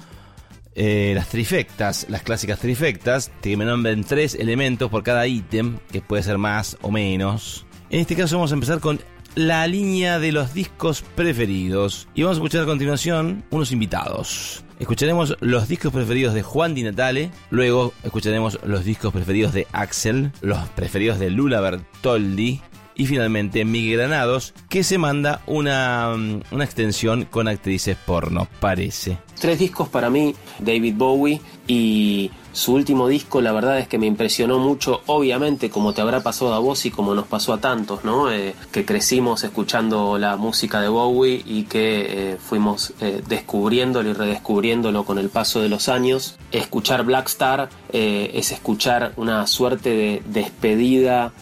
eh, 0.80 1.12
las 1.12 1.28
trifectas, 1.28 2.06
las 2.08 2.22
clásicas 2.22 2.60
trifectas, 2.60 3.32
que 3.42 3.56
me 3.56 3.64
nombren 3.64 4.04
tres 4.04 4.36
elementos 4.36 4.88
por 4.88 5.02
cada 5.02 5.26
ítem, 5.26 5.78
que 5.90 6.00
puede 6.00 6.22
ser 6.22 6.38
más 6.38 6.78
o 6.82 6.92
menos. 6.92 7.66
En 7.90 7.98
este 7.98 8.14
caso 8.14 8.36
vamos 8.36 8.52
a 8.52 8.54
empezar 8.54 8.78
con 8.78 9.00
la 9.34 9.66
línea 9.66 10.20
de 10.20 10.30
los 10.30 10.54
discos 10.54 11.02
preferidos. 11.02 12.06
Y 12.14 12.22
vamos 12.22 12.36
a 12.36 12.40
escuchar 12.40 12.62
a 12.62 12.66
continuación 12.66 13.44
unos 13.50 13.72
invitados. 13.72 14.64
Escucharemos 14.78 15.36
los 15.40 15.66
discos 15.66 15.92
preferidos 15.92 16.34
de 16.34 16.42
Juan 16.42 16.76
Di 16.76 16.84
Natale, 16.84 17.32
luego 17.50 17.92
escucharemos 18.04 18.60
los 18.62 18.84
discos 18.84 19.12
preferidos 19.12 19.52
de 19.52 19.66
Axel, 19.72 20.30
los 20.42 20.60
preferidos 20.68 21.18
de 21.18 21.30
Lula 21.30 21.60
Bertoldi 21.60 22.60
y 22.98 23.06
finalmente 23.06 23.64
Miguel 23.64 23.98
Granados, 23.98 24.52
que 24.68 24.82
se 24.84 24.98
manda 24.98 25.40
una, 25.46 26.14
mm, 26.14 26.40
una 26.50 26.64
extensión 26.64 27.24
con 27.24 27.48
actrices 27.48 27.96
porno, 27.96 28.48
parece. 28.60 29.16
Tres 29.40 29.60
discos 29.60 29.88
para 29.88 30.10
mí, 30.10 30.34
David 30.58 30.94
Bowie 30.96 31.40
y 31.66 32.30
su 32.58 32.74
último 32.74 33.06
disco, 33.06 33.40
la 33.40 33.52
verdad 33.52 33.78
es 33.78 33.86
que 33.86 33.98
me 33.98 34.06
impresionó 34.06 34.58
mucho, 34.58 35.02
obviamente 35.06 35.70
como 35.70 35.92
te 35.92 36.00
habrá 36.00 36.24
pasado 36.24 36.52
a 36.54 36.58
vos 36.58 36.84
y 36.86 36.90
como 36.90 37.14
nos 37.14 37.28
pasó 37.28 37.52
a 37.52 37.60
tantos, 37.60 38.04
¿no? 38.04 38.32
Eh, 38.32 38.54
que 38.72 38.84
crecimos 38.84 39.44
escuchando 39.44 40.18
la 40.18 40.36
música 40.36 40.80
de 40.80 40.88
Bowie 40.88 41.40
y 41.46 41.62
que 41.62 42.32
eh, 42.32 42.36
fuimos 42.36 42.94
eh, 43.00 43.22
descubriéndolo 43.28 44.10
y 44.10 44.12
redescubriéndolo 44.12 45.04
con 45.04 45.18
el 45.18 45.30
paso 45.30 45.60
de 45.60 45.68
los 45.68 45.88
años. 45.88 46.36
Escuchar 46.50 47.04
Black 47.04 47.28
Star 47.28 47.68
es 47.92 48.50
escuchar 48.50 49.12
una 49.16 49.46
suerte 49.46 49.90
de 49.90 50.22
despedida 50.26 51.32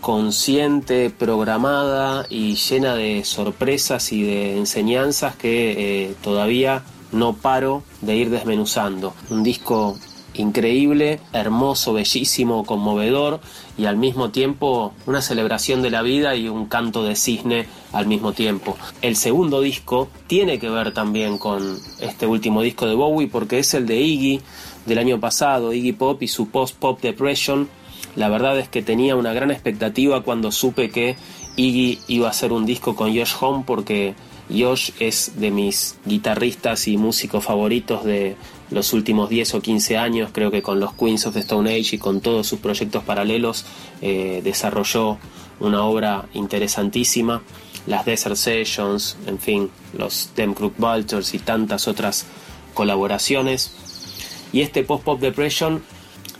consciente, 0.00 1.10
programada 1.10 2.26
y 2.28 2.54
llena 2.54 2.94
de 2.94 3.24
sorpresas 3.24 4.12
y 4.12 4.22
de 4.22 4.58
enseñanzas 4.58 5.34
que 5.36 6.14
todavía 6.22 6.82
no 7.12 7.34
paro 7.34 7.82
de 8.02 8.16
ir 8.16 8.30
desmenuzando. 8.30 9.14
Un 9.30 9.42
disco 9.42 9.98
increíble, 10.40 11.20
hermoso, 11.32 11.92
bellísimo, 11.92 12.64
conmovedor 12.64 13.40
y 13.78 13.86
al 13.86 13.96
mismo 13.96 14.30
tiempo 14.30 14.92
una 15.06 15.22
celebración 15.22 15.82
de 15.82 15.90
la 15.90 16.02
vida 16.02 16.34
y 16.34 16.48
un 16.48 16.66
canto 16.66 17.04
de 17.04 17.16
cisne 17.16 17.66
al 17.92 18.06
mismo 18.06 18.32
tiempo. 18.32 18.76
El 19.02 19.16
segundo 19.16 19.60
disco 19.60 20.08
tiene 20.26 20.58
que 20.58 20.68
ver 20.68 20.92
también 20.92 21.38
con 21.38 21.78
este 22.00 22.26
último 22.26 22.62
disco 22.62 22.86
de 22.86 22.94
Bowie 22.94 23.28
porque 23.28 23.58
es 23.58 23.74
el 23.74 23.86
de 23.86 24.00
Iggy 24.00 24.40
del 24.86 24.98
año 24.98 25.20
pasado, 25.20 25.72
Iggy 25.72 25.92
Pop 25.92 26.22
y 26.22 26.28
su 26.28 26.48
post-pop 26.48 27.00
depression 27.00 27.68
La 28.16 28.28
verdad 28.28 28.58
es 28.58 28.68
que 28.68 28.82
tenía 28.82 29.14
una 29.14 29.32
gran 29.32 29.50
expectativa 29.50 30.22
cuando 30.22 30.50
supe 30.50 30.90
que 30.90 31.16
Iggy 31.56 31.98
iba 32.08 32.26
a 32.26 32.30
hacer 32.30 32.52
un 32.52 32.66
disco 32.66 32.96
con 32.96 33.16
Josh 33.16 33.34
Home 33.40 33.64
porque 33.66 34.14
Josh 34.50 34.90
es 34.98 35.38
de 35.38 35.50
mis 35.50 35.96
guitarristas 36.04 36.88
y 36.88 36.96
músicos 36.96 37.44
favoritos 37.44 38.04
de 38.04 38.36
los 38.70 38.92
últimos 38.92 39.28
10 39.28 39.54
o 39.54 39.60
15 39.60 39.96
años. 39.96 40.30
Creo 40.32 40.50
que 40.50 40.62
con 40.62 40.80
los 40.80 40.94
Queens 40.94 41.26
of 41.26 41.34
the 41.34 41.40
Stone 41.40 41.70
Age 41.70 41.96
y 41.96 41.98
con 41.98 42.20
todos 42.20 42.46
sus 42.46 42.60
proyectos 42.60 43.04
paralelos 43.04 43.64
eh, 44.00 44.40
desarrolló 44.42 45.18
una 45.58 45.84
obra 45.84 46.26
interesantísima. 46.34 47.42
Las 47.86 48.04
Desert 48.04 48.36
Sessions, 48.36 49.16
en 49.26 49.38
fin, 49.38 49.70
los 49.96 50.30
Dem 50.36 50.54
Crook 50.54 50.74
Vultures 50.76 51.34
y 51.34 51.38
tantas 51.38 51.88
otras 51.88 52.26
colaboraciones. 52.74 53.72
Y 54.52 54.60
este 54.60 54.82
Post 54.82 55.04
Pop 55.04 55.20
Depression 55.20 55.82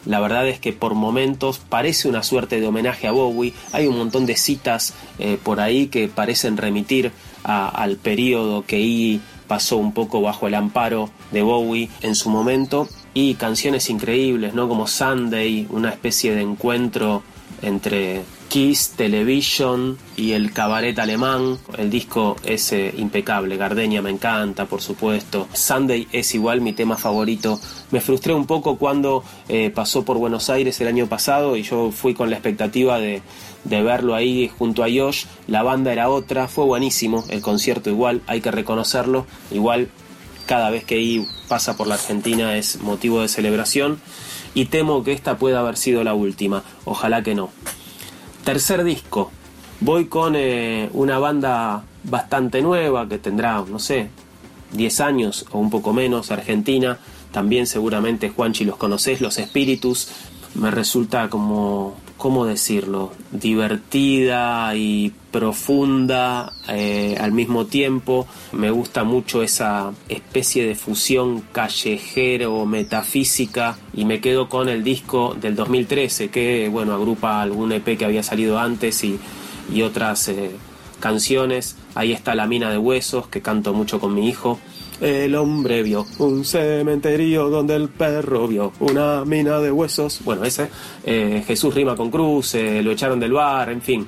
la 0.06 0.20
verdad 0.20 0.48
es 0.48 0.58
que 0.58 0.72
por 0.72 0.94
momentos 0.94 1.58
parece 1.58 2.08
una 2.08 2.22
suerte 2.22 2.60
de 2.60 2.66
homenaje 2.66 3.06
a 3.06 3.12
Bowie. 3.12 3.52
Hay 3.72 3.86
un 3.86 3.98
montón 3.98 4.24
de 4.26 4.36
citas 4.36 4.94
eh, 5.18 5.38
por 5.42 5.60
ahí 5.60 5.88
que 5.88 6.08
parecen 6.08 6.56
remitir 6.56 7.12
al 7.42 7.96
periodo 7.96 8.64
que 8.66 8.78
Iggy 8.78 9.20
pasó 9.50 9.78
un 9.78 9.90
poco 9.90 10.22
bajo 10.22 10.46
el 10.46 10.54
amparo 10.54 11.10
de 11.32 11.42
Bowie 11.42 11.90
en 12.02 12.14
su 12.14 12.30
momento. 12.30 12.88
Y 13.14 13.34
canciones 13.34 13.90
increíbles, 13.90 14.54
¿no? 14.54 14.68
Como 14.68 14.86
Sunday, 14.86 15.66
una 15.70 15.90
especie 15.90 16.36
de 16.36 16.42
encuentro 16.42 17.24
entre 17.60 18.22
Kiss, 18.50 18.94
Television 18.96 19.96
y 20.16 20.32
el 20.32 20.52
cabaret 20.52 20.98
alemán. 20.98 21.56
El 21.78 21.88
disco 21.88 22.34
es 22.42 22.72
eh, 22.72 22.92
impecable. 22.98 23.56
Gardenia 23.56 24.02
me 24.02 24.10
encanta, 24.10 24.66
por 24.66 24.82
supuesto. 24.82 25.46
Sunday 25.52 26.08
es 26.10 26.34
igual 26.34 26.60
mi 26.60 26.72
tema 26.72 26.96
favorito. 26.96 27.60
Me 27.92 28.00
frustré 28.00 28.34
un 28.34 28.46
poco 28.46 28.76
cuando 28.76 29.22
eh, 29.48 29.70
pasó 29.72 30.04
por 30.04 30.18
Buenos 30.18 30.50
Aires 30.50 30.80
el 30.80 30.88
año 30.88 31.06
pasado 31.06 31.56
y 31.56 31.62
yo 31.62 31.92
fui 31.92 32.12
con 32.12 32.28
la 32.28 32.36
expectativa 32.36 32.98
de, 32.98 33.22
verlo 33.64 34.16
ahí 34.16 34.50
junto 34.58 34.82
a 34.82 34.88
Josh. 34.92 35.26
La 35.46 35.62
banda 35.62 35.92
era 35.92 36.10
otra, 36.10 36.48
fue 36.48 36.64
buenísimo. 36.64 37.24
El 37.28 37.42
concierto 37.42 37.88
igual, 37.88 38.20
hay 38.26 38.40
que 38.40 38.50
reconocerlo. 38.50 39.26
Igual 39.52 39.90
cada 40.46 40.70
vez 40.70 40.82
que 40.82 40.96
ahí 40.96 41.24
pasa 41.46 41.76
por 41.76 41.86
la 41.86 41.94
Argentina 41.94 42.56
es 42.56 42.80
motivo 42.80 43.22
de 43.22 43.28
celebración 43.28 44.00
y 44.54 44.64
temo 44.64 45.04
que 45.04 45.12
esta 45.12 45.38
pueda 45.38 45.60
haber 45.60 45.76
sido 45.76 46.02
la 46.02 46.14
última. 46.14 46.64
Ojalá 46.84 47.22
que 47.22 47.36
no. 47.36 47.50
Tercer 48.44 48.84
disco. 48.84 49.30
Voy 49.80 50.06
con 50.06 50.34
eh, 50.36 50.90
una 50.92 51.18
banda 51.18 51.84
bastante 52.04 52.62
nueva 52.62 53.08
que 53.08 53.18
tendrá, 53.18 53.64
no 53.68 53.78
sé, 53.78 54.10
10 54.72 55.00
años 55.00 55.46
o 55.52 55.58
un 55.58 55.70
poco 55.70 55.92
menos, 55.92 56.30
Argentina. 56.30 56.98
También 57.32 57.66
seguramente 57.66 58.30
Juanchi 58.30 58.64
los 58.64 58.76
conocés, 58.76 59.20
Los 59.20 59.38
Espíritus. 59.38 60.08
Me 60.54 60.70
resulta 60.70 61.28
como, 61.28 61.96
¿cómo 62.20 62.44
decirlo? 62.44 63.12
Divertida 63.32 64.76
y 64.76 65.10
profunda 65.30 66.52
eh, 66.68 67.16
al 67.18 67.32
mismo 67.32 67.64
tiempo. 67.64 68.26
Me 68.52 68.70
gusta 68.70 69.04
mucho 69.04 69.42
esa 69.42 69.92
especie 70.10 70.66
de 70.66 70.74
fusión 70.74 71.40
callejero 71.50 72.66
metafísica 72.66 73.78
y 73.94 74.04
me 74.04 74.20
quedo 74.20 74.50
con 74.50 74.68
el 74.68 74.84
disco 74.84 75.34
del 75.40 75.56
2013 75.56 76.28
que, 76.28 76.68
bueno, 76.68 76.92
agrupa 76.92 77.40
algún 77.40 77.72
EP 77.72 77.96
que 77.96 78.04
había 78.04 78.22
salido 78.22 78.58
antes 78.58 79.02
y, 79.02 79.18
otras 79.82 80.28
eh, 80.28 80.50
canciones. 81.00 81.76
Ahí 81.94 82.12
está 82.12 82.34
La 82.34 82.46
Mina 82.46 82.70
de 82.70 82.76
Huesos, 82.76 83.28
que 83.28 83.40
canto 83.40 83.72
mucho 83.72 83.98
con 83.98 84.12
mi 84.14 84.28
hijo. 84.28 84.60
El 85.00 85.34
hombre 85.34 85.82
vio 85.82 86.06
un 86.18 86.44
cementerio 86.44 87.48
donde 87.48 87.74
el 87.74 87.88
perro 87.88 88.46
vio 88.46 88.72
una 88.80 89.24
mina 89.24 89.58
de 89.58 89.72
huesos. 89.72 90.20
Bueno, 90.24 90.44
ese. 90.44 90.68
eh, 91.04 91.42
Jesús 91.46 91.74
rima 91.74 91.96
con 91.96 92.10
cruz, 92.10 92.54
eh, 92.54 92.82
lo 92.82 92.92
echaron 92.92 93.18
del 93.18 93.32
bar, 93.32 93.70
en 93.70 93.80
fin. 93.80 94.06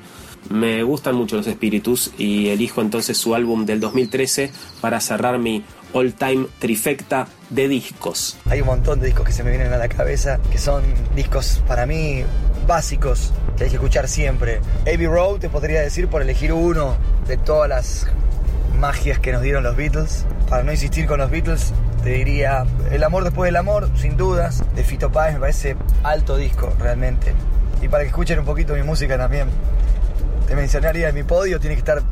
Me 0.50 0.82
gustan 0.82 1.14
mucho 1.14 1.36
los 1.36 1.46
espíritus 1.46 2.10
y 2.18 2.48
elijo 2.48 2.82
entonces 2.82 3.16
su 3.16 3.34
álbum 3.34 3.64
del 3.64 3.80
2013 3.80 4.50
para 4.80 5.00
cerrar 5.00 5.38
mi 5.38 5.62
all 5.94 6.12
time 6.14 6.46
trifecta 6.58 7.28
de 7.48 7.68
discos. 7.68 8.36
Hay 8.46 8.60
un 8.60 8.66
montón 8.66 9.00
de 9.00 9.06
discos 9.06 9.24
que 9.24 9.32
se 9.32 9.44
me 9.44 9.50
vienen 9.50 9.72
a 9.72 9.78
la 9.78 9.88
cabeza, 9.88 10.40
que 10.50 10.58
son 10.58 10.82
discos 11.14 11.62
para 11.68 11.86
mí 11.86 12.22
básicos, 12.66 13.32
que 13.56 13.64
hay 13.64 13.70
que 13.70 13.76
escuchar 13.76 14.08
siempre. 14.08 14.60
Abbey 14.82 15.06
Road 15.06 15.38
te 15.38 15.48
podría 15.48 15.80
decir 15.80 16.08
por 16.08 16.22
elegir 16.22 16.52
uno 16.52 16.96
de 17.28 17.36
todas 17.36 17.68
las 17.68 18.06
magias 18.78 19.20
que 19.20 19.32
nos 19.32 19.42
dieron 19.42 19.62
los 19.62 19.76
Beatles. 19.76 20.26
Para 20.52 20.64
no 20.64 20.72
insistir 20.72 21.06
con 21.06 21.18
los 21.18 21.30
Beatles, 21.30 21.72
te 22.04 22.10
diría 22.10 22.66
El 22.90 23.04
amor 23.04 23.24
después 23.24 23.48
del 23.48 23.56
amor, 23.56 23.88
sin 23.96 24.18
dudas, 24.18 24.62
de 24.74 24.84
Fito 24.84 25.10
Páez, 25.10 25.32
me 25.32 25.40
parece 25.40 25.78
alto 26.02 26.36
disco 26.36 26.70
realmente. 26.78 27.32
Y 27.80 27.88
para 27.88 28.02
que 28.02 28.10
escuchen 28.10 28.38
un 28.38 28.44
poquito 28.44 28.74
mi 28.74 28.82
música 28.82 29.16
también, 29.16 29.48
te 30.46 30.54
mencionaría 30.54 31.08
en 31.08 31.14
mi 31.14 31.22
podio, 31.22 31.58
tiene 31.58 31.74
que 31.74 31.78
estar 31.78 32.02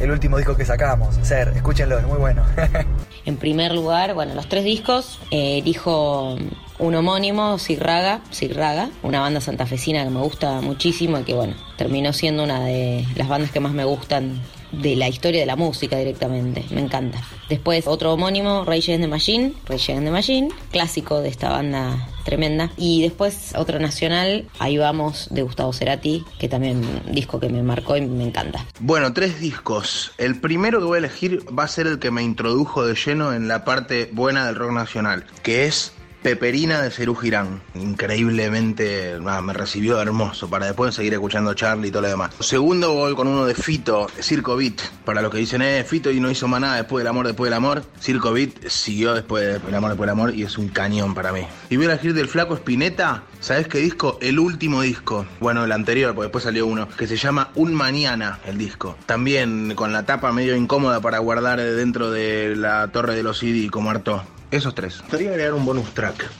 el 0.00 0.10
último 0.10 0.38
disco 0.38 0.56
que 0.56 0.64
sacamos. 0.64 1.14
Ser, 1.20 1.48
escúchenlo, 1.48 1.98
es 1.98 2.06
muy 2.06 2.16
bueno. 2.16 2.42
En 3.26 3.36
primer 3.36 3.72
lugar, 3.72 4.14
bueno, 4.14 4.34
los 4.34 4.48
tres 4.48 4.64
discos, 4.64 5.18
eh, 5.30 5.58
elijo 5.58 6.38
un 6.78 6.94
homónimo, 6.94 7.58
Sigraga, 7.58 8.20
Sigraga, 8.30 8.88
una 9.02 9.20
banda 9.20 9.42
santafesina 9.42 10.04
que 10.04 10.10
me 10.10 10.20
gusta 10.20 10.62
muchísimo 10.62 11.18
y 11.18 11.24
que, 11.24 11.34
bueno, 11.34 11.54
terminó 11.76 12.14
siendo 12.14 12.44
una 12.44 12.60
de 12.60 13.06
las 13.14 13.28
bandas 13.28 13.50
que 13.50 13.60
más 13.60 13.72
me 13.72 13.84
gustan 13.84 14.40
de 14.80 14.96
la 14.96 15.08
historia 15.08 15.40
de 15.40 15.46
la 15.46 15.56
música 15.56 15.96
directamente, 15.96 16.64
me 16.70 16.80
encanta. 16.80 17.20
Después 17.48 17.86
otro 17.86 18.12
homónimo, 18.12 18.64
Rage 18.64 18.92
Against 18.92 19.02
the 19.02 19.08
Machine, 19.08 19.54
Rage 19.66 19.92
Against 19.92 20.06
the 20.06 20.10
Machine, 20.10 20.48
clásico 20.70 21.20
de 21.20 21.28
esta 21.28 21.50
banda 21.50 22.08
tremenda. 22.24 22.70
Y 22.76 23.02
después 23.02 23.52
otro 23.56 23.78
nacional, 23.78 24.48
Ahí 24.58 24.78
vamos, 24.78 25.28
de 25.30 25.42
Gustavo 25.42 25.72
Cerati, 25.72 26.24
que 26.38 26.48
también 26.48 26.82
disco 27.10 27.38
que 27.38 27.48
me 27.48 27.62
marcó 27.62 27.96
y 27.96 28.02
me 28.02 28.24
encanta. 28.24 28.64
Bueno, 28.80 29.12
tres 29.12 29.40
discos. 29.40 30.12
El 30.18 30.40
primero 30.40 30.78
que 30.80 30.86
voy 30.86 30.96
a 30.96 30.98
elegir 30.98 31.44
va 31.56 31.64
a 31.64 31.68
ser 31.68 31.86
el 31.86 31.98
que 31.98 32.10
me 32.10 32.22
introdujo 32.22 32.86
de 32.86 32.94
lleno 32.94 33.32
en 33.32 33.48
la 33.48 33.64
parte 33.64 34.08
buena 34.12 34.46
del 34.46 34.56
rock 34.56 34.72
nacional, 34.72 35.26
que 35.42 35.66
es 35.66 35.92
Peperina 36.24 36.80
de 36.80 36.90
Cerú 36.90 37.14
Girán. 37.14 37.60
Increíblemente 37.74 39.18
me 39.20 39.52
recibió 39.52 40.00
hermoso 40.00 40.48
para 40.48 40.64
después 40.64 40.94
seguir 40.94 41.12
escuchando 41.12 41.52
Charlie 41.52 41.88
y 41.88 41.90
todo 41.90 42.00
lo 42.00 42.08
demás. 42.08 42.32
Segundo 42.40 42.94
voy 42.94 43.14
con 43.14 43.28
uno 43.28 43.44
de 43.44 43.54
Fito, 43.54 44.06
Circo 44.22 44.56
Beat. 44.56 44.80
Para 45.04 45.20
los 45.20 45.30
que 45.30 45.36
dicen, 45.36 45.60
eh, 45.60 45.84
Fito 45.84 46.10
y 46.10 46.20
no 46.20 46.30
hizo 46.30 46.48
más 46.48 46.62
nada 46.62 46.76
después 46.76 47.02
del 47.02 47.08
amor, 47.08 47.26
después 47.26 47.50
del 47.50 47.58
amor. 47.58 47.84
Circo 48.00 48.32
Beat 48.32 48.68
siguió 48.68 49.12
después 49.12 49.62
del 49.62 49.74
amor, 49.74 49.90
después 49.90 50.06
del 50.06 50.12
amor 50.12 50.34
y 50.34 50.44
es 50.44 50.56
un 50.56 50.68
cañón 50.68 51.12
para 51.12 51.30
mí. 51.30 51.42
Y 51.68 51.76
voy 51.76 51.84
a 51.84 51.90
elegir 51.90 52.14
del 52.14 52.28
Flaco 52.28 52.54
Spinetta. 52.54 53.24
¿Sabes 53.40 53.68
qué 53.68 53.80
disco? 53.80 54.16
El 54.22 54.38
último 54.38 54.80
disco. 54.80 55.26
Bueno, 55.40 55.62
el 55.62 55.72
anterior, 55.72 56.14
porque 56.14 56.28
después 56.28 56.44
salió 56.44 56.66
uno, 56.66 56.88
que 56.88 57.06
se 57.06 57.18
llama 57.18 57.50
Un 57.54 57.74
Mañana, 57.74 58.38
el 58.46 58.56
disco. 58.56 58.96
También 59.04 59.74
con 59.74 59.92
la 59.92 60.06
tapa 60.06 60.32
medio 60.32 60.56
incómoda 60.56 61.02
para 61.02 61.18
guardar 61.18 61.60
dentro 61.60 62.10
de 62.10 62.56
la 62.56 62.88
torre 62.88 63.14
de 63.14 63.22
los 63.22 63.40
CD 63.40 63.68
como 63.70 63.90
harto. 63.90 64.24
Esos 64.54 64.72
tres. 64.72 65.02
Podría 65.10 65.30
agregar 65.30 65.52
un 65.52 65.64
bonus 65.64 65.92
track 65.94 66.30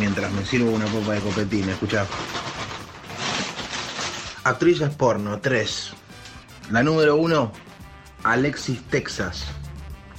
mientras 0.00 0.32
me 0.32 0.46
sirvo 0.46 0.70
una 0.70 0.86
copa 0.86 1.12
de 1.12 1.20
copetín, 1.20 1.68
escuchá. 1.68 2.06
Actrices 4.44 4.88
porno, 4.94 5.38
3. 5.38 5.92
La 6.70 6.82
número 6.82 7.16
1, 7.16 7.52
Alexis 8.22 8.82
Texas. 8.84 9.44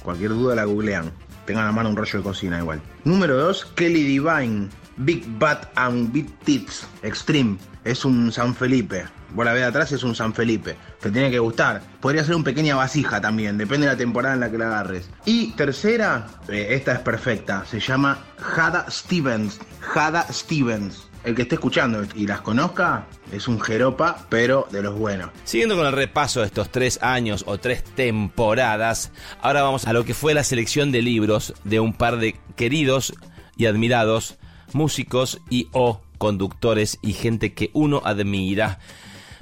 Cualquier 0.04 0.30
duda 0.30 0.54
la 0.54 0.66
googlean. 0.66 1.10
Tengan 1.46 1.64
a 1.64 1.66
la 1.66 1.72
mano 1.72 1.88
un 1.88 1.96
rollo 1.96 2.16
de 2.16 2.22
cocina 2.22 2.60
igual. 2.60 2.80
Número 3.02 3.36
2, 3.36 3.72
Kelly 3.74 4.04
Divine. 4.04 4.68
Big 4.98 5.26
Bat 5.40 5.72
and 5.74 6.12
Big 6.12 6.32
Tits 6.44 6.86
Extreme. 7.02 7.58
Es 7.82 8.04
un 8.04 8.30
San 8.30 8.54
Felipe. 8.54 9.04
Vos 9.34 9.44
la 9.44 9.52
de 9.52 9.64
atrás, 9.64 9.90
es 9.90 10.04
un 10.04 10.14
San 10.14 10.32
Felipe. 10.32 10.76
Te 11.00 11.10
tiene 11.10 11.30
que 11.30 11.38
gustar. 11.38 11.82
Podría 12.00 12.24
ser 12.24 12.34
un 12.34 12.44
pequeña 12.44 12.74
vasija 12.74 13.20
también, 13.20 13.58
depende 13.58 13.86
de 13.86 13.92
la 13.92 13.98
temporada 13.98 14.34
en 14.34 14.40
la 14.40 14.50
que 14.50 14.58
la 14.58 14.66
agarres. 14.66 15.08
Y 15.24 15.52
tercera, 15.52 16.26
eh, 16.48 16.68
esta 16.70 16.92
es 16.92 17.00
perfecta. 17.00 17.64
Se 17.66 17.80
llama 17.80 18.18
Hada 18.56 18.86
Stevens. 18.90 19.60
Hada 19.94 20.26
Stevens. 20.32 21.08
El 21.24 21.34
que 21.34 21.42
esté 21.42 21.56
escuchando 21.56 22.04
y 22.14 22.24
las 22.26 22.40
conozca 22.40 23.06
es 23.32 23.48
un 23.48 23.60
jeropa, 23.60 24.26
pero 24.28 24.68
de 24.70 24.80
los 24.80 24.96
buenos. 24.96 25.30
Siguiendo 25.42 25.76
con 25.76 25.84
el 25.84 25.92
repaso 25.92 26.38
de 26.38 26.46
estos 26.46 26.70
tres 26.70 27.02
años 27.02 27.42
o 27.48 27.58
tres 27.58 27.82
temporadas, 27.82 29.10
ahora 29.42 29.62
vamos 29.62 29.88
a 29.88 29.92
lo 29.92 30.04
que 30.04 30.14
fue 30.14 30.34
la 30.34 30.44
selección 30.44 30.92
de 30.92 31.02
libros 31.02 31.52
de 31.64 31.80
un 31.80 31.94
par 31.94 32.18
de 32.18 32.36
queridos 32.54 33.12
y 33.56 33.66
admirados 33.66 34.38
músicos 34.72 35.40
y 35.50 35.68
o 35.72 36.00
conductores 36.18 36.98
y 37.02 37.12
gente 37.12 37.54
que 37.54 37.70
uno 37.72 38.02
admira. 38.04 38.78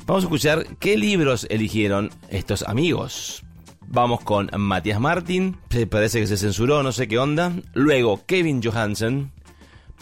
Vamos 0.07 0.25
a 0.25 0.27
escuchar 0.27 0.77
qué 0.79 0.99
libros 0.99 1.47
eligieron 1.49 2.11
estos 2.29 2.63
amigos. 2.65 3.43
Vamos 3.87 4.21
con 4.21 4.51
Matías 4.55 5.01
Martín, 5.01 5.57
parece 5.89 6.21
que 6.21 6.27
se 6.27 6.37
censuró, 6.37 6.83
no 6.83 6.93
sé 6.93 7.09
qué 7.09 7.19
onda. 7.19 7.53
Luego 7.73 8.21
Kevin 8.27 8.63
Johansen, 8.63 9.33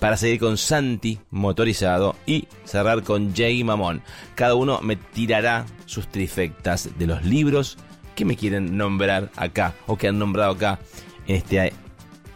para 0.00 0.16
seguir 0.16 0.40
con 0.40 0.58
Santi 0.58 1.20
motorizado 1.30 2.16
y 2.26 2.48
cerrar 2.64 3.04
con 3.04 3.32
Jay 3.32 3.62
Mamón. 3.62 4.02
Cada 4.34 4.56
uno 4.56 4.80
me 4.82 4.96
tirará 4.96 5.66
sus 5.86 6.08
trifectas 6.08 6.98
de 6.98 7.06
los 7.06 7.24
libros 7.24 7.78
que 8.16 8.24
me 8.24 8.36
quieren 8.36 8.76
nombrar 8.76 9.30
acá 9.36 9.74
o 9.86 9.96
que 9.96 10.08
han 10.08 10.18
nombrado 10.18 10.52
acá 10.52 10.80
en 11.28 11.36
este 11.36 11.72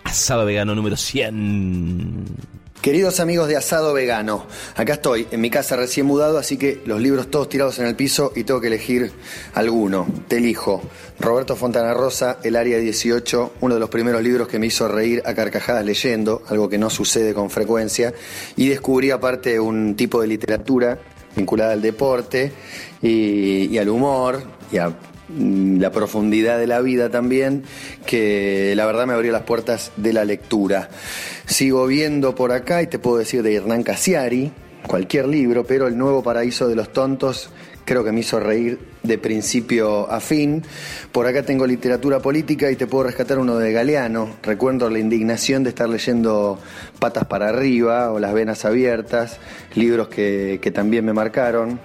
asado 0.04 0.44
vegano 0.44 0.76
número 0.76 0.96
100. 0.96 2.26
Queridos 2.86 3.18
amigos 3.18 3.48
de 3.48 3.56
Asado 3.56 3.92
Vegano, 3.92 4.46
acá 4.76 4.92
estoy, 4.92 5.26
en 5.32 5.40
mi 5.40 5.50
casa 5.50 5.74
recién 5.74 6.06
mudado, 6.06 6.38
así 6.38 6.56
que 6.56 6.82
los 6.86 7.00
libros 7.00 7.32
todos 7.32 7.48
tirados 7.48 7.80
en 7.80 7.86
el 7.86 7.96
piso 7.96 8.32
y 8.36 8.44
tengo 8.44 8.60
que 8.60 8.68
elegir 8.68 9.10
alguno. 9.54 10.06
Te 10.28 10.36
elijo. 10.36 10.82
Roberto 11.18 11.56
Fontana 11.56 11.94
Rosa, 11.94 12.38
El 12.44 12.54
Área 12.54 12.78
18, 12.78 13.54
uno 13.60 13.74
de 13.74 13.80
los 13.80 13.90
primeros 13.90 14.22
libros 14.22 14.46
que 14.46 14.60
me 14.60 14.68
hizo 14.68 14.86
reír 14.86 15.20
a 15.26 15.34
carcajadas 15.34 15.84
leyendo, 15.84 16.42
algo 16.46 16.68
que 16.68 16.78
no 16.78 16.88
sucede 16.88 17.34
con 17.34 17.50
frecuencia, 17.50 18.14
y 18.54 18.68
descubrí 18.68 19.10
aparte 19.10 19.58
un 19.58 19.96
tipo 19.96 20.20
de 20.20 20.28
literatura 20.28 20.96
vinculada 21.34 21.72
al 21.72 21.82
deporte 21.82 22.52
y, 23.02 23.66
y 23.66 23.78
al 23.78 23.88
humor 23.88 24.44
y 24.70 24.78
a 24.78 24.96
la 25.28 25.90
profundidad 25.90 26.58
de 26.58 26.66
la 26.66 26.80
vida 26.80 27.10
también, 27.10 27.64
que 28.06 28.74
la 28.76 28.86
verdad 28.86 29.06
me 29.06 29.14
abrió 29.14 29.32
las 29.32 29.42
puertas 29.42 29.92
de 29.96 30.12
la 30.12 30.24
lectura. 30.24 30.88
Sigo 31.46 31.86
viendo 31.86 32.34
por 32.34 32.52
acá 32.52 32.82
y 32.82 32.86
te 32.86 32.98
puedo 32.98 33.18
decir 33.18 33.42
de 33.42 33.54
Hernán 33.54 33.82
Casiari, 33.82 34.52
cualquier 34.86 35.26
libro, 35.26 35.64
pero 35.64 35.86
El 35.86 35.98
Nuevo 35.98 36.22
Paraíso 36.22 36.68
de 36.68 36.76
los 36.76 36.92
Tontos 36.92 37.50
creo 37.84 38.02
que 38.04 38.12
me 38.12 38.20
hizo 38.20 38.40
reír 38.40 38.78
de 39.02 39.16
principio 39.16 40.10
a 40.10 40.20
fin. 40.20 40.62
Por 41.12 41.26
acá 41.26 41.44
tengo 41.44 41.66
literatura 41.66 42.20
política 42.20 42.70
y 42.70 42.76
te 42.76 42.86
puedo 42.86 43.04
rescatar 43.04 43.38
uno 43.38 43.56
de 43.56 43.72
Galeano. 43.72 44.36
Recuerdo 44.42 44.90
la 44.90 44.98
indignación 44.98 45.62
de 45.62 45.70
estar 45.70 45.88
leyendo 45.88 46.58
Patas 46.98 47.24
para 47.26 47.48
arriba 47.48 48.10
o 48.12 48.18
Las 48.18 48.34
Venas 48.34 48.64
Abiertas, 48.64 49.38
libros 49.74 50.08
que, 50.08 50.58
que 50.60 50.72
también 50.72 51.04
me 51.04 51.12
marcaron. 51.12 51.78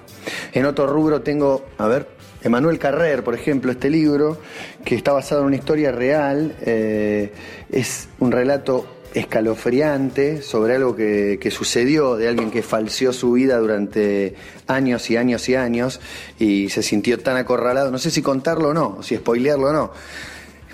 En 0.53 0.65
otro 0.65 0.87
rubro 0.87 1.21
tengo, 1.21 1.65
a 1.77 1.87
ver, 1.87 2.07
Emanuel 2.43 2.79
Carrer, 2.79 3.23
por 3.23 3.35
ejemplo, 3.35 3.71
este 3.71 3.89
libro, 3.89 4.39
que 4.83 4.95
está 4.95 5.11
basado 5.11 5.41
en 5.41 5.47
una 5.47 5.55
historia 5.55 5.91
real, 5.91 6.55
eh, 6.61 7.31
es 7.71 8.09
un 8.19 8.31
relato 8.31 8.87
escalofriante 9.13 10.41
sobre 10.41 10.75
algo 10.75 10.95
que, 10.95 11.37
que 11.41 11.51
sucedió 11.51 12.15
de 12.15 12.29
alguien 12.29 12.49
que 12.49 12.63
falseó 12.63 13.11
su 13.11 13.33
vida 13.33 13.57
durante 13.57 14.35
años 14.67 15.09
y 15.09 15.17
años 15.17 15.49
y 15.49 15.55
años 15.55 15.99
y 16.39 16.69
se 16.69 16.81
sintió 16.81 17.19
tan 17.19 17.37
acorralado, 17.37 17.91
no 17.91 17.97
sé 17.97 18.09
si 18.09 18.21
contarlo 18.21 18.69
o 18.69 18.73
no, 18.73 19.03
si 19.03 19.17
spoilearlo 19.17 19.67
o 19.67 19.73
no, 19.73 19.91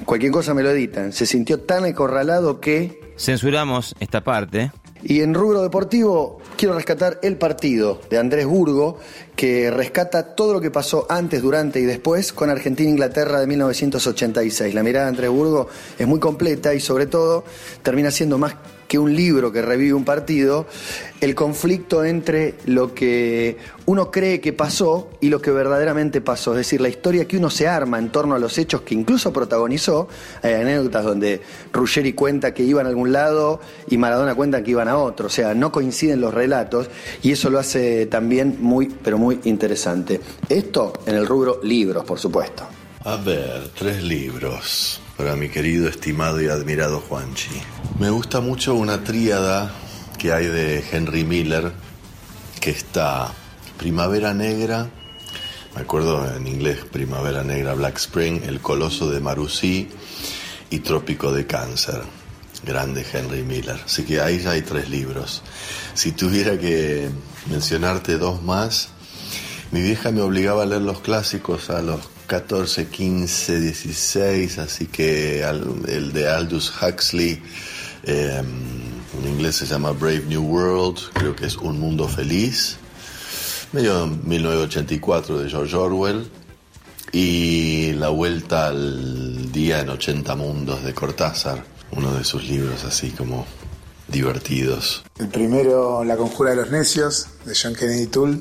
cualquier 0.06 0.32
cosa 0.32 0.54
me 0.54 0.62
lo 0.62 0.70
editan, 0.70 1.14
se 1.14 1.26
sintió 1.26 1.60
tan 1.62 1.86
acorralado 1.86 2.60
que 2.60 3.08
Censuramos 3.18 3.96
esta 4.00 4.24
parte. 4.24 4.72
Y 5.04 5.22
en 5.22 5.34
rubro 5.34 5.62
deportivo 5.62 6.40
quiero 6.56 6.76
rescatar 6.76 7.20
El 7.22 7.38
Partido 7.38 8.00
de 8.10 8.18
Andrés 8.18 8.46
Burgo, 8.46 8.98
que 9.36 9.70
rescata 9.72 10.36
todo 10.36 10.54
lo 10.54 10.62
que 10.62 10.72
pasó 10.72 11.06
antes, 11.10 11.42
durante 11.42 11.80
y 11.80 11.84
después 11.84 12.34
con 12.34 12.50
Argentina-Inglaterra 12.50 13.40
de 13.40 13.48
1986. 13.48 14.74
La 14.74 14.84
mirada 14.84 15.06
de 15.06 15.10
Andrés 15.10 15.30
Burgo 15.30 15.68
es 15.98 16.08
muy 16.08 16.20
completa 16.20 16.74
y 16.74 16.80
sobre 16.80 17.06
todo 17.06 17.44
termina 17.84 18.12
siendo 18.12 18.38
más 18.38 18.56
que 18.88 18.98
un 18.98 19.16
libro 19.16 19.52
que 19.52 19.62
revive 19.62 19.94
un 19.94 20.06
partido, 20.06 20.66
el 21.20 21.36
conflicto 21.36 22.04
entre 22.04 22.56
lo 22.66 22.94
que 22.94 23.58
uno 23.86 24.12
cree 24.12 24.40
que 24.40 24.54
pasó 24.54 25.10
y 25.20 25.30
lo 25.30 25.42
que 25.42 25.52
verdaderamente 25.52 26.22
pasó. 26.22 26.52
Es 26.52 26.58
decir, 26.58 26.82
la 26.82 26.90
historia 26.90 27.28
que 27.28 27.38
uno 27.38 27.50
se 27.50 27.68
arma 27.68 28.00
en 28.00 28.10
torno 28.10 28.36
a 28.36 28.40
los 28.40 28.58
hechos 28.58 28.82
que 28.82 28.94
incluso 28.94 29.34
protagonizó. 29.34 30.08
Hay 30.42 30.54
anécdotas 30.54 31.04
donde 31.04 31.42
Ruggeri 31.74 32.14
cuenta 32.14 32.54
que 32.54 32.64
iban 32.64 32.86
a 32.86 32.90
algún 32.90 33.12
lado 33.12 33.60
y 33.90 33.98
Maradona 33.98 34.36
cuenta 34.36 34.64
que 34.64 34.72
iban 34.72 34.88
a 34.88 34.98
otro. 34.98 35.28
O 35.28 35.32
sea, 35.32 35.54
no 35.54 35.72
coinciden 35.72 36.22
los 36.22 36.34
relatos 36.34 36.90
y 37.22 37.32
eso 37.32 37.50
lo 37.50 37.60
hace 37.60 38.06
también 38.06 38.58
muy, 38.60 38.88
pero 38.88 39.18
muy 39.18 39.40
interesante. 39.44 40.22
Esto 40.48 40.94
en 41.06 41.16
el 41.16 41.28
rubro 41.28 41.60
libros, 41.64 42.04
por 42.06 42.20
supuesto. 42.20 42.66
A 43.04 43.16
ver, 43.18 43.70
tres 43.78 44.04
libros 44.04 45.02
para 45.18 45.36
mi 45.36 45.50
querido, 45.50 45.90
estimado 45.90 46.40
y 46.42 46.48
admirado 46.48 47.00
Juanchi. 47.02 47.50
Me 48.00 48.12
gusta 48.12 48.40
mucho 48.40 48.76
una 48.76 49.04
tríada 49.04 49.74
que 50.20 50.32
hay 50.32 50.46
de 50.46 50.84
Henry 50.92 51.24
Miller, 51.24 51.72
que 52.62 52.70
está 52.70 53.34
Primavera 53.78 54.34
Negra, 54.34 54.88
me 55.76 55.82
acuerdo 55.82 56.26
en 56.36 56.48
inglés 56.48 56.86
Primavera 56.92 57.44
Negra, 57.44 57.74
Black 57.74 57.98
Spring, 57.98 58.42
El 58.44 58.62
Coloso 58.62 59.10
de 59.10 59.20
Marusí 59.20 59.90
y 60.70 60.80
Trópico 60.80 61.32
de 61.32 61.46
Cáncer. 61.46 62.02
Grande 62.66 63.06
Henry 63.14 63.44
Miller. 63.44 63.80
Así 63.86 64.04
que 64.04 64.20
ahí 64.20 64.40
ya 64.40 64.52
hay 64.52 64.64
tres 64.64 64.90
libros. 64.90 65.44
Si 65.94 66.14
tuviera 66.14 66.58
que 66.58 67.10
mencionarte 67.48 68.18
dos 68.18 68.42
más, 68.42 68.90
mi 69.72 69.82
vieja 69.82 70.12
me 70.12 70.22
obligaba 70.22 70.64
a 70.64 70.66
leer 70.66 70.82
los 70.82 71.00
clásicos 71.02 71.70
a 71.70 71.84
los 71.84 72.00
14, 72.28 72.88
15, 72.88 73.60
16, 73.62 74.60
así 74.60 74.86
que 74.88 75.42
el 75.42 76.12
de 76.12 76.30
Aldous 76.30 76.74
Huxley, 76.82 77.42
eh, 78.04 78.44
en 78.44 79.28
inglés 79.30 79.56
se 79.56 79.66
llama 79.66 79.92
Brave 79.92 80.24
New 80.28 80.44
World, 80.44 81.00
creo 81.14 81.36
que 81.36 81.46
es 81.46 81.56
Un 81.56 81.80
Mundo 81.80 82.08
Feliz, 82.08 82.78
medio 83.72 84.08
1984 84.08 85.40
de 85.40 85.50
George 85.50 85.76
Orwell, 85.76 86.30
y 87.14 87.94
La 87.94 88.10
Vuelta 88.10 88.68
al 88.68 89.52
Día 89.52 89.80
en 89.80 89.90
80 89.90 90.36
Mundos 90.36 90.84
de 90.84 90.94
Cortázar, 90.94 91.64
uno 91.92 92.14
de 92.14 92.26
sus 92.26 92.44
libros 92.44 92.84
así 92.84 93.12
como 93.12 93.46
divertidos. 94.10 95.06
El 95.18 95.30
primero, 95.30 96.04
La 96.04 96.18
Conjura 96.18 96.52
de 96.52 96.58
los 96.58 96.72
Necios, 96.72 97.28
de 97.46 97.56
John 97.56 97.74
Kennedy 97.74 98.08
Toole. 98.08 98.40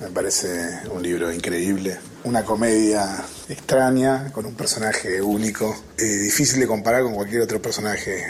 Me 0.00 0.08
parece 0.08 0.80
un 0.90 1.02
libro 1.02 1.32
increíble. 1.32 1.98
Una 2.24 2.44
comedia 2.44 3.24
extraña, 3.48 4.30
con 4.32 4.44
un 4.44 4.54
personaje 4.54 5.22
único. 5.22 5.74
eh, 5.96 6.04
difícil 6.04 6.60
de 6.60 6.66
comparar 6.66 7.02
con 7.02 7.14
cualquier 7.14 7.42
otro 7.42 7.62
personaje 7.62 8.24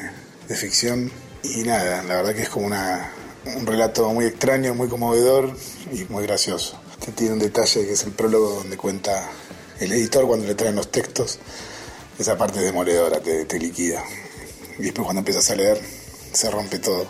de 0.49 0.57
ficción. 0.57 1.11
Y 1.43 1.63
nada, 1.65 2.03
la 2.05 2.17
verdad 2.17 2.35
que 2.35 2.43
es 2.43 2.49
como 2.49 2.67
una, 2.67 3.11
un 3.57 3.67
relato 3.67 4.13
muy 4.13 4.27
extraño, 4.27 4.75
muy 4.75 4.89
conmovedor 4.89 5.57
y 5.93 6.05
muy 6.05 6.25
gracioso. 6.25 6.81
Tiene 7.15 7.35
un 7.35 7.39
detalle 7.41 7.87
que 7.87 7.93
es 7.93 8.05
el 8.05 8.13
prólogo 8.13 8.51
donde 8.51 8.77
cuenta 8.77 9.29
el 9.81 9.93
editor 9.93 10.27
cuando 10.27 10.47
le 10.47 10.55
traen 10.55 10.77
los 10.77 10.91
textos. 10.91 11.39
Esa 12.19 12.39
parte 12.39 12.61
es 12.61 12.65
demoledora, 12.65 13.21
te, 13.21 13.45
te 13.45 13.59
liquida. 13.59 14.03
Y 14.79 14.85
después 14.85 15.05
cuando 15.05 15.21
empiezas 15.21 15.51
a 15.51 15.57
leer, 15.57 15.81
se 16.33 16.51
rompe 16.51 16.79
todo. 16.79 17.07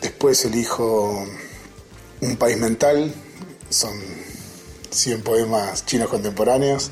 Después 0.00 0.44
elijo 0.44 1.26
Un 2.20 2.36
País 2.36 2.56
Mental, 2.58 3.12
son 3.68 3.98
100 4.90 5.22
poemas 5.22 5.84
chinos 5.86 6.08
contemporáneos. 6.08 6.90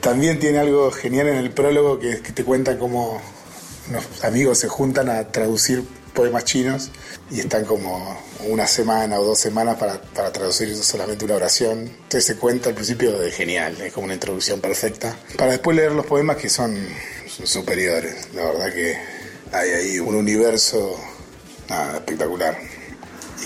También 0.00 0.38
tiene 0.38 0.58
algo 0.58 0.90
genial 0.90 1.28
en 1.28 1.36
el 1.36 1.50
prólogo 1.50 1.98
que 1.98 2.20
que 2.20 2.32
te 2.32 2.44
cuenta 2.44 2.78
cómo 2.78 3.20
unos 3.88 4.24
amigos 4.24 4.58
se 4.58 4.68
juntan 4.68 5.08
a 5.08 5.28
traducir 5.28 5.84
poemas 6.14 6.44
chinos 6.44 6.90
y 7.30 7.40
están 7.40 7.64
como 7.64 8.16
una 8.46 8.66
semana 8.66 9.18
o 9.18 9.24
dos 9.24 9.38
semanas 9.38 9.76
para, 9.76 10.00
para 10.00 10.32
traducir 10.32 10.74
solamente 10.76 11.24
una 11.24 11.34
oración. 11.34 11.80
Entonces 11.80 12.24
se 12.24 12.36
cuenta 12.36 12.68
al 12.68 12.74
principio 12.74 13.18
de 13.18 13.30
genial, 13.30 13.80
es 13.80 13.92
como 13.92 14.04
una 14.04 14.14
introducción 14.14 14.60
perfecta. 14.60 15.16
Para 15.36 15.52
después 15.52 15.76
leer 15.76 15.92
los 15.92 16.06
poemas 16.06 16.36
que 16.36 16.48
son, 16.48 16.76
superiores. 17.42 18.28
La 18.34 18.44
verdad 18.44 18.72
que 18.72 18.96
hay 19.52 19.70
ahí 19.70 19.98
un 19.98 20.14
universo 20.14 20.96
espectacular. 21.94 22.56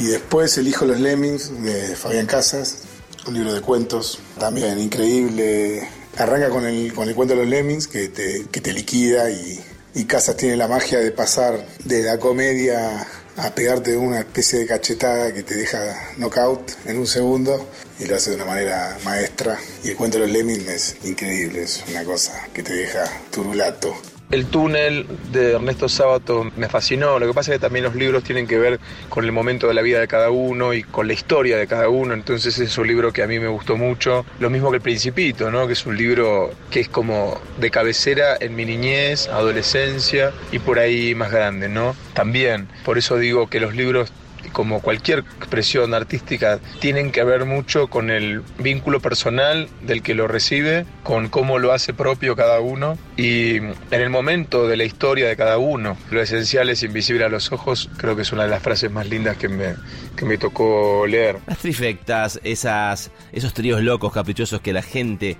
Y 0.00 0.06
después 0.06 0.56
elijo 0.58 0.84
Los 0.84 1.00
Lemmings 1.00 1.62
de 1.62 1.96
Fabián 1.96 2.26
Casas, 2.26 2.82
un 3.26 3.34
libro 3.34 3.52
de 3.52 3.60
cuentos 3.60 4.20
también 4.38 4.78
increíble. 4.78 5.88
Arranca 6.16 6.50
con 6.50 6.64
el, 6.66 6.92
con 6.92 7.08
el 7.08 7.14
cuento 7.14 7.34
de 7.34 7.40
los 7.40 7.48
Lemmings 7.48 7.88
que 7.88 8.08
te, 8.08 8.46
que 8.50 8.60
te 8.60 8.72
liquida 8.72 9.30
y, 9.30 9.60
y 9.94 10.04
Casas 10.04 10.36
tiene 10.36 10.56
la 10.56 10.68
magia 10.68 10.98
de 11.00 11.10
pasar 11.10 11.64
de 11.84 12.02
la 12.02 12.18
comedia 12.18 13.06
a 13.36 13.54
pegarte 13.54 13.96
una 13.96 14.20
especie 14.20 14.60
de 14.60 14.66
cachetada 14.66 15.32
que 15.32 15.44
te 15.44 15.54
deja 15.54 16.12
knockout 16.16 16.72
en 16.86 16.98
un 16.98 17.06
segundo 17.06 17.68
y 18.00 18.06
lo 18.06 18.16
hace 18.16 18.30
de 18.30 18.36
una 18.36 18.44
manera 18.44 18.98
maestra. 19.04 19.58
Y 19.84 19.90
el 19.90 19.96
cuento 19.96 20.18
de 20.18 20.26
los 20.26 20.32
Lemmings 20.32 20.68
es 20.68 20.96
increíble, 21.04 21.62
es 21.62 21.84
una 21.88 22.04
cosa 22.04 22.48
que 22.52 22.62
te 22.62 22.72
deja 22.72 23.04
turulato. 23.30 23.94
El 24.30 24.44
túnel 24.44 25.06
de 25.32 25.52
Ernesto 25.52 25.88
Sábato 25.88 26.50
me 26.56 26.68
fascinó. 26.68 27.18
Lo 27.18 27.26
que 27.26 27.32
pasa 27.32 27.52
es 27.52 27.58
que 27.58 27.62
también 27.62 27.86
los 27.86 27.94
libros 27.94 28.22
tienen 28.24 28.46
que 28.46 28.58
ver 28.58 28.78
con 29.08 29.24
el 29.24 29.32
momento 29.32 29.68
de 29.68 29.72
la 29.72 29.80
vida 29.80 30.00
de 30.00 30.06
cada 30.06 30.30
uno 30.30 30.74
y 30.74 30.82
con 30.82 31.06
la 31.06 31.14
historia 31.14 31.56
de 31.56 31.66
cada 31.66 31.88
uno. 31.88 32.12
Entonces 32.12 32.58
es 32.58 32.76
un 32.76 32.86
libro 32.86 33.10
que 33.10 33.22
a 33.22 33.26
mí 33.26 33.38
me 33.38 33.48
gustó 33.48 33.78
mucho. 33.78 34.26
Lo 34.38 34.50
mismo 34.50 34.70
que 34.70 34.76
El 34.76 34.82
Principito, 34.82 35.50
¿no? 35.50 35.66
Que 35.66 35.72
es 35.72 35.86
un 35.86 35.96
libro 35.96 36.50
que 36.70 36.80
es 36.80 36.90
como 36.90 37.40
de 37.58 37.70
cabecera 37.70 38.36
en 38.38 38.54
mi 38.54 38.66
niñez, 38.66 39.28
adolescencia 39.28 40.32
y 40.52 40.58
por 40.58 40.78
ahí 40.78 41.14
más 41.14 41.32
grande, 41.32 41.70
¿no? 41.70 41.96
También. 42.12 42.68
Por 42.84 42.98
eso 42.98 43.16
digo 43.16 43.48
que 43.48 43.60
los 43.60 43.74
libros 43.74 44.12
como 44.52 44.80
cualquier 44.80 45.20
expresión 45.20 45.94
artística, 45.94 46.60
tienen 46.80 47.12
que 47.12 47.24
ver 47.24 47.44
mucho 47.44 47.88
con 47.88 48.10
el 48.10 48.42
vínculo 48.58 49.00
personal 49.00 49.68
del 49.82 50.02
que 50.02 50.14
lo 50.14 50.28
recibe, 50.28 50.86
con 51.02 51.28
cómo 51.28 51.58
lo 51.58 51.72
hace 51.72 51.94
propio 51.94 52.36
cada 52.36 52.60
uno 52.60 52.98
y 53.16 53.56
en 53.56 53.74
el 53.90 54.10
momento 54.10 54.68
de 54.68 54.76
la 54.76 54.84
historia 54.84 55.28
de 55.28 55.36
cada 55.36 55.58
uno. 55.58 55.96
Lo 56.10 56.20
esencial 56.20 56.68
es 56.70 56.82
invisible 56.82 57.24
a 57.24 57.28
los 57.28 57.52
ojos, 57.52 57.90
creo 57.96 58.16
que 58.16 58.22
es 58.22 58.32
una 58.32 58.44
de 58.44 58.50
las 58.50 58.62
frases 58.62 58.90
más 58.90 59.08
lindas 59.08 59.36
que 59.36 59.48
me, 59.48 59.74
que 60.16 60.24
me 60.24 60.38
tocó 60.38 61.06
leer. 61.06 61.38
Las 61.46 61.58
trifectas, 61.58 62.40
esos 62.42 63.54
tríos 63.54 63.82
locos, 63.82 64.12
caprichosos 64.12 64.60
que 64.60 64.72
la 64.72 64.82
gente 64.82 65.36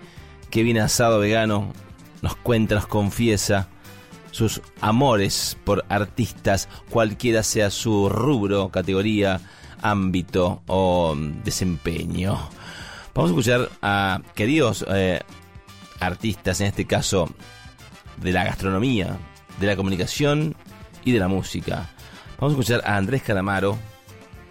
que 0.51 0.63
viene 0.63 0.81
asado 0.81 1.19
vegano 1.19 1.73
nos 2.23 2.37
cuenta, 2.37 2.75
nos 2.75 2.87
confiesa. 2.87 3.69
Sus 4.39 4.63
amores 4.81 5.59
por 5.65 5.85
artistas, 5.89 6.69
cualquiera 6.91 7.43
sea 7.43 7.71
su 7.71 8.09
rubro, 8.09 8.69
categoría, 8.69 9.41
ámbito 9.83 10.63
o 10.69 11.17
mm, 11.17 11.43
desempeño. 11.43 12.39
Vamos 13.15 13.31
a 13.31 13.35
escuchar 13.35 13.69
a 13.83 14.23
queridos 14.37 14.87
eh, 14.89 15.21
artistas, 15.99 16.61
en 16.61 16.69
este 16.69 16.87
caso 16.87 17.29
de 18.19 18.31
la 18.31 18.45
gastronomía, 18.45 19.19
de 19.59 19.67
la 19.67 19.75
comunicación 19.75 20.55
y 21.05 21.11
de 21.11 21.19
la 21.19 21.27
música. 21.27 21.91
Vamos 22.39 22.53
a 22.53 22.61
escuchar 22.61 22.83
a 22.89 22.97
Andrés 22.97 23.23
Calamaro, 23.23 23.77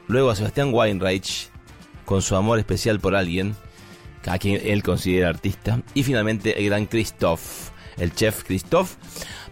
luego 0.08 0.32
a 0.32 0.36
Sebastián 0.36 0.74
Weinreich 0.74 1.50
con 2.04 2.22
su 2.22 2.36
amor 2.36 2.60
especial 2.60 3.00
por 3.00 3.16
alguien, 3.16 3.56
a 4.26 4.38
quien 4.38 4.60
él 4.62 4.84
considera 4.84 5.30
artista, 5.30 5.82
y 5.94 6.04
finalmente 6.04 6.60
el 6.60 6.66
gran 6.66 6.88
Christoph, 6.88 7.70
el 7.98 8.14
chef 8.14 8.44
Christoph. 8.44 8.94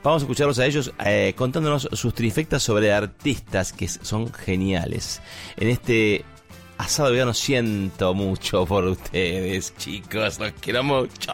Vamos 0.03 0.21
a 0.21 0.25
escucharlos 0.25 0.59
a 0.59 0.65
ellos 0.65 0.93
eh, 1.03 1.33
contándonos 1.35 1.89
sus 1.93 2.13
trifectas 2.13 2.61
sobre 2.61 2.93
artistas 2.93 3.73
que 3.73 3.87
son 3.87 4.31
geniales. 4.31 5.21
En 5.57 5.69
este 5.69 6.23
asado 6.77 7.11
vegano 7.11 7.33
siento 7.33 8.13
mucho 8.13 8.65
por 8.65 8.85
ustedes, 8.85 9.75
chicos, 9.77 10.39
los 10.39 10.51
quiero 10.61 10.83
mucho. 10.83 11.33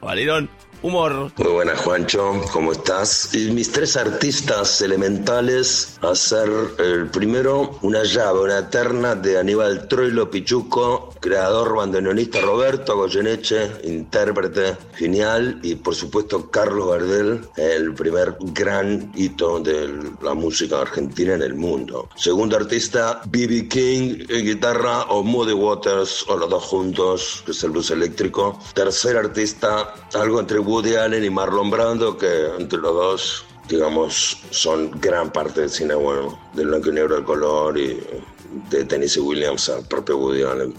Valieron 0.00 0.48
humor. 0.82 1.32
Muy 1.36 1.52
buenas, 1.52 1.80
Juancho, 1.80 2.40
¿cómo 2.52 2.72
estás? 2.72 3.34
Y 3.34 3.50
mis 3.50 3.70
tres 3.72 3.96
artistas 3.96 4.80
elementales 4.80 5.98
a 6.02 6.14
ser 6.14 6.48
el 6.78 7.08
primero, 7.10 7.78
una 7.82 8.04
llave, 8.04 8.40
una 8.40 8.58
eterna 8.58 9.14
de 9.14 9.38
Aníbal 9.38 9.88
Troilo 9.88 10.30
Pichuco, 10.30 11.14
creador 11.20 11.76
bandoneonista 11.76 12.40
Roberto 12.40 12.96
Goyeneche, 12.96 13.70
intérprete 13.84 14.76
genial, 14.94 15.58
y 15.62 15.74
por 15.74 15.94
supuesto 15.94 16.50
Carlos 16.50 16.90
Gardel, 16.90 17.40
el 17.56 17.94
primer 17.94 18.36
gran 18.40 19.12
hito 19.14 19.60
de 19.60 20.12
la 20.22 20.34
música 20.34 20.80
argentina 20.80 21.34
en 21.34 21.42
el 21.42 21.54
mundo. 21.54 22.08
Segundo 22.16 22.56
artista, 22.56 23.20
B.B. 23.26 23.68
King, 23.68 24.26
en 24.28 24.44
guitarra, 24.44 25.02
o 25.08 25.22
Moody 25.22 25.52
Waters, 25.52 26.24
o 26.28 26.36
los 26.36 26.48
dos 26.48 26.64
juntos, 26.64 27.42
que 27.44 27.52
es 27.52 27.62
el 27.64 27.70
blues 27.70 27.90
eléctrico. 27.90 28.58
Tercer 28.74 29.16
artista, 29.16 29.94
algo 30.14 30.40
entre 30.40 30.58
Woody 30.68 30.96
Allen 30.96 31.24
y 31.24 31.30
Marlon 31.30 31.70
Brando, 31.70 32.18
que 32.18 32.48
entre 32.58 32.78
los 32.78 32.92
dos, 32.94 33.44
digamos, 33.70 34.36
son 34.50 34.90
gran 35.00 35.32
parte 35.32 35.62
del 35.62 35.70
cine 35.70 35.94
bueno, 35.94 36.38
del 36.52 36.66
blanco 36.66 36.90
y 36.90 36.92
negro 36.92 37.14
del 37.14 37.24
color 37.24 37.78
y 37.78 37.98
de 38.68 38.84
Tennessee 38.84 39.20
Williams 39.20 39.70
al 39.70 39.86
propio 39.86 40.18
Woody 40.18 40.42
Allen. 40.42 40.74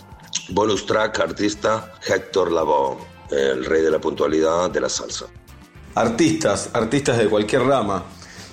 Bonus 0.49 0.85
track, 0.85 1.19
artista, 1.21 1.95
Héctor 2.07 2.51
Lavoe, 2.51 2.97
el 3.31 3.65
rey 3.65 3.81
de 3.81 3.89
la 3.89 3.99
puntualidad 3.99 4.69
de 4.69 4.79
la 4.79 4.89
salsa. 4.89 5.25
Artistas, 5.95 6.69
artistas 6.73 7.17
de 7.17 7.27
cualquier 7.27 7.63
rama. 7.63 8.03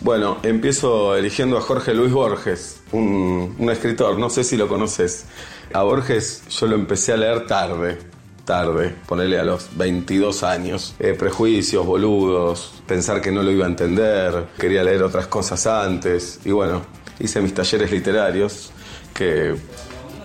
Bueno, 0.00 0.38
empiezo 0.42 1.16
eligiendo 1.16 1.58
a 1.58 1.60
Jorge 1.60 1.92
Luis 1.92 2.12
Borges, 2.12 2.80
un, 2.92 3.56
un 3.58 3.70
escritor, 3.70 4.18
no 4.18 4.30
sé 4.30 4.42
si 4.42 4.56
lo 4.56 4.68
conoces. 4.68 5.26
A 5.74 5.82
Borges 5.82 6.44
yo 6.48 6.66
lo 6.66 6.76
empecé 6.76 7.12
a 7.12 7.18
leer 7.18 7.46
tarde, 7.46 7.98
tarde, 8.46 8.94
ponerle 9.06 9.38
a 9.38 9.44
los 9.44 9.76
22 9.76 10.42
años. 10.42 10.94
Eh, 10.98 11.12
prejuicios, 11.12 11.84
boludos, 11.84 12.82
pensar 12.86 13.20
que 13.20 13.30
no 13.30 13.42
lo 13.42 13.50
iba 13.50 13.66
a 13.66 13.68
entender, 13.68 14.46
quería 14.58 14.82
leer 14.82 15.02
otras 15.02 15.26
cosas 15.26 15.66
antes. 15.66 16.40
Y 16.46 16.52
bueno, 16.52 16.80
hice 17.18 17.42
mis 17.42 17.52
talleres 17.52 17.90
literarios, 17.90 18.70
que 19.12 19.54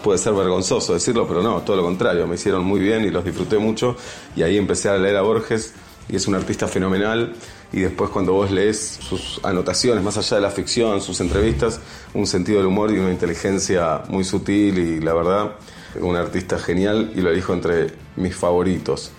puede 0.02 0.18
ser 0.18 0.34
vergonzoso 0.34 0.94
decirlo, 0.94 1.28
pero 1.28 1.42
no, 1.42 1.62
todo 1.62 1.78
lo 1.78 1.84
contrario, 1.84 2.26
me 2.28 2.36
hicieron 2.36 2.64
muy 2.64 2.80
bien 2.80 3.04
y 3.04 3.10
los 3.10 3.26
disfruté 3.26 3.58
mucho. 3.58 3.98
Y 4.36 4.44
ahí 4.44 4.58
empecé 4.58 4.88
a 4.90 4.98
leer 4.98 5.18
a 5.18 5.22
Borges 5.22 5.74
y 6.08 6.16
es 6.16 6.28
un 6.28 6.36
artista 6.36 6.68
fenomenal. 6.68 7.34
Y 7.74 7.80
después 7.80 8.10
cuando 8.10 8.34
vos 8.34 8.52
lees 8.52 9.00
sus 9.02 9.40
anotaciones, 9.44 10.04
más 10.04 10.18
allá 10.18 10.38
de 10.38 10.42
la 10.42 10.52
ficción, 10.52 11.02
sus 11.02 11.22
entrevistas, 11.22 11.80
un 12.14 12.28
sentido 12.28 12.60
del 12.60 12.68
humor 12.68 12.92
y 12.92 13.00
una 13.00 13.12
inteligencia 13.12 14.04
muy 14.10 14.24
sutil 14.26 14.78
y 14.78 15.00
la 15.00 15.14
verdad, 15.14 15.56
un 16.00 16.16
artista 16.16 16.58
genial 16.58 17.12
y 17.16 17.22
lo 17.22 17.30
elijo 17.30 17.54
entre 17.54 17.88
mis 18.16 18.36
favoritos. 18.36 19.12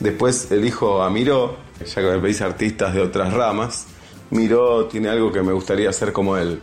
Después 0.00 0.50
elijo 0.52 1.02
a 1.02 1.10
Miró, 1.10 1.56
ya 1.84 1.94
que 1.94 2.10
me 2.10 2.18
pedís 2.18 2.40
artistas 2.40 2.94
de 2.94 3.00
otras 3.00 3.32
ramas. 3.32 3.86
Miró 4.30 4.86
tiene 4.86 5.08
algo 5.08 5.32
que 5.32 5.42
me 5.42 5.52
gustaría 5.52 5.90
hacer 5.90 6.12
como 6.12 6.36
él. 6.36 6.60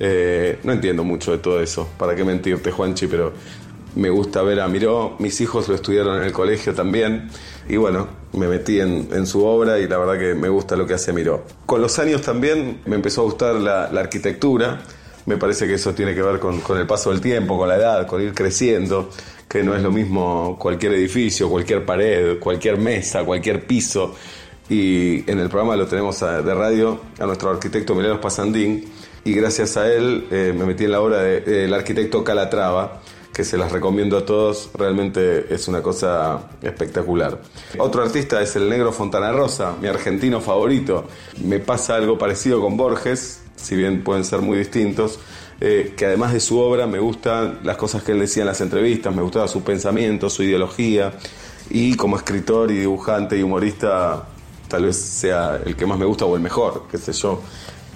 Eh, 0.00 0.58
no 0.62 0.72
entiendo 0.72 1.02
mucho 1.04 1.32
de 1.32 1.38
todo 1.38 1.60
eso, 1.60 1.88
para 1.98 2.14
qué 2.14 2.24
mentirte, 2.24 2.70
Juanchi, 2.70 3.08
pero 3.08 3.32
me 3.96 4.10
gusta 4.10 4.42
ver 4.42 4.60
a 4.60 4.68
Miró. 4.68 5.16
Mis 5.18 5.40
hijos 5.40 5.68
lo 5.68 5.74
estudiaron 5.74 6.18
en 6.18 6.22
el 6.22 6.32
colegio 6.32 6.74
también. 6.74 7.30
Y 7.68 7.76
bueno, 7.76 8.08
me 8.32 8.46
metí 8.48 8.80
en, 8.80 9.08
en 9.12 9.26
su 9.26 9.44
obra 9.44 9.78
y 9.78 9.88
la 9.88 9.98
verdad 9.98 10.18
que 10.18 10.34
me 10.34 10.48
gusta 10.48 10.76
lo 10.76 10.86
que 10.86 10.94
hace 10.94 11.12
Miró. 11.12 11.44
Con 11.66 11.82
los 11.82 11.98
años 11.98 12.22
también 12.22 12.80
me 12.86 12.96
empezó 12.96 13.22
a 13.22 13.24
gustar 13.24 13.56
la, 13.56 13.90
la 13.92 14.00
arquitectura. 14.00 14.80
Me 15.28 15.36
parece 15.36 15.66
que 15.66 15.74
eso 15.74 15.92
tiene 15.92 16.14
que 16.14 16.22
ver 16.22 16.38
con, 16.38 16.62
con 16.62 16.78
el 16.78 16.86
paso 16.86 17.10
del 17.10 17.20
tiempo, 17.20 17.58
con 17.58 17.68
la 17.68 17.76
edad, 17.76 18.06
con 18.06 18.22
ir 18.22 18.32
creciendo, 18.32 19.10
que 19.46 19.62
no 19.62 19.76
es 19.76 19.82
lo 19.82 19.90
mismo 19.90 20.56
cualquier 20.58 20.94
edificio, 20.94 21.50
cualquier 21.50 21.84
pared, 21.84 22.38
cualquier 22.38 22.78
mesa, 22.78 23.22
cualquier 23.24 23.66
piso. 23.66 24.14
Y 24.70 25.30
en 25.30 25.38
el 25.38 25.50
programa 25.50 25.76
lo 25.76 25.86
tenemos 25.86 26.18
de 26.18 26.54
radio 26.54 27.02
a 27.18 27.26
nuestro 27.26 27.50
arquitecto 27.50 27.94
Mileno 27.94 28.18
Pasandín 28.22 28.86
y 29.22 29.34
gracias 29.34 29.76
a 29.76 29.92
él 29.92 30.26
eh, 30.30 30.54
me 30.56 30.64
metí 30.64 30.84
en 30.84 30.92
la 30.92 31.02
obra 31.02 31.18
del 31.18 31.44
de, 31.44 31.64
el 31.66 31.74
arquitecto 31.74 32.24
Calatrava, 32.24 33.02
que 33.34 33.44
se 33.44 33.58
las 33.58 33.70
recomiendo 33.70 34.16
a 34.16 34.24
todos, 34.24 34.70
realmente 34.72 35.54
es 35.54 35.68
una 35.68 35.82
cosa 35.82 36.48
espectacular. 36.62 37.38
Otro 37.76 38.02
artista 38.02 38.40
es 38.40 38.56
el 38.56 38.66
negro 38.66 38.92
Fontana 38.92 39.30
Rosa, 39.30 39.74
mi 39.78 39.88
argentino 39.88 40.40
favorito. 40.40 41.06
Me 41.44 41.58
pasa 41.58 41.96
algo 41.96 42.16
parecido 42.16 42.62
con 42.62 42.78
Borges, 42.78 43.42
si 43.60 43.76
bien 43.76 44.02
pueden 44.02 44.24
ser 44.24 44.40
muy 44.40 44.58
distintos, 44.58 45.18
eh, 45.60 45.94
que 45.96 46.06
además 46.06 46.32
de 46.32 46.40
su 46.40 46.58
obra 46.58 46.86
me 46.86 46.98
gustan 46.98 47.60
las 47.64 47.76
cosas 47.76 48.02
que 48.02 48.12
él 48.12 48.20
decía 48.20 48.42
en 48.42 48.48
las 48.48 48.60
entrevistas, 48.60 49.14
me 49.14 49.22
gustaba 49.22 49.48
su 49.48 49.62
pensamiento, 49.62 50.30
su 50.30 50.42
ideología, 50.42 51.12
y 51.70 51.94
como 51.96 52.16
escritor 52.16 52.70
y 52.70 52.78
dibujante 52.78 53.36
y 53.36 53.42
humorista 53.42 54.26
tal 54.68 54.84
vez 54.84 54.96
sea 54.96 55.60
el 55.64 55.74
que 55.76 55.86
más 55.86 55.98
me 55.98 56.04
gusta 56.04 56.24
o 56.24 56.36
el 56.36 56.42
mejor, 56.42 56.84
qué 56.90 56.98
sé 56.98 57.12
yo, 57.12 57.40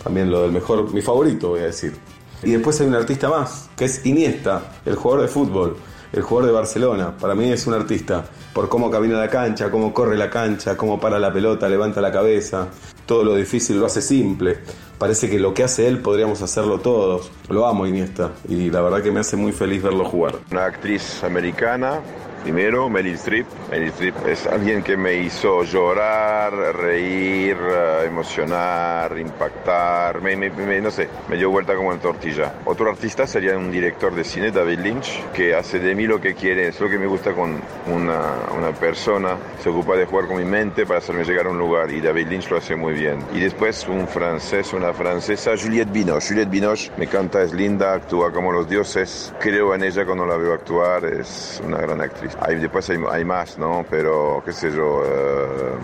también 0.02 0.30
lo 0.30 0.42
del 0.42 0.52
mejor, 0.52 0.92
mi 0.92 1.02
favorito 1.02 1.50
voy 1.50 1.60
a 1.60 1.64
decir. 1.64 1.96
Y 2.42 2.50
después 2.50 2.80
hay 2.80 2.88
un 2.88 2.94
artista 2.94 3.28
más, 3.28 3.70
que 3.76 3.84
es 3.84 4.04
Iniesta, 4.04 4.80
el 4.84 4.96
jugador 4.96 5.22
de 5.22 5.28
fútbol, 5.28 5.76
el 6.12 6.22
jugador 6.22 6.50
de 6.50 6.52
Barcelona. 6.52 7.16
Para 7.16 7.34
mí 7.34 7.50
es 7.50 7.66
un 7.66 7.74
artista, 7.74 8.24
por 8.52 8.68
cómo 8.68 8.90
camina 8.90 9.18
la 9.18 9.28
cancha, 9.28 9.70
cómo 9.70 9.94
corre 9.94 10.16
la 10.16 10.28
cancha, 10.28 10.76
cómo 10.76 10.98
para 10.98 11.18
la 11.18 11.32
pelota, 11.32 11.68
levanta 11.68 12.00
la 12.00 12.10
cabeza. 12.10 12.68
Todo 13.06 13.22
lo 13.24 13.34
difícil 13.36 13.78
lo 13.78 13.86
hace 13.86 14.02
simple. 14.02 14.58
Parece 15.02 15.28
que 15.28 15.40
lo 15.40 15.52
que 15.52 15.64
hace 15.64 15.88
él 15.88 15.98
podríamos 15.98 16.42
hacerlo 16.42 16.78
todos. 16.78 17.32
Lo 17.48 17.66
amo 17.66 17.88
Iniesta 17.88 18.30
y 18.48 18.70
la 18.70 18.82
verdad 18.82 19.02
que 19.02 19.10
me 19.10 19.18
hace 19.18 19.34
muy 19.34 19.50
feliz 19.50 19.82
verlo 19.82 20.04
jugar. 20.04 20.36
Una 20.52 20.66
actriz 20.66 21.24
americana, 21.24 21.98
primero 22.42 22.88
Meryl 22.88 23.14
Streep. 23.14 23.46
Meryl 23.70 23.88
Streep 23.90 24.26
es 24.26 24.46
alguien 24.46 24.82
que 24.82 24.96
me 24.96 25.14
hizo 25.14 25.62
llorar, 25.64 26.52
reír, 26.76 27.56
eh, 27.60 28.04
emocionar, 28.06 29.16
impactar, 29.18 30.20
me, 30.20 30.36
me- 30.36 30.80
no 30.80 30.90
sé, 30.90 31.08
me 31.28 31.36
dio 31.36 31.50
vuelta 31.50 31.74
como 31.74 31.92
en 31.92 32.00
tortilla. 32.00 32.54
Otro 32.64 32.90
artista 32.90 33.26
sería 33.26 33.56
un 33.56 33.70
director 33.70 34.14
de 34.14 34.24
cine, 34.24 34.50
David 34.50 34.78
Lynch, 34.80 35.22
que 35.32 35.54
hace 35.54 35.78
de 35.78 35.94
mí 35.94 36.06
lo 36.06 36.20
que 36.20 36.34
quiere, 36.34 36.68
es 36.68 36.80
lo 36.80 36.88
que 36.88 36.98
me 36.98 37.06
gusta 37.06 37.32
con 37.32 37.60
una, 37.86 38.20
una 38.56 38.72
persona, 38.72 39.36
se 39.62 39.68
ocupa 39.68 39.96
de 39.96 40.06
jugar 40.06 40.26
con 40.26 40.36
mi 40.38 40.44
mente 40.44 40.84
para 40.86 40.98
hacerme 40.98 41.24
llegar 41.24 41.46
a 41.46 41.50
un 41.50 41.58
lugar 41.58 41.90
y 41.92 42.00
David 42.00 42.28
Lynch 42.28 42.50
lo 42.50 42.56
hace 42.58 42.74
muy 42.76 42.94
bien. 42.94 43.18
Y 43.34 43.40
después 43.40 43.86
un 43.88 44.08
francés, 44.08 44.72
una 44.72 44.92
francesa, 44.92 45.52
Juliette 45.56 45.92
Binoche. 45.92 46.28
Juliette 46.28 46.50
Binoche 46.50 46.90
me 46.96 47.06
canta, 47.06 47.42
es 47.42 47.52
linda, 47.52 47.94
actúa 47.94 48.32
como 48.32 48.52
los 48.52 48.68
dioses, 48.68 49.32
creo 49.40 49.74
en 49.74 49.84
ella 49.84 50.04
cuando 50.04 50.26
la 50.26 50.36
veo 50.36 50.52
actuar, 50.52 51.04
es 51.04 51.60
una 51.64 51.78
gran 51.78 52.00
actriz. 52.00 52.31
Hay, 52.40 52.56
después 52.56 52.88
hay, 52.90 52.98
hay 53.10 53.24
más, 53.24 53.58
¿no? 53.58 53.84
Pero, 53.90 54.42
qué 54.44 54.52
sé 54.52 54.70
yo, 54.70 55.02
eh, 55.04 55.74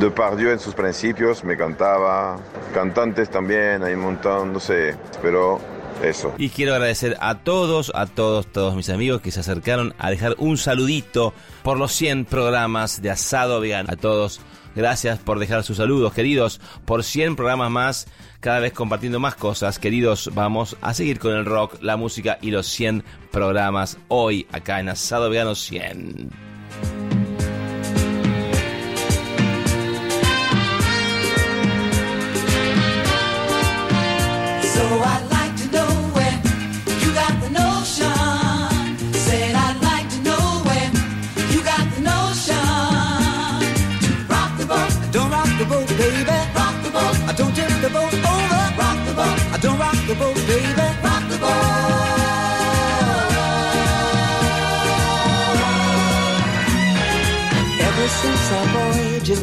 Depardieu 0.00 0.50
en 0.50 0.58
sus 0.58 0.74
principios 0.74 1.42
me 1.44 1.56
cantaba, 1.56 2.38
cantantes 2.74 3.30
también, 3.30 3.82
hay 3.82 3.94
un 3.94 4.00
montón, 4.00 4.52
no 4.52 4.60
sé, 4.60 4.94
pero 5.22 5.58
eso. 6.02 6.34
Y 6.36 6.50
quiero 6.50 6.74
agradecer 6.74 7.16
a 7.20 7.36
todos, 7.36 7.90
a 7.94 8.06
todos, 8.06 8.46
todos 8.46 8.74
mis 8.74 8.90
amigos 8.90 9.20
que 9.20 9.30
se 9.30 9.40
acercaron 9.40 9.94
a 9.98 10.10
dejar 10.10 10.34
un 10.38 10.58
saludito 10.58 11.32
por 11.62 11.78
los 11.78 11.92
100 11.92 12.26
programas 12.26 13.00
de 13.00 13.10
asado 13.10 13.60
vegano. 13.60 13.88
A 13.92 13.96
todos, 13.96 14.40
gracias 14.76 15.18
por 15.18 15.40
dejar 15.40 15.64
sus 15.64 15.78
saludos, 15.78 16.12
queridos, 16.12 16.60
por 16.84 17.02
100 17.02 17.34
programas 17.34 17.70
más, 17.70 18.06
cada 18.38 18.60
vez 18.60 18.72
compartiendo 18.72 19.18
más 19.18 19.34
cosas. 19.34 19.80
Queridos, 19.80 20.30
vamos 20.34 20.76
a 20.82 20.94
seguir 20.94 21.18
con 21.18 21.32
el 21.32 21.44
rock, 21.44 21.82
la 21.82 21.96
música 21.96 22.38
y 22.40 22.52
los 22.52 22.68
100 22.68 23.02
programas 23.32 23.98
hoy 24.06 24.46
acá 24.52 24.78
en 24.78 24.90
Asado 24.90 25.30
Vegano 25.30 25.56
100. 25.56 26.30
So 34.76 35.25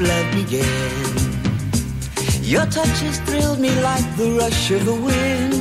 of 0.03 0.09
love 0.09 0.31
began. 0.33 1.13
Your 2.43 2.65
touch 2.65 2.99
has 3.01 3.19
thrilled 3.21 3.59
me 3.59 3.69
like 3.81 4.05
the 4.17 4.31
rush 4.37 4.71
of 4.71 4.85
the 4.85 4.93
wind, 4.93 5.53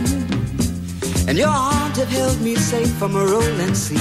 and 1.29 1.39
your 1.39 1.49
arms 1.49 1.99
have 1.99 2.09
held 2.09 2.41
me 2.41 2.57
safe 2.57 2.93
from 2.99 3.17
a 3.17 3.25
rolling 3.25 3.75
sea. 3.75 3.97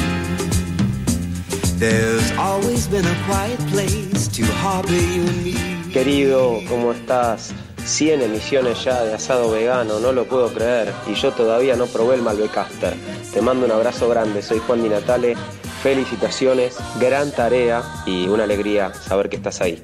There's 1.78 2.32
always 2.38 2.88
been 2.88 3.06
a 3.06 3.24
quiet 3.26 3.60
place 3.70 4.28
to 4.28 4.44
harbor 4.62 4.94
you 4.94 5.24
and 5.28 5.44
me. 5.44 5.54
Querido, 5.92 6.62
¿cómo 6.70 6.94
estás? 6.94 7.54
100 7.86 8.22
emisiones 8.22 8.84
ya 8.84 9.04
de 9.04 9.16
asado 9.16 9.52
vegano, 9.52 10.00
no 10.00 10.12
lo 10.12 10.26
puedo 10.26 10.54
creer. 10.54 10.94
Y 11.08 11.16
yo 11.16 11.32
todavía 11.32 11.76
no 11.76 11.88
probé 11.88 12.16
el 12.16 12.22
Malbecaster. 12.22 12.96
Te 13.34 13.42
mando 13.42 13.66
un 13.66 13.72
abrazo 13.72 14.08
grande, 14.08 14.42
soy 14.42 14.60
Juan 14.60 14.84
Di 14.84 14.90
Natale. 14.90 15.36
Felicitaciones, 15.82 16.78
gran 17.00 17.32
tarea 17.32 17.82
y 18.06 18.28
una 18.28 18.44
alegría 18.44 18.94
saber 18.94 19.30
que 19.30 19.38
estás 19.38 19.62
ahí. 19.62 19.84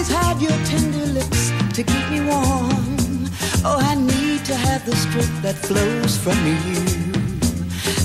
always 0.00 0.16
had 0.16 0.40
your 0.40 0.58
tender 0.64 1.06
lips 1.12 1.50
to 1.74 1.82
keep 1.82 2.10
me 2.10 2.20
warm. 2.20 3.28
Oh, 3.64 3.76
I 3.78 3.94
need 3.94 4.44
to 4.46 4.54
have 4.54 4.86
the 4.86 4.96
strength 4.96 5.42
that 5.42 5.56
flows 5.56 6.16
from 6.16 6.38
you. 6.46 6.80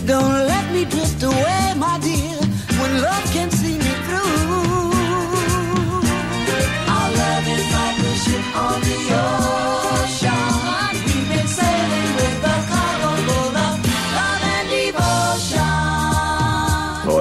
Don't 0.06 0.48
let 0.48 0.72
me 0.74 0.84
drift 0.86 1.24
away, 1.24 1.74
my 1.78 1.98
dear, 2.00 2.38
when 2.80 3.02
love 3.02 3.24
can 3.32 3.50
see 3.50 3.85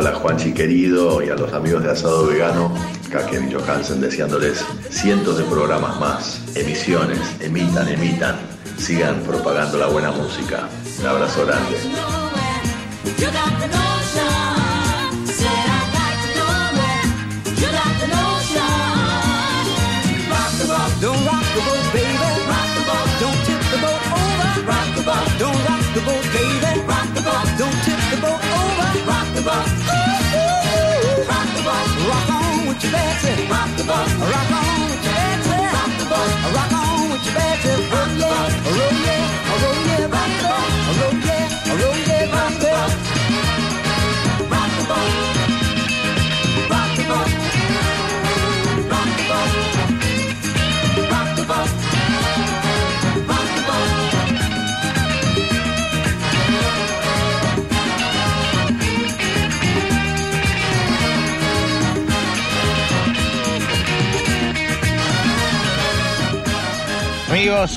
Hola 0.05 0.17
Juanchi 0.17 0.53
querido 0.53 1.23
y 1.25 1.31
a 1.31 1.35
los 1.35 1.51
amigos 1.55 1.83
de 1.83 1.91
Asado 1.91 2.27
Vegano, 2.27 2.75
Kevin 3.31 3.51
Johansen 3.51 4.03
deseándoles 4.03 4.63
cientos 4.91 5.39
de 5.39 5.45
programas 5.45 5.99
más, 5.99 6.43
emisiones, 6.55 7.19
emitan, 7.41 7.89
emitan, 7.89 8.37
sigan 8.77 9.21
propagando 9.21 9.79
la 9.79 9.87
buena 9.87 10.11
música. 10.11 10.69
Un 11.01 11.07
abrazo 11.07 11.47
grande. 11.47 11.79
Rock 29.45 29.67
the 29.67 29.85
boat, 29.85 29.93
ooh, 29.93 31.21
ooh, 31.21 31.29
rock 31.29 31.49
the 31.57 31.63
boat. 31.69 31.89
Rock 32.09 32.31
on 32.33 32.69
with 32.69 32.83
your 32.83 32.93
Betsy. 32.93 33.33
Rock 33.53 33.71
the 33.77 33.85
boat, 33.85 34.09
rock 34.33 34.53
on 34.57 34.81
with 34.89 35.05
your 35.05 35.15
Betsy. 35.15 35.57
Rock 35.77 35.93
the 36.01 36.07
boat, 36.09 36.33
rock 36.57 36.73
on 36.73 37.11
with 37.13 37.25
your 37.27 37.35
Betsy. 37.37 37.73
Roll 37.93 38.09
yeah, 38.17 38.49
roll 38.65 38.77
yeah, 38.77 38.94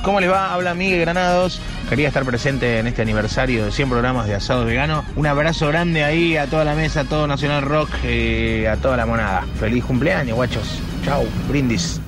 ¿cómo 0.03 0.19
les 0.19 0.30
va? 0.30 0.53
Habla 0.53 0.73
Miguel 0.73 0.99
Granados. 0.99 1.61
Quería 1.88 2.09
estar 2.09 2.26
presente 2.26 2.80
en 2.80 2.88
este 2.88 3.01
aniversario 3.01 3.65
de 3.65 3.72
100 3.72 3.89
programas 3.89 4.27
de 4.27 4.35
asado 4.35 4.65
vegano. 4.65 5.05
Un 5.15 5.26
abrazo 5.27 5.68
grande 5.68 6.03
ahí 6.03 6.35
a 6.35 6.47
toda 6.47 6.65
la 6.65 6.76
mesa, 6.76 7.01
a 7.01 7.03
todo 7.05 7.26
Nacional 7.26 7.64
Rock, 7.64 7.89
eh, 8.03 8.68
a 8.68 8.76
toda 8.76 8.97
la 8.97 9.05
monada. 9.05 9.45
Feliz 9.59 9.85
cumpleaños, 9.85 10.35
guachos. 10.35 10.80
Chau, 11.05 11.26
brindis. 11.47 12.01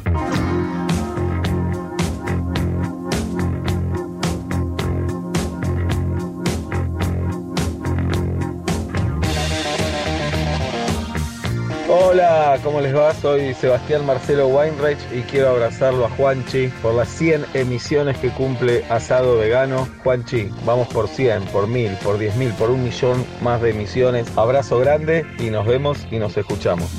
Hola, 12.11 12.57
¿cómo 12.64 12.81
les 12.81 12.95
va? 12.95 13.14
Soy 13.14 13.53
Sebastián 13.53 14.03
Marcelo 14.03 14.48
Weinreich 14.48 14.98
y 15.14 15.22
quiero 15.22 15.49
abrazarlo 15.49 16.07
a 16.07 16.10
Juanchi 16.10 16.69
por 16.81 16.95
las 16.95 17.07
100 17.07 17.45
emisiones 17.53 18.18
que 18.18 18.31
cumple 18.31 18.84
Asado 18.90 19.38
Vegano. 19.38 19.88
Juanchi, 20.03 20.49
vamos 20.65 20.88
por 20.88 21.07
100, 21.07 21.44
por 21.45 21.68
1000, 21.68 21.91
por 21.98 22.18
10.000, 22.18 22.56
por 22.56 22.72
un 22.72 22.84
millón 22.84 23.23
más 23.44 23.61
de 23.61 23.69
emisiones. 23.69 24.36
Abrazo 24.36 24.80
grande 24.80 25.23
y 25.38 25.52
nos 25.52 25.68
vemos 25.68 26.07
y 26.10 26.18
nos 26.18 26.36
escuchamos. 26.36 26.90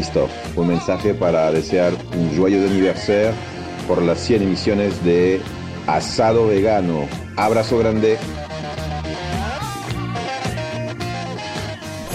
Christophe. 0.00 0.32
Un 0.56 0.68
mensaje 0.68 1.12
para 1.12 1.52
desear 1.52 1.92
un 2.16 2.34
joyeux 2.34 2.66
anniversaire 2.66 3.34
por 3.86 4.00
las 4.00 4.18
100 4.20 4.42
emisiones 4.44 5.04
de 5.04 5.42
Asado 5.86 6.46
Vegano. 6.46 7.06
Abrazo 7.36 7.76
grande. 7.78 8.16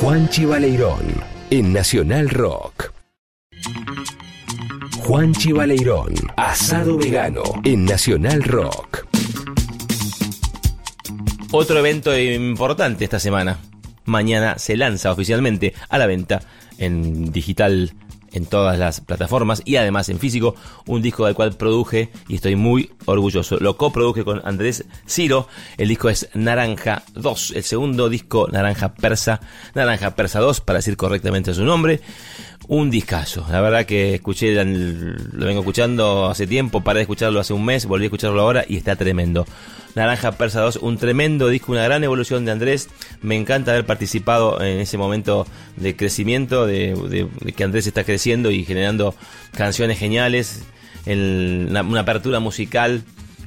Juanchi 0.01 0.45
Baleirón 0.45 1.05
en 1.51 1.73
Nacional 1.73 2.29
Rock. 2.29 2.91
Juanchi 5.03 5.51
Baleirón, 5.51 6.15
asado 6.35 6.97
vegano 6.97 7.43
en 7.63 7.85
Nacional 7.85 8.41
Rock. 8.41 9.05
Otro 11.51 11.77
evento 11.77 12.17
importante 12.17 13.03
esta 13.03 13.19
semana. 13.19 13.59
Mañana 14.05 14.57
se 14.57 14.75
lanza 14.75 15.11
oficialmente 15.11 15.75
a 15.89 15.99
la 15.99 16.07
venta 16.07 16.41
en 16.77 17.31
digital 17.31 17.93
en 18.35 18.45
todas 18.45 18.77
las 18.77 19.01
plataformas 19.01 19.61
y 19.65 19.77
además 19.77 20.09
en 20.09 20.19
físico 20.19 20.55
un 20.85 21.01
disco 21.01 21.25
del 21.25 21.35
cual 21.35 21.53
produje 21.53 22.11
y 22.27 22.35
estoy 22.35 22.55
muy 22.55 22.91
orgulloso. 23.05 23.57
Lo 23.59 23.77
coproduje 23.77 24.23
con 24.23 24.41
Andrés 24.45 24.85
Ciro. 25.07 25.47
El 25.77 25.87
disco 25.87 26.09
es 26.09 26.29
Naranja 26.33 27.03
2, 27.13 27.53
el 27.55 27.63
segundo 27.63 28.09
disco 28.09 28.47
Naranja 28.51 28.93
Persa, 28.93 29.39
Naranja 29.73 30.15
Persa 30.15 30.39
2 30.41 30.61
para 30.61 30.79
decir 30.79 30.97
correctamente 30.97 31.53
su 31.53 31.63
nombre. 31.63 32.01
Un 32.67 32.89
discazo, 32.89 33.45
la 33.49 33.61
verdad 33.61 33.85
que 33.85 34.15
escuché, 34.15 34.53
lo 34.53 35.45
vengo 35.45 35.59
escuchando 35.59 36.25
hace 36.25 36.47
tiempo, 36.47 36.81
paré 36.81 36.99
de 36.99 37.03
escucharlo 37.03 37.39
hace 37.39 37.53
un 37.53 37.63
mes, 37.63 37.85
volví 37.85 38.05
a 38.05 38.07
escucharlo 38.07 38.41
ahora 38.41 38.65
y 38.67 38.75
está 38.75 38.95
tremendo. 38.95 39.45
Naranja 39.95 40.33
Persa 40.33 40.61
2, 40.61 40.77
un 40.77 40.97
tremendo 40.97 41.47
disco, 41.47 41.71
una 41.71 41.83
gran 41.83 42.03
evolución 42.03 42.43
de 42.45 42.51
Andrés. 42.51 42.89
Me 43.21 43.35
encanta 43.37 43.71
haber 43.71 43.85
participado 43.85 44.61
en 44.61 44.79
ese 44.79 44.97
momento 44.97 45.47
de 45.77 45.95
crecimiento, 45.95 46.65
de, 46.65 47.27
que 47.55 47.63
Andrés 47.63 47.87
está 47.87 48.03
creciendo 48.03 48.51
y 48.51 48.65
generando 48.65 49.15
canciones 49.53 49.97
geniales, 49.97 50.63
el- 51.05 51.67
una, 51.69 51.99
apertura 52.01 52.39
musical 52.39 53.03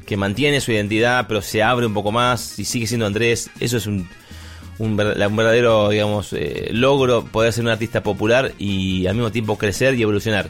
que 0.06 0.16
mantiene 0.16 0.60
su 0.62 0.72
identidad, 0.72 1.26
pero 1.28 1.42
se 1.42 1.62
abre 1.62 1.84
un 1.86 1.92
poco 1.94 2.12
más 2.12 2.58
y 2.58 2.64
sigue 2.64 2.86
siendo 2.86 3.04
Andrés. 3.06 3.50
Eso 3.60 3.76
es 3.76 3.86
un 3.86 4.96
verdadero, 4.96 5.90
digamos, 5.90 6.32
eh, 6.32 6.68
logro 6.72 7.24
poder 7.24 7.52
ser 7.52 7.64
un 7.64 7.70
artista 7.70 8.02
popular 8.02 8.52
y 8.58 9.06
al 9.06 9.14
mismo 9.16 9.30
tiempo 9.32 9.58
crecer 9.58 9.94
y 9.96 10.02
evolucionar. 10.02 10.48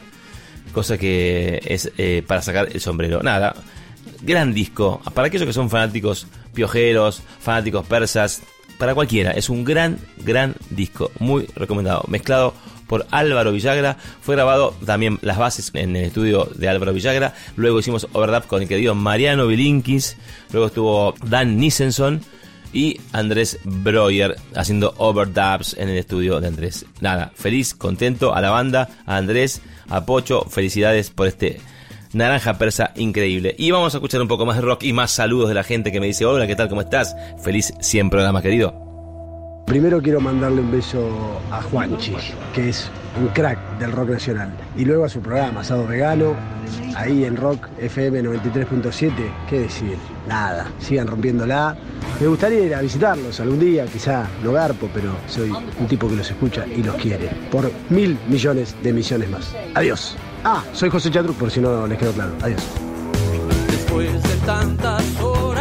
Cosa 0.71 0.97
que 0.97 1.59
es 1.65 1.91
eh, 1.97 2.23
para 2.25 2.41
sacar 2.41 2.69
el 2.71 2.79
sombrero. 2.79 3.21
Nada, 3.23 3.55
gran 4.21 4.53
disco. 4.53 5.01
Para 5.13 5.27
aquellos 5.27 5.47
que 5.47 5.53
son 5.53 5.69
fanáticos 5.69 6.27
piojeros, 6.53 7.21
fanáticos 7.39 7.85
persas, 7.85 8.41
para 8.79 8.95
cualquiera. 8.95 9.31
Es 9.31 9.49
un 9.49 9.63
gran, 9.63 9.99
gran 10.17 10.55
disco. 10.69 11.11
Muy 11.19 11.45
recomendado. 11.55 12.03
Mezclado 12.07 12.53
por 12.87 13.05
Álvaro 13.11 13.51
Villagra. 13.51 13.97
Fue 14.21 14.35
grabado 14.35 14.73
también 14.85 15.19
las 15.21 15.37
bases 15.37 15.69
en 15.75 15.95
el 15.95 16.05
estudio 16.05 16.49
de 16.55 16.67
Álvaro 16.67 16.93
Villagra. 16.93 17.35
Luego 17.55 17.79
hicimos 17.79 18.07
overdub 18.13 18.47
con 18.47 18.61
el 18.61 18.67
querido 18.67 18.95
Mariano 18.95 19.47
Vilinkis. 19.47 20.17
Luego 20.51 20.67
estuvo 20.67 21.13
Dan 21.23 21.57
Nissenson 21.57 22.21
y 22.73 22.99
Andrés 23.11 23.59
Breuer 23.63 24.35
haciendo 24.55 24.93
overdubs 24.97 25.75
en 25.77 25.89
el 25.89 25.97
estudio 25.97 26.39
de 26.39 26.47
Andrés. 26.47 26.85
Nada, 27.01 27.31
feliz, 27.35 27.73
contento 27.73 28.33
a 28.33 28.41
la 28.41 28.49
banda, 28.49 28.89
a 29.05 29.17
Andrés, 29.17 29.61
a 29.89 30.05
Pocho, 30.05 30.41
felicidades 30.49 31.09
por 31.09 31.27
este 31.27 31.59
naranja 32.13 32.57
persa 32.57 32.91
increíble. 32.95 33.55
Y 33.57 33.71
vamos 33.71 33.93
a 33.93 33.97
escuchar 33.97 34.21
un 34.21 34.27
poco 34.27 34.45
más 34.45 34.57
de 34.57 34.61
rock 34.61 34.83
y 34.83 34.93
más 34.93 35.11
saludos 35.11 35.49
de 35.49 35.55
la 35.55 35.63
gente 35.63 35.91
que 35.91 35.99
me 35.99 36.07
dice, 36.07 36.25
hola, 36.25 36.47
¿qué 36.47 36.55
tal? 36.55 36.69
¿Cómo 36.69 36.81
estás? 36.81 37.15
Feliz 37.41 37.73
100 37.79 38.09
programas, 38.09 38.41
querido. 38.41 38.89
Primero 39.69 40.01
quiero 40.01 40.19
mandarle 40.19 40.61
un 40.61 40.71
beso 40.71 41.39
a 41.51 41.61
Juanchi, 41.61 42.15
que 42.55 42.69
es 42.69 42.89
un 43.21 43.27
crack 43.27 43.77
del 43.77 43.91
rock 43.91 44.09
nacional. 44.09 44.51
Y 44.75 44.83
luego 44.83 45.05
a 45.05 45.09
su 45.09 45.21
programa, 45.21 45.61
Asado 45.61 45.85
Vegano, 45.85 46.35
ahí 46.95 47.23
en 47.23 47.35
Rock 47.35 47.67
FM 47.77 48.23
93.7. 48.23 49.11
¿Qué 49.47 49.59
decir? 49.59 49.95
Nada, 50.27 50.65
sigan 50.79 51.05
rompiéndola. 51.05 51.77
Me 52.19 52.25
gustaría 52.25 52.65
ir 52.65 52.73
a 52.73 52.81
visitarlos 52.81 53.39
algún 53.39 53.59
día, 53.59 53.85
quizá 53.85 54.27
no 54.43 54.53
garpo, 54.53 54.89
pero 54.91 55.15
soy 55.27 55.51
un 55.51 55.87
tipo 55.87 56.09
que 56.09 56.15
los 56.15 56.31
escucha 56.31 56.65
y 56.65 56.81
los 56.81 56.95
quiere. 56.95 57.29
Por 57.51 57.71
mil 57.89 58.17
millones 58.27 58.75
de 58.81 58.89
emisiones 58.89 59.29
más. 59.29 59.55
Adiós. 59.75 60.17
Ah, 60.43 60.63
soy 60.73 60.89
José 60.89 61.11
Chatruc, 61.11 61.37
por 61.37 61.51
si 61.51 61.59
no 61.59 61.85
les 61.87 61.97
quedó 61.97 62.11
claro. 62.13 62.31
Adiós. 62.41 62.61
Después 63.67 64.23
de 64.23 64.35
tantas 64.45 65.03
horas 65.21 65.58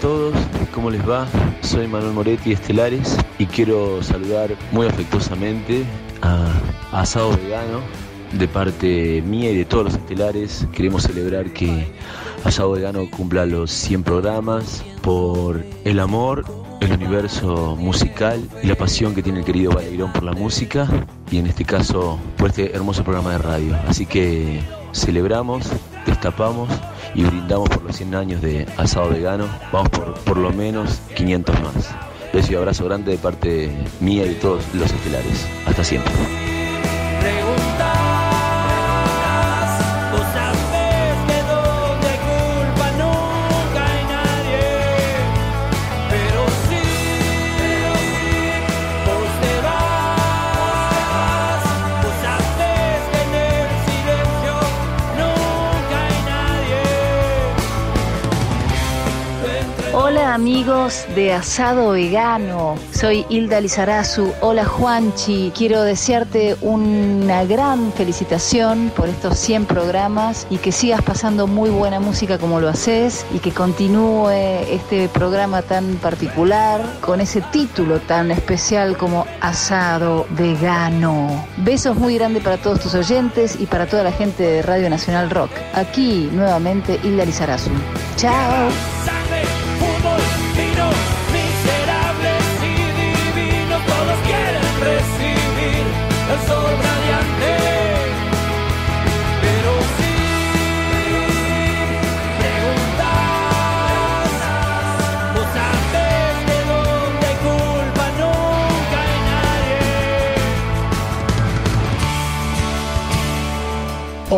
todos, 0.00 0.34
¿cómo 0.72 0.90
les 0.90 1.08
va? 1.08 1.26
Soy 1.60 1.88
Manuel 1.88 2.12
Moretti 2.12 2.52
Estelares 2.52 3.16
y 3.38 3.46
quiero 3.46 4.02
saludar 4.02 4.50
muy 4.70 4.86
afectuosamente 4.86 5.84
a 6.22 6.52
Asado 6.92 7.36
Vegano 7.36 7.80
de 8.32 8.46
parte 8.46 9.22
mía 9.22 9.50
y 9.50 9.56
de 9.56 9.64
todos 9.64 9.84
los 9.84 9.94
estelares. 9.94 10.66
Queremos 10.72 11.02
celebrar 11.02 11.52
que 11.52 11.88
Asado 12.44 12.72
Vegano 12.72 13.10
cumpla 13.10 13.44
los 13.46 13.70
100 13.70 14.04
programas 14.04 14.84
por 15.02 15.64
el 15.84 15.98
amor, 15.98 16.44
el 16.80 16.92
universo 16.92 17.76
musical 17.76 18.40
y 18.62 18.68
la 18.68 18.76
pasión 18.76 19.14
que 19.14 19.22
tiene 19.22 19.40
el 19.40 19.44
querido 19.44 19.72
Baleirón 19.72 20.12
por 20.12 20.22
la 20.22 20.32
música 20.32 20.88
y 21.30 21.38
en 21.38 21.46
este 21.46 21.64
caso 21.64 22.18
por 22.36 22.50
este 22.50 22.74
hermoso 22.74 23.02
programa 23.02 23.32
de 23.32 23.38
radio. 23.38 23.76
Así 23.88 24.06
que 24.06 24.60
celebramos, 24.92 25.66
destapamos 26.06 26.68
y 27.14 27.24
brindamos 27.24 27.68
por 27.68 27.82
los 27.82 27.96
100 27.96 28.14
años 28.14 28.42
de 28.42 28.66
asado 28.76 29.10
vegano. 29.10 29.46
Vamos 29.72 29.88
por 29.90 30.14
por 30.14 30.36
lo 30.36 30.50
menos 30.52 31.00
500 31.16 31.60
más. 31.60 31.94
Beso 32.32 32.52
y 32.52 32.56
abrazo 32.56 32.84
grande 32.84 33.12
de 33.12 33.18
parte 33.18 33.70
mía 34.00 34.24
y 34.26 34.30
de 34.30 34.34
todos 34.34 34.62
los 34.74 34.90
estelares. 34.92 35.46
Hasta 35.66 35.82
siempre. 35.84 36.57
Amigos 60.38 61.04
de 61.16 61.32
Asado 61.32 61.90
Vegano, 61.90 62.76
soy 62.92 63.26
Hilda 63.28 63.60
Lizarazu. 63.60 64.32
Hola 64.40 64.64
Juanchi, 64.64 65.50
quiero 65.52 65.82
desearte 65.82 66.56
una 66.60 67.42
gran 67.44 67.92
felicitación 67.92 68.92
por 68.94 69.08
estos 69.08 69.36
100 69.36 69.66
programas 69.66 70.46
y 70.48 70.58
que 70.58 70.70
sigas 70.70 71.02
pasando 71.02 71.48
muy 71.48 71.70
buena 71.70 71.98
música 71.98 72.38
como 72.38 72.60
lo 72.60 72.68
haces 72.68 73.26
y 73.34 73.40
que 73.40 73.50
continúe 73.50 74.30
este 74.30 75.08
programa 75.08 75.62
tan 75.62 75.96
particular 75.96 76.82
con 77.00 77.20
ese 77.20 77.40
título 77.40 77.98
tan 77.98 78.30
especial 78.30 78.96
como 78.96 79.26
Asado 79.40 80.24
Vegano. 80.30 81.48
Besos 81.56 81.96
muy 81.96 82.14
grandes 82.14 82.44
para 82.44 82.58
todos 82.58 82.78
tus 82.78 82.94
oyentes 82.94 83.58
y 83.58 83.66
para 83.66 83.86
toda 83.86 84.04
la 84.04 84.12
gente 84.12 84.44
de 84.44 84.62
Radio 84.62 84.88
Nacional 84.88 85.30
Rock. 85.30 85.50
Aquí 85.74 86.30
nuevamente 86.32 87.00
Hilda 87.02 87.24
Lizarazu. 87.24 87.70
Chao. 88.14 88.68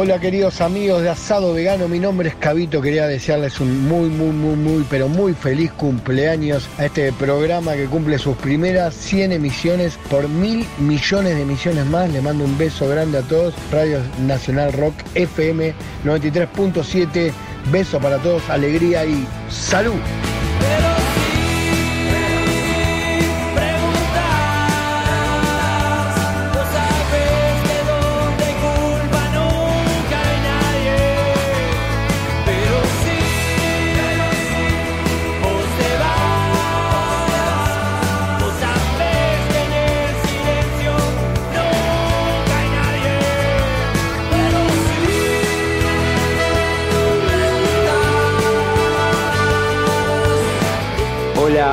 Hola 0.02 0.18
queridos 0.18 0.62
amigos 0.62 1.02
de 1.02 1.10
Asado 1.10 1.52
Vegano, 1.52 1.86
mi 1.86 1.98
nombre 1.98 2.30
es 2.30 2.34
Cabito, 2.36 2.80
quería 2.80 3.06
desearles 3.06 3.60
un 3.60 3.86
muy, 3.86 4.08
muy, 4.08 4.32
muy, 4.32 4.56
muy, 4.56 4.86
pero 4.88 5.08
muy 5.08 5.34
feliz 5.34 5.70
cumpleaños 5.72 6.66
a 6.78 6.86
este 6.86 7.12
programa 7.12 7.74
que 7.74 7.84
cumple 7.84 8.18
sus 8.18 8.34
primeras 8.38 8.94
100 8.94 9.32
emisiones 9.32 9.98
por 10.08 10.26
mil 10.26 10.64
millones 10.78 11.36
de 11.36 11.42
emisiones 11.42 11.84
más. 11.84 12.10
Les 12.10 12.22
mando 12.22 12.44
un 12.44 12.56
beso 12.56 12.88
grande 12.88 13.18
a 13.18 13.22
todos. 13.22 13.52
Radio 13.70 14.00
Nacional 14.26 14.72
Rock 14.72 14.94
FM 15.16 15.74
93.7, 16.06 17.30
beso 17.70 18.00
para 18.00 18.16
todos, 18.20 18.48
alegría 18.48 19.04
y 19.04 19.28
salud. 19.50 20.00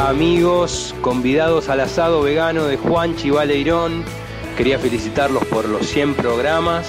Amigos, 0.08 0.96
convidados 1.02 1.68
al 1.68 1.82
asado 1.82 2.22
vegano 2.22 2.64
de 2.66 2.78
Juanchi 2.78 3.30
Valeirón. 3.30 4.06
Quería 4.56 4.80
felicitarlos 4.80 5.44
por 5.48 5.68
los 5.68 5.86
100 5.86 6.16
programas. 6.16 6.88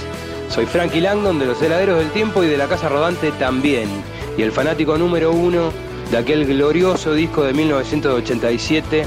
Soy 0.48 0.66
Frankie 0.66 1.00
Langdon 1.00 1.40
de 1.40 1.46
los 1.46 1.60
Heladeros 1.60 1.98
del 1.98 2.12
Tiempo 2.12 2.44
y 2.44 2.46
de 2.46 2.56
la 2.56 2.68
Casa 2.68 2.88
Rodante 2.88 3.32
también. 3.32 3.88
Y 4.36 4.42
el 4.42 4.52
fanático 4.52 4.96
número 4.96 5.32
uno 5.32 5.72
de 6.12 6.16
aquel 6.16 6.46
glorioso 6.46 7.12
disco 7.12 7.42
de 7.42 7.54
1987 7.54 9.04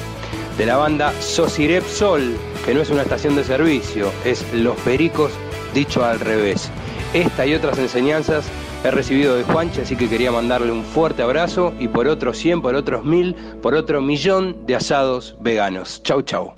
de 0.57 0.65
la 0.65 0.75
banda 0.75 1.13
Sosirep 1.21 1.87
Sol, 1.87 2.35
que 2.65 2.73
no 2.73 2.81
es 2.81 2.89
una 2.89 3.03
estación 3.03 3.37
de 3.37 3.45
servicio, 3.45 4.11
es 4.25 4.43
Los 4.53 4.75
Pericos 4.81 5.31
dicho 5.73 6.03
al 6.03 6.19
revés. 6.19 6.69
Esta 7.13 7.45
y 7.45 7.53
otras 7.53 7.77
enseñanzas 7.79 8.43
he 8.83 8.91
recibido 8.91 9.35
de 9.35 9.43
Juanchi, 9.43 9.81
así 9.81 9.95
que 9.95 10.09
quería 10.09 10.31
mandarle 10.31 10.71
un 10.71 10.83
fuerte 10.83 11.21
abrazo 11.21 11.73
y 11.79 11.87
por 11.87 12.07
otros 12.07 12.37
100, 12.37 12.61
por 12.61 12.75
otros 12.75 13.05
1000, 13.05 13.35
por 13.61 13.75
otro 13.75 14.01
millón 14.01 14.65
de 14.65 14.75
asados 14.75 15.35
veganos. 15.39 16.01
Chau, 16.03 16.21
chau. 16.21 16.53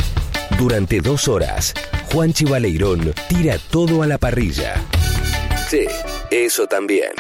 Durante 0.58 1.02
dos 1.02 1.28
horas, 1.28 1.74
Juanchi 2.12 2.46
Baleirón 2.46 3.14
tira 3.28 3.58
todo 3.70 4.04
a 4.04 4.08
la 4.08 4.18
parrilla. 4.18 4.76
Sí, 5.68 5.86
eso 6.30 6.68
también. 6.68 7.12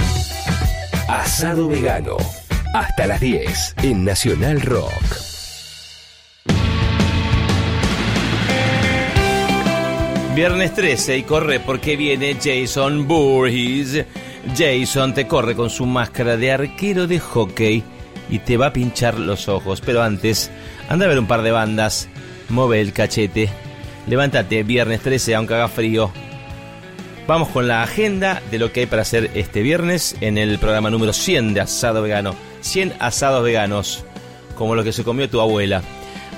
Asado 1.07 1.67
vegano. 1.67 2.17
Hasta 2.73 3.05
las 3.07 3.19
10 3.19 3.75
en 3.83 4.05
Nacional 4.05 4.61
Rock. 4.61 4.91
Viernes 10.35 10.73
13 10.73 11.17
y 11.17 11.23
corre 11.23 11.59
porque 11.59 11.95
viene 11.95 12.35
Jason 12.41 13.07
Voorhees. 13.07 14.05
Jason 14.57 15.13
te 15.13 15.27
corre 15.27 15.55
con 15.55 15.69
su 15.69 15.85
máscara 15.85 16.37
de 16.37 16.51
arquero 16.51 17.07
de 17.07 17.19
hockey 17.19 17.83
y 18.29 18.39
te 18.39 18.57
va 18.57 18.67
a 18.67 18.73
pinchar 18.73 19.19
los 19.19 19.47
ojos. 19.47 19.81
Pero 19.81 20.01
antes, 20.01 20.51
anda 20.89 21.05
a 21.05 21.09
ver 21.09 21.19
un 21.19 21.27
par 21.27 21.41
de 21.41 21.51
bandas. 21.51 22.09
Move 22.49 22.81
el 22.81 22.93
cachete. 22.93 23.49
Levántate, 24.07 24.63
viernes 24.63 25.01
13, 25.01 25.35
aunque 25.35 25.53
haga 25.53 25.67
frío. 25.67 26.11
Vamos 27.25 27.47
con 27.49 27.67
la 27.67 27.83
agenda 27.83 28.41
de 28.51 28.59
lo 28.59 28.73
que 28.73 28.81
hay 28.81 28.85
para 28.85 29.03
hacer 29.03 29.31
este 29.33 29.61
viernes 29.61 30.17
en 30.19 30.37
el 30.37 30.59
programa 30.59 30.89
número 30.89 31.13
100 31.13 31.53
de 31.53 31.61
Asado 31.61 32.01
Vegano. 32.01 32.35
100 32.59 32.95
asados 32.99 33.43
veganos, 33.43 34.03
como 34.55 34.75
lo 34.75 34.83
que 34.83 34.93
se 34.93 35.03
comió 35.03 35.29
tu 35.29 35.39
abuela. 35.39 35.81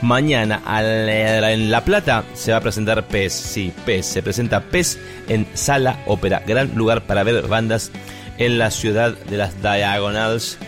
Mañana 0.05 0.61
la- 0.67 1.51
en 1.51 1.71
La 1.71 1.83
Plata 1.83 2.23
se 2.35 2.51
va 2.51 2.57
a 2.59 2.61
presentar 2.61 3.07
PES. 3.07 3.33
Sí, 3.33 3.73
PES. 3.87 4.05
Se 4.05 4.21
presenta 4.21 4.61
PES 4.61 4.99
en 5.27 5.47
Sala 5.55 5.97
Ópera. 6.05 6.43
Gran 6.45 6.75
lugar 6.75 7.01
para 7.07 7.23
ver 7.23 7.47
bandas 7.47 7.89
en 8.37 8.59
la 8.59 8.69
ciudad 8.69 9.13
de 9.17 9.37
las 9.37 9.59
Diagonals. 9.63 10.59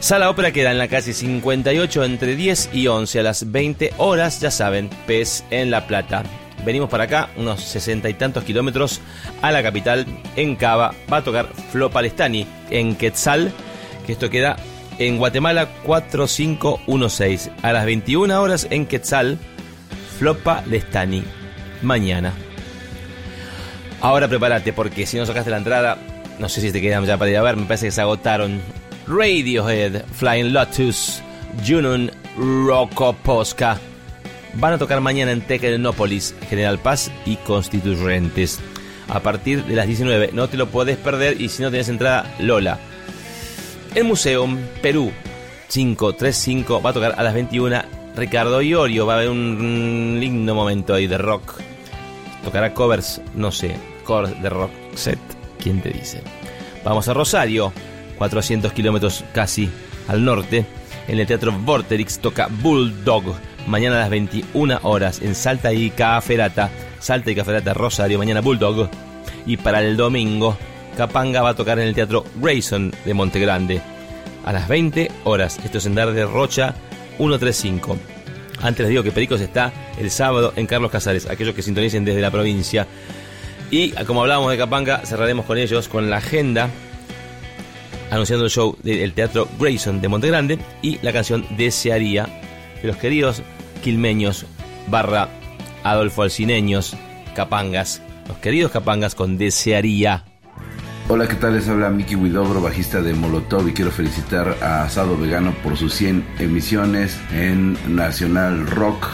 Sala 0.00 0.28
Ópera 0.28 0.50
queda 0.52 0.70
en 0.70 0.76
la 0.76 0.88
calle 0.88 1.14
58 1.14 2.04
entre 2.04 2.36
10 2.36 2.68
y 2.74 2.88
11 2.88 3.20
a 3.20 3.22
las 3.22 3.50
20 3.50 3.94
horas, 3.96 4.38
ya 4.40 4.50
saben, 4.50 4.90
PES 5.06 5.44
en 5.50 5.70
La 5.70 5.86
Plata. 5.86 6.22
Venimos 6.62 6.90
para 6.90 7.04
acá, 7.04 7.30
unos 7.36 7.62
sesenta 7.62 8.10
y 8.10 8.14
tantos 8.14 8.44
kilómetros 8.44 9.00
a 9.40 9.50
la 9.50 9.62
capital, 9.62 10.04
en 10.36 10.56
Cava. 10.56 10.92
Va 11.10 11.16
a 11.18 11.24
tocar 11.24 11.48
Flo 11.70 11.88
Palestani 11.90 12.46
en 12.68 12.96
Quetzal, 12.96 13.50
que 14.06 14.12
esto 14.12 14.28
queda 14.28 14.56
en 14.98 15.18
Guatemala 15.18 15.68
4516. 15.84 17.50
A 17.62 17.72
las 17.72 17.84
21 17.84 18.40
horas 18.40 18.66
en 18.70 18.86
Quetzal, 18.86 19.38
Flo 20.18 20.36
Palestani. 20.38 21.22
Mañana. 21.82 22.32
Ahora 24.00 24.28
prepárate, 24.28 24.72
porque 24.72 25.06
si 25.06 25.16
no 25.16 25.26
sacaste 25.26 25.50
la 25.50 25.58
entrada, 25.58 25.98
no 26.38 26.48
sé 26.48 26.60
si 26.60 26.72
te 26.72 26.80
quedan 26.80 27.04
ya 27.04 27.16
para 27.16 27.30
ir 27.30 27.36
a 27.36 27.42
ver, 27.42 27.56
me 27.56 27.66
parece 27.66 27.86
que 27.86 27.92
se 27.92 28.00
agotaron. 28.00 28.60
Radiohead, 29.06 30.04
Flying 30.12 30.52
Lotus, 30.52 31.22
Junun, 31.66 32.10
Rocco 32.36 33.12
Posca. 33.12 33.78
Van 34.54 34.74
a 34.74 34.78
tocar 34.78 35.00
mañana 35.00 35.32
en 35.32 35.40
Tecnópolis, 35.40 36.34
General 36.48 36.78
Paz 36.78 37.10
y 37.24 37.36
Constituyentes. 37.36 38.60
A 39.08 39.20
partir 39.20 39.64
de 39.64 39.74
las 39.74 39.86
19. 39.86 40.30
No 40.32 40.48
te 40.48 40.56
lo 40.56 40.68
podés 40.68 40.96
perder 40.96 41.40
y 41.40 41.48
si 41.48 41.62
no 41.62 41.70
tenés 41.70 41.88
entrada, 41.88 42.34
Lola. 42.38 42.78
El 43.94 44.04
Museum 44.04 44.56
Perú 44.80 45.12
535 45.68 46.80
va 46.80 46.90
a 46.90 46.92
tocar 46.94 47.14
a 47.18 47.22
las 47.22 47.34
21. 47.34 47.82
Ricardo 48.16 48.62
Iorio 48.62 49.04
va 49.04 49.14
a 49.14 49.16
haber 49.16 49.28
un 49.28 50.16
lindo 50.18 50.54
momento 50.54 50.94
ahí 50.94 51.06
de 51.06 51.18
rock. 51.18 51.60
Tocará 52.42 52.72
covers, 52.72 53.20
no 53.34 53.52
sé, 53.52 53.76
covers 54.04 54.42
de 54.42 54.48
rock 54.48 54.70
set. 54.94 55.18
¿Quién 55.62 55.82
te 55.82 55.90
dice? 55.90 56.22
Vamos 56.84 57.06
a 57.08 57.14
Rosario, 57.14 57.70
400 58.16 58.72
kilómetros 58.72 59.24
casi 59.34 59.68
al 60.08 60.24
norte. 60.24 60.64
En 61.06 61.18
el 61.18 61.26
Teatro 61.26 61.52
Vorterix 61.52 62.18
toca 62.18 62.48
Bulldog. 62.50 63.24
Mañana 63.66 63.96
a 63.96 64.00
las 64.00 64.10
21 64.10 64.80
horas 64.84 65.20
en 65.20 65.34
Salta 65.34 65.70
y 65.70 65.90
Caferata. 65.90 66.70
Salta 66.98 67.30
y 67.30 67.34
Caferata 67.34 67.74
Rosario. 67.74 68.18
Mañana 68.18 68.40
Bulldog. 68.40 68.88
Y 69.44 69.58
para 69.58 69.80
el 69.80 69.98
domingo, 69.98 70.56
Capanga 70.96 71.42
va 71.42 71.50
a 71.50 71.54
tocar 71.54 71.78
en 71.78 71.88
el 71.88 71.94
Teatro 71.94 72.24
Grayson 72.36 72.92
de 73.04 73.14
Montegrande. 73.14 73.80
A 74.44 74.52
las 74.52 74.68
20 74.68 75.10
horas. 75.24 75.58
Esto 75.64 75.78
es 75.78 75.86
en 75.86 75.94
de 75.94 76.26
Rocha 76.26 76.74
135. 77.16 77.96
Antes 78.62 78.80
les 78.80 78.90
digo 78.90 79.02
que 79.02 79.12
Pericos 79.12 79.40
está 79.40 79.72
el 79.98 80.10
sábado 80.10 80.52
en 80.56 80.66
Carlos 80.66 80.90
Casares. 80.90 81.28
Aquellos 81.28 81.54
que 81.54 81.62
sintonicen 81.62 82.04
desde 82.04 82.20
la 82.20 82.30
provincia. 82.30 82.86
Y 83.70 83.92
como 84.06 84.22
hablábamos 84.22 84.50
de 84.50 84.58
Capanga, 84.58 84.98
cerraremos 85.04 85.46
con 85.46 85.58
ellos 85.58 85.88
con 85.88 86.10
la 86.10 86.18
agenda 86.18 86.68
anunciando 88.12 88.44
el 88.44 88.50
show 88.50 88.76
del 88.82 89.14
Teatro 89.14 89.48
Grayson 89.58 90.02
de 90.02 90.08
Montegrande 90.08 90.58
y 90.82 90.98
la 91.00 91.14
canción 91.14 91.46
Desearía 91.56 92.28
de 92.82 92.88
los 92.88 92.98
queridos 92.98 93.42
quilmeños 93.82 94.44
barra 94.88 95.28
Adolfo 95.82 96.22
Alcineños 96.22 96.94
Capangas. 97.34 98.02
Los 98.28 98.36
queridos 98.36 98.70
Capangas 98.70 99.14
con 99.14 99.38
Desearía. 99.38 100.31
Hola, 101.08 101.26
¿qué 101.26 101.34
tal? 101.34 101.54
Les 101.54 101.68
habla 101.68 101.90
Miki 101.90 102.14
Widobro, 102.14 102.62
bajista 102.62 103.02
de 103.02 103.12
Molotov 103.12 103.68
y 103.68 103.72
quiero 103.72 103.90
felicitar 103.90 104.56
a 104.62 104.84
Asado 104.84 105.18
Vegano 105.18 105.52
por 105.62 105.76
sus 105.76 105.92
100 105.94 106.24
emisiones 106.38 107.18
en 107.32 107.76
Nacional 107.94 108.66
Rock 108.68 109.04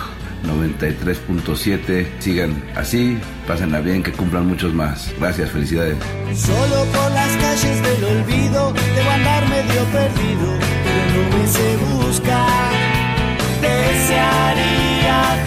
93.7. 0.44 2.06
Sigan 2.20 2.62
así, 2.76 3.18
pásenla 3.46 3.80
bien, 3.80 4.02
que 4.02 4.12
cumplan 4.12 4.46
muchos 4.46 4.74
más. 4.74 5.12
Gracias, 5.18 5.50
felicidades. 5.50 5.96
Solo 6.34 6.84
por 6.92 7.10
las 7.10 7.36
calles 7.36 7.82
del 7.82 8.04
olvido 8.04 8.72
debo 8.94 9.10
andar 9.10 9.48
medio 9.48 9.84
perdido, 9.86 10.58
pero 10.84 11.22
no 11.22 11.38
me 11.38 11.48
sé 11.48 11.76
buscar. 12.06 12.70
Desearía 13.62 15.44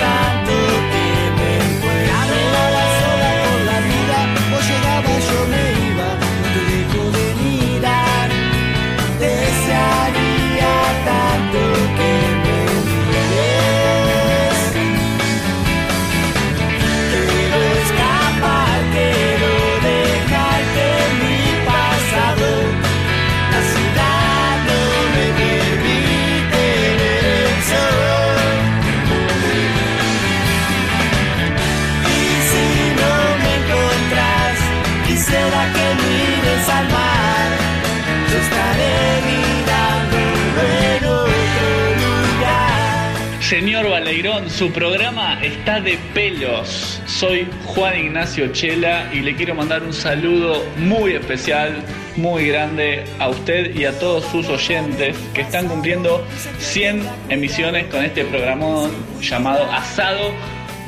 su 44.62 44.72
programa 44.72 45.42
está 45.42 45.82
de 45.82 45.98
pelos. 46.14 47.02
Soy 47.08 47.48
Juan 47.66 47.98
Ignacio 47.98 48.52
Chela 48.54 49.10
y 49.12 49.22
le 49.22 49.36
quiero 49.36 49.56
mandar 49.56 49.82
un 49.82 49.92
saludo 49.92 50.64
muy 50.78 51.14
especial, 51.14 51.82
muy 52.16 52.50
grande 52.50 53.04
a 53.18 53.30
usted 53.30 53.76
y 53.76 53.86
a 53.86 53.98
todos 53.98 54.24
sus 54.26 54.48
oyentes 54.50 55.18
que 55.34 55.42
están 55.42 55.68
cumpliendo 55.68 56.24
100 56.60 57.02
emisiones 57.30 57.88
con 57.88 58.06
este 58.06 58.24
programa 58.24 58.88
llamado 59.20 59.64
Asado 59.72 60.32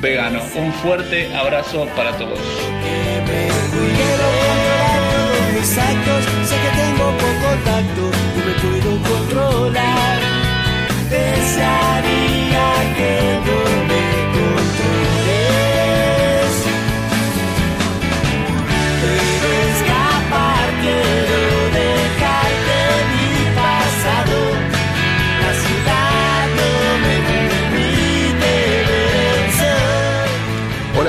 Vegano. 0.00 0.40
Un 0.54 0.72
fuerte 0.74 1.34
abrazo 1.34 1.88
para 1.96 2.16
todos. 2.16 2.38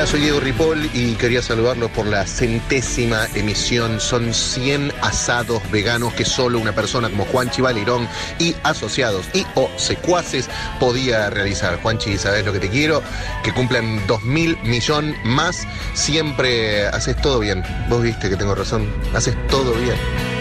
Hola, 0.05 0.11
soy 0.11 0.21
Diego 0.21 0.39
Ripoll 0.39 0.87
y 0.93 1.15
quería 1.15 1.41
saludarlos 1.41 1.89
por 1.89 2.05
la 2.05 2.27
centésima 2.27 3.25
emisión. 3.33 3.99
Son 3.99 4.35
100 4.35 4.93
asados 5.01 5.63
veganos 5.71 6.13
que 6.13 6.23
solo 6.23 6.59
una 6.59 6.73
persona 6.73 7.09
como 7.09 7.25
Juanchi 7.25 7.63
Valerón 7.63 8.07
y 8.37 8.55
asociados 8.61 9.25
y 9.33 9.47
o 9.55 9.67
secuaces 9.77 10.47
podía 10.79 11.31
realizar. 11.31 11.81
Juanchi, 11.81 12.19
sabes 12.19 12.45
lo 12.45 12.53
que 12.53 12.59
te 12.59 12.69
quiero, 12.69 13.01
que 13.43 13.51
cumplan 13.51 13.99
2000 14.05 14.59
millón 14.61 15.15
más. 15.23 15.67
Siempre 15.95 16.85
haces 16.85 17.19
todo 17.19 17.39
bien. 17.39 17.63
Vos 17.89 18.03
viste 18.03 18.29
que 18.29 18.35
tengo 18.35 18.53
razón, 18.53 18.87
haces 19.15 19.35
todo 19.47 19.73
bien. 19.73 20.34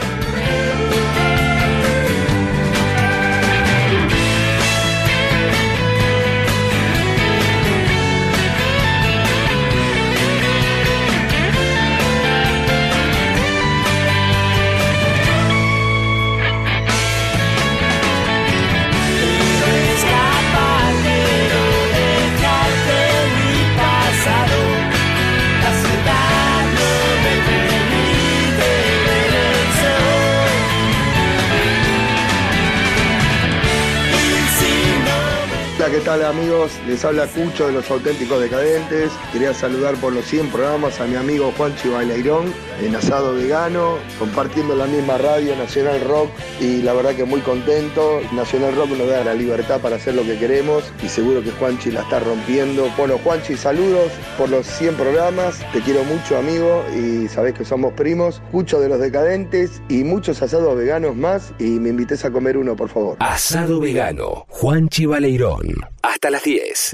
Tal 36.14 36.26
amigos? 36.26 36.70
Les 36.86 37.04
habla 37.04 37.26
Cucho 37.26 37.66
de 37.66 37.72
los 37.72 37.90
auténticos 37.90 38.40
decadentes. 38.40 39.10
Quería 39.32 39.52
saludar 39.52 39.96
por 39.96 40.12
los 40.12 40.24
100 40.26 40.48
programas 40.50 41.00
a 41.00 41.06
mi 41.06 41.16
amigo 41.16 41.52
Juanchi 41.56 41.88
Bailairón 41.88 42.52
en 42.82 42.94
Asado 42.94 43.34
Vegano, 43.34 43.96
compartiendo 44.18 44.76
la 44.76 44.86
misma 44.86 45.18
radio 45.18 45.56
Nacional 45.56 46.00
Rock 46.02 46.28
y 46.60 46.82
la 46.82 46.92
verdad 46.92 47.16
que 47.16 47.24
muy 47.24 47.40
contento. 47.40 48.20
Nacional 48.32 48.76
Rock 48.76 48.90
nos 48.90 49.08
da 49.08 49.24
la 49.24 49.34
libertad 49.34 49.80
para 49.80 49.96
hacer 49.96 50.14
lo 50.14 50.22
que 50.22 50.38
queremos 50.38 50.84
y 51.02 51.08
seguro 51.08 51.42
que 51.42 51.50
Juanchi 51.50 51.90
la 51.90 52.02
está 52.02 52.20
rompiendo. 52.20 52.88
Bueno, 52.96 53.18
Juanchi, 53.18 53.56
saludos 53.56 54.12
por 54.38 54.48
los 54.48 54.66
100 54.66 54.94
programas. 54.94 55.58
Te 55.72 55.80
quiero 55.80 56.04
mucho, 56.04 56.38
amigo, 56.38 56.84
y 56.94 57.26
sabés 57.26 57.54
que 57.54 57.64
somos 57.64 57.92
primos. 57.94 58.40
Cucho 58.52 58.78
de 58.78 58.88
los 58.88 59.00
decadentes 59.00 59.82
y 59.88 60.04
muchos 60.04 60.40
asados 60.42 60.76
veganos 60.76 61.16
más 61.16 61.52
y 61.58 61.80
me 61.80 61.88
invites 61.88 62.24
a 62.24 62.30
comer 62.30 62.56
uno, 62.56 62.76
por 62.76 62.88
favor. 62.88 63.16
Asado 63.18 63.80
Vegano, 63.80 64.44
Juanchi 64.48 65.06
Baleirón. 65.06 65.94
Hasta 66.04 66.30
las 66.30 66.44
10. 66.44 66.90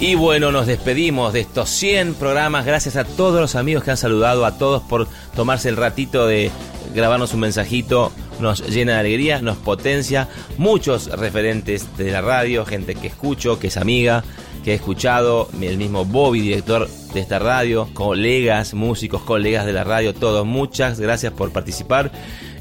Y 0.00 0.16
bueno, 0.16 0.50
nos 0.50 0.66
despedimos 0.66 1.32
de 1.32 1.40
estos 1.40 1.70
100 1.70 2.14
programas. 2.14 2.66
Gracias 2.66 2.96
a 2.96 3.04
todos 3.04 3.40
los 3.40 3.54
amigos 3.54 3.84
que 3.84 3.92
han 3.92 3.96
saludado, 3.96 4.44
a 4.44 4.58
todos 4.58 4.82
por 4.82 5.06
tomarse 5.36 5.68
el 5.68 5.76
ratito 5.76 6.26
de 6.26 6.50
grabarnos 6.94 7.32
un 7.32 7.40
mensajito. 7.40 8.10
Nos 8.40 8.68
llena 8.68 8.94
de 8.94 8.98
alegría, 8.98 9.40
nos 9.40 9.56
potencia. 9.56 10.28
Muchos 10.58 11.06
referentes 11.06 11.96
de 11.96 12.10
la 12.10 12.22
radio, 12.22 12.66
gente 12.66 12.96
que 12.96 13.06
escucho, 13.06 13.60
que 13.60 13.68
es 13.68 13.76
amiga, 13.76 14.24
que 14.64 14.72
he 14.72 14.74
escuchado. 14.74 15.48
El 15.60 15.78
mismo 15.78 16.04
Bobby, 16.04 16.40
director 16.40 16.88
de 16.88 17.20
esta 17.20 17.38
radio, 17.38 17.88
colegas, 17.94 18.74
músicos, 18.74 19.22
colegas 19.22 19.64
de 19.64 19.72
la 19.72 19.84
radio, 19.84 20.12
todos. 20.12 20.44
Muchas 20.44 20.98
gracias 20.98 21.32
por 21.32 21.52
participar. 21.52 22.10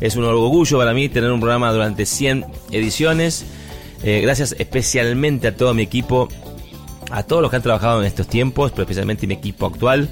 Es 0.01 0.15
un 0.15 0.25
orgullo 0.25 0.77
para 0.77 0.93
mí 0.93 1.09
tener 1.09 1.31
un 1.31 1.39
programa 1.39 1.73
durante 1.73 2.05
100 2.05 2.45
ediciones. 2.69 3.43
Eh, 4.03 4.19
gracias 4.19 4.53
especialmente 4.59 5.47
a 5.47 5.55
todo 5.55 5.73
mi 5.73 5.81
equipo, 5.81 6.27
a 7.09 7.23
todos 7.23 7.41
los 7.41 7.49
que 7.49 7.55
han 7.55 7.61
trabajado 7.61 8.01
en 8.01 8.05
estos 8.05 8.27
tiempos, 8.27 8.71
pero 8.71 8.83
especialmente 8.83 9.27
mi 9.27 9.35
equipo 9.35 9.65
actual, 9.65 10.09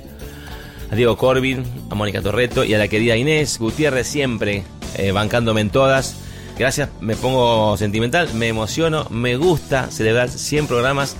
a 0.89 0.95
Diego 0.95 1.17
Corbin, 1.17 1.65
a 1.89 1.95
Mónica 1.95 2.21
Torreto 2.21 2.63
y 2.63 2.73
a 2.73 2.77
la 2.77 2.87
querida 2.87 3.17
Inés 3.17 3.59
Gutiérrez 3.59 4.07
siempre 4.07 4.63
eh, 4.95 5.11
bancándome 5.11 5.59
en 5.59 5.71
todas. 5.71 6.15
Gracias, 6.57 6.89
me 7.01 7.17
pongo 7.17 7.75
sentimental, 7.75 8.33
me 8.33 8.47
emociono, 8.47 9.07
me 9.09 9.35
gusta 9.35 9.91
celebrar 9.91 10.29
100 10.29 10.67
programas. 10.67 11.17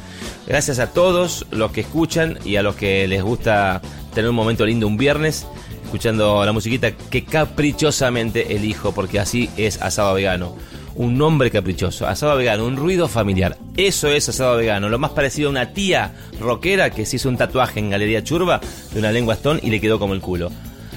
Gracias 0.47 0.79
a 0.79 0.93
todos 0.93 1.47
los 1.51 1.71
que 1.71 1.81
escuchan 1.81 2.39
y 2.45 2.55
a 2.55 2.63
los 2.63 2.75
que 2.75 3.05
les 3.05 3.21
gusta 3.21 3.81
tener 4.13 4.29
un 4.29 4.35
momento 4.35 4.65
lindo 4.65 4.87
un 4.87 4.95
viernes, 4.95 5.45
escuchando 5.83 6.45
la 6.45 6.53
musiquita 6.53 6.91
que 6.91 7.25
caprichosamente 7.25 8.55
elijo, 8.55 8.93
porque 8.93 9.19
así 9.19 9.49
es 9.57 9.81
asado 9.81 10.13
vegano 10.13 10.55
un 11.01 11.17
nombre 11.17 11.49
caprichoso, 11.49 12.07
asado 12.07 12.37
vegano, 12.37 12.65
un 12.65 12.77
ruido 12.77 13.07
familiar. 13.07 13.57
Eso 13.75 14.07
es 14.07 14.29
asado 14.29 14.57
vegano, 14.57 14.87
lo 14.87 14.99
más 14.99 15.11
parecido 15.11 15.49
a 15.49 15.51
una 15.51 15.73
tía 15.73 16.13
rockera 16.39 16.91
que 16.91 17.07
se 17.07 17.15
hizo 17.15 17.27
un 17.27 17.37
tatuaje 17.37 17.79
en 17.79 17.89
Galería 17.89 18.23
Churba 18.23 18.61
de 18.93 18.99
una 18.99 19.11
lengua 19.11 19.33
stone 19.33 19.59
y 19.63 19.71
le 19.71 19.81
quedó 19.81 19.97
como 19.97 20.13
el 20.13 20.21
culo. 20.21 20.51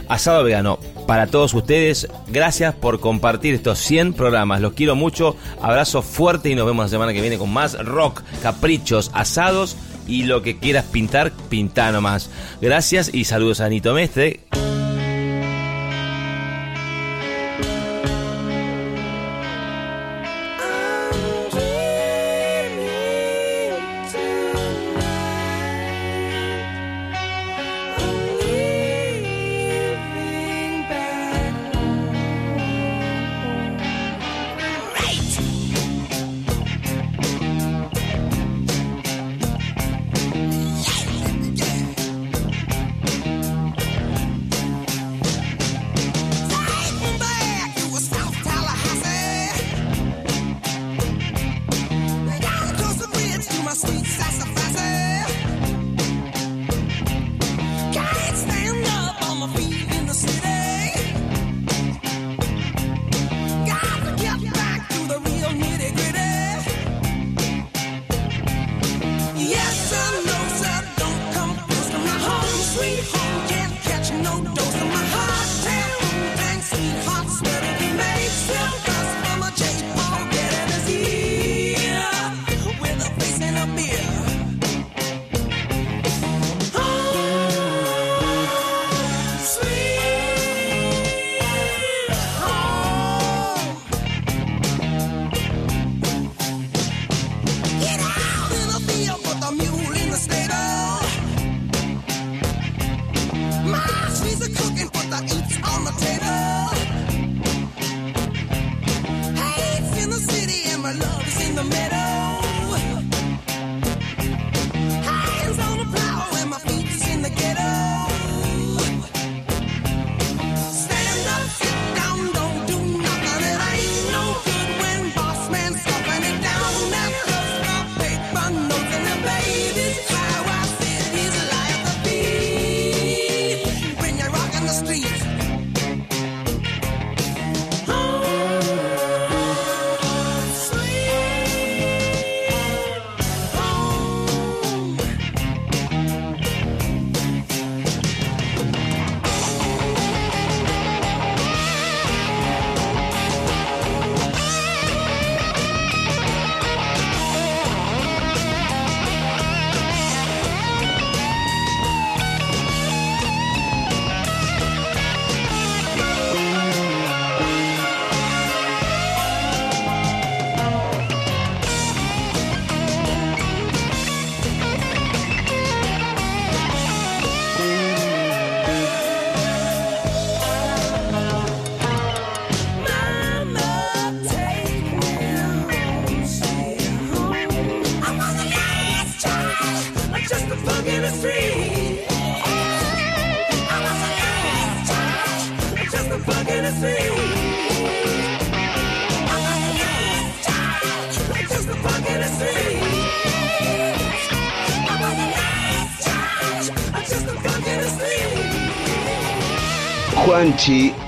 Asado 0.06 0.44
vegano, 0.44 0.78
para 1.06 1.28
todos 1.28 1.54
ustedes, 1.54 2.06
gracias 2.28 2.74
por 2.74 3.00
compartir 3.00 3.54
estos 3.54 3.78
100 3.78 4.12
programas, 4.12 4.60
los 4.60 4.74
quiero 4.74 4.94
mucho, 4.94 5.36
abrazo 5.62 6.02
fuerte 6.02 6.50
y 6.50 6.54
nos 6.54 6.66
vemos 6.66 6.84
la 6.84 6.90
semana 6.90 7.14
que 7.14 7.22
viene 7.22 7.38
con 7.38 7.50
más 7.50 7.82
rock, 7.82 8.22
caprichos, 8.42 9.10
asados 9.14 9.74
y 10.06 10.24
lo 10.24 10.42
que 10.42 10.58
quieras 10.58 10.84
pintar, 10.84 11.32
pintá 11.48 11.90
nomás. 11.92 12.28
Gracias 12.60 13.10
y 13.14 13.24
saludos 13.24 13.62
a 13.62 13.66
Anito 13.66 13.94
Mestre. 13.94 14.40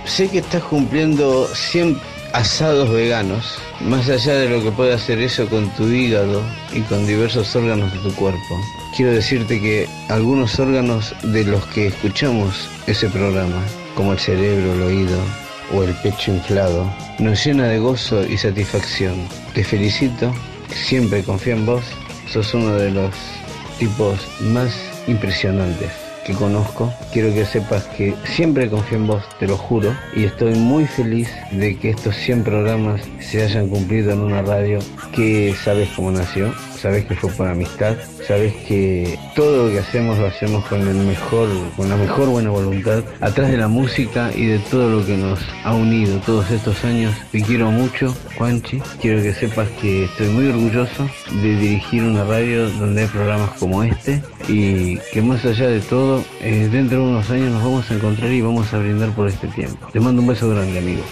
Sé 0.07 0.29
que 0.31 0.39
estás 0.39 0.63
cumpliendo 0.63 1.47
100 1.47 1.99
asados 2.33 2.91
veganos. 2.91 3.59
Más 3.81 4.09
allá 4.09 4.35
de 4.35 4.49
lo 4.49 4.63
que 4.63 4.71
puede 4.71 4.95
hacer 4.95 5.19
eso 5.19 5.47
con 5.49 5.69
tu 5.75 5.89
hígado 5.89 6.41
y 6.73 6.81
con 6.81 7.07
diversos 7.07 7.55
órganos 7.55 7.93
de 7.93 7.99
tu 7.99 8.15
cuerpo, 8.15 8.61
quiero 8.97 9.13
decirte 9.13 9.61
que 9.61 9.87
algunos 10.09 10.59
órganos 10.59 11.15
de 11.23 11.45
los 11.45 11.67
que 11.67 11.89
escuchamos 11.89 12.67
ese 12.87 13.11
programa, 13.11 13.63
como 13.95 14.13
el 14.13 14.19
cerebro, 14.19 14.73
el 14.73 14.83
oído 14.83 15.19
o 15.75 15.83
el 15.83 15.95
pecho 15.97 16.33
inflado, 16.33 16.91
nos 17.19 17.45
llena 17.45 17.69
de 17.69 17.79
gozo 17.79 18.27
y 18.27 18.39
satisfacción. 18.39 19.17
Te 19.53 19.63
felicito, 19.63 20.33
siempre 20.75 21.23
confío 21.23 21.57
en 21.57 21.67
vos, 21.67 21.85
sos 22.33 22.55
uno 22.55 22.75
de 22.75 22.91
los 22.91 23.15
tipos 23.79 24.19
más 24.41 24.73
impresionantes 25.07 26.06
que 26.27 26.35
conozco. 26.35 26.93
Quiero 27.13 27.33
que 27.33 27.45
sepas 27.45 27.85
que 27.85 28.15
siempre 28.25 28.69
confío 28.69 28.99
en 28.99 29.07
vos, 29.07 29.23
te 29.39 29.47
lo 29.47 29.57
juro, 29.57 29.95
y 30.15 30.25
estoy 30.25 30.55
muy 30.55 30.87
feliz 30.87 31.29
de 31.53 31.79
que 31.79 31.91
estos 31.91 32.17
100 32.17 32.45
programas 32.45 33.01
se 33.21 33.43
hayan 33.43 33.69
cumplido 33.69 34.13
en 34.13 34.21
una 34.21 34.43
radio 34.43 34.81
que 35.15 35.55
sabes 35.65 35.89
cómo 35.95 36.11
nació, 36.11 36.53
sabes 36.77 37.05
que 37.07 37.15
fue 37.15 37.31
por 37.31 37.47
amistad, 37.47 37.97
sabes 38.27 38.55
que 38.69 39.19
todo 39.35 39.67
lo 39.67 39.73
que 39.73 39.79
hacemos 39.79 40.19
lo 40.19 40.27
hacemos 40.27 40.65
con 40.67 40.81
el 40.87 40.97
mejor, 40.97 41.49
con 41.77 41.89
la 41.89 41.97
mejor 41.97 42.29
buena 42.29 42.51
voluntad, 42.51 43.05
atrás 43.21 43.51
de 43.51 43.57
la 43.57 43.69
música 43.69 44.31
y 44.35 44.47
de 44.47 44.59
todo 44.59 44.91
lo 44.91 45.07
que 45.07 45.17
nos 45.17 45.39
ha 45.65 45.75
unido 45.75 46.19
todos 46.21 46.51
estos 46.51 46.85
años. 46.85 47.15
Te 47.31 47.43
quiero 47.43 47.71
mucho, 47.71 48.15
Juanchi. 48.37 48.81
Quiero 49.01 49.23
que 49.23 49.33
sepas 49.33 49.69
que 49.81 50.05
estoy 50.05 50.29
muy 50.29 50.49
orgulloso 50.49 51.09
de 51.43 51.57
dirigir 51.57 52.03
una 52.03 52.25
radio 52.25 52.69
donde 52.71 53.03
hay 53.03 53.09
programas 53.09 53.51
como 53.59 53.83
este 53.83 54.23
y 54.49 54.99
que 55.13 55.23
más 55.23 55.45
allá 55.45 55.69
de 55.69 55.81
todo, 55.81 56.25
eh, 56.41 56.69
dentro 56.71 56.99
de 56.99 57.05
unos 57.05 57.31
años 57.31 57.53
nos 57.53 57.63
vamos 57.63 57.91
a 57.91 57.95
encontrar 57.95 58.31
y 58.31 58.41
vamos 58.41 58.73
a 58.73 58.79
brindar 58.79 59.11
por 59.11 59.29
este 59.29 59.47
tiempo. 59.49 59.89
Te 59.93 60.01
mando 60.01 60.23
un 60.23 60.29
beso 60.29 60.49
grande, 60.51 60.79
amigo. 60.79 61.03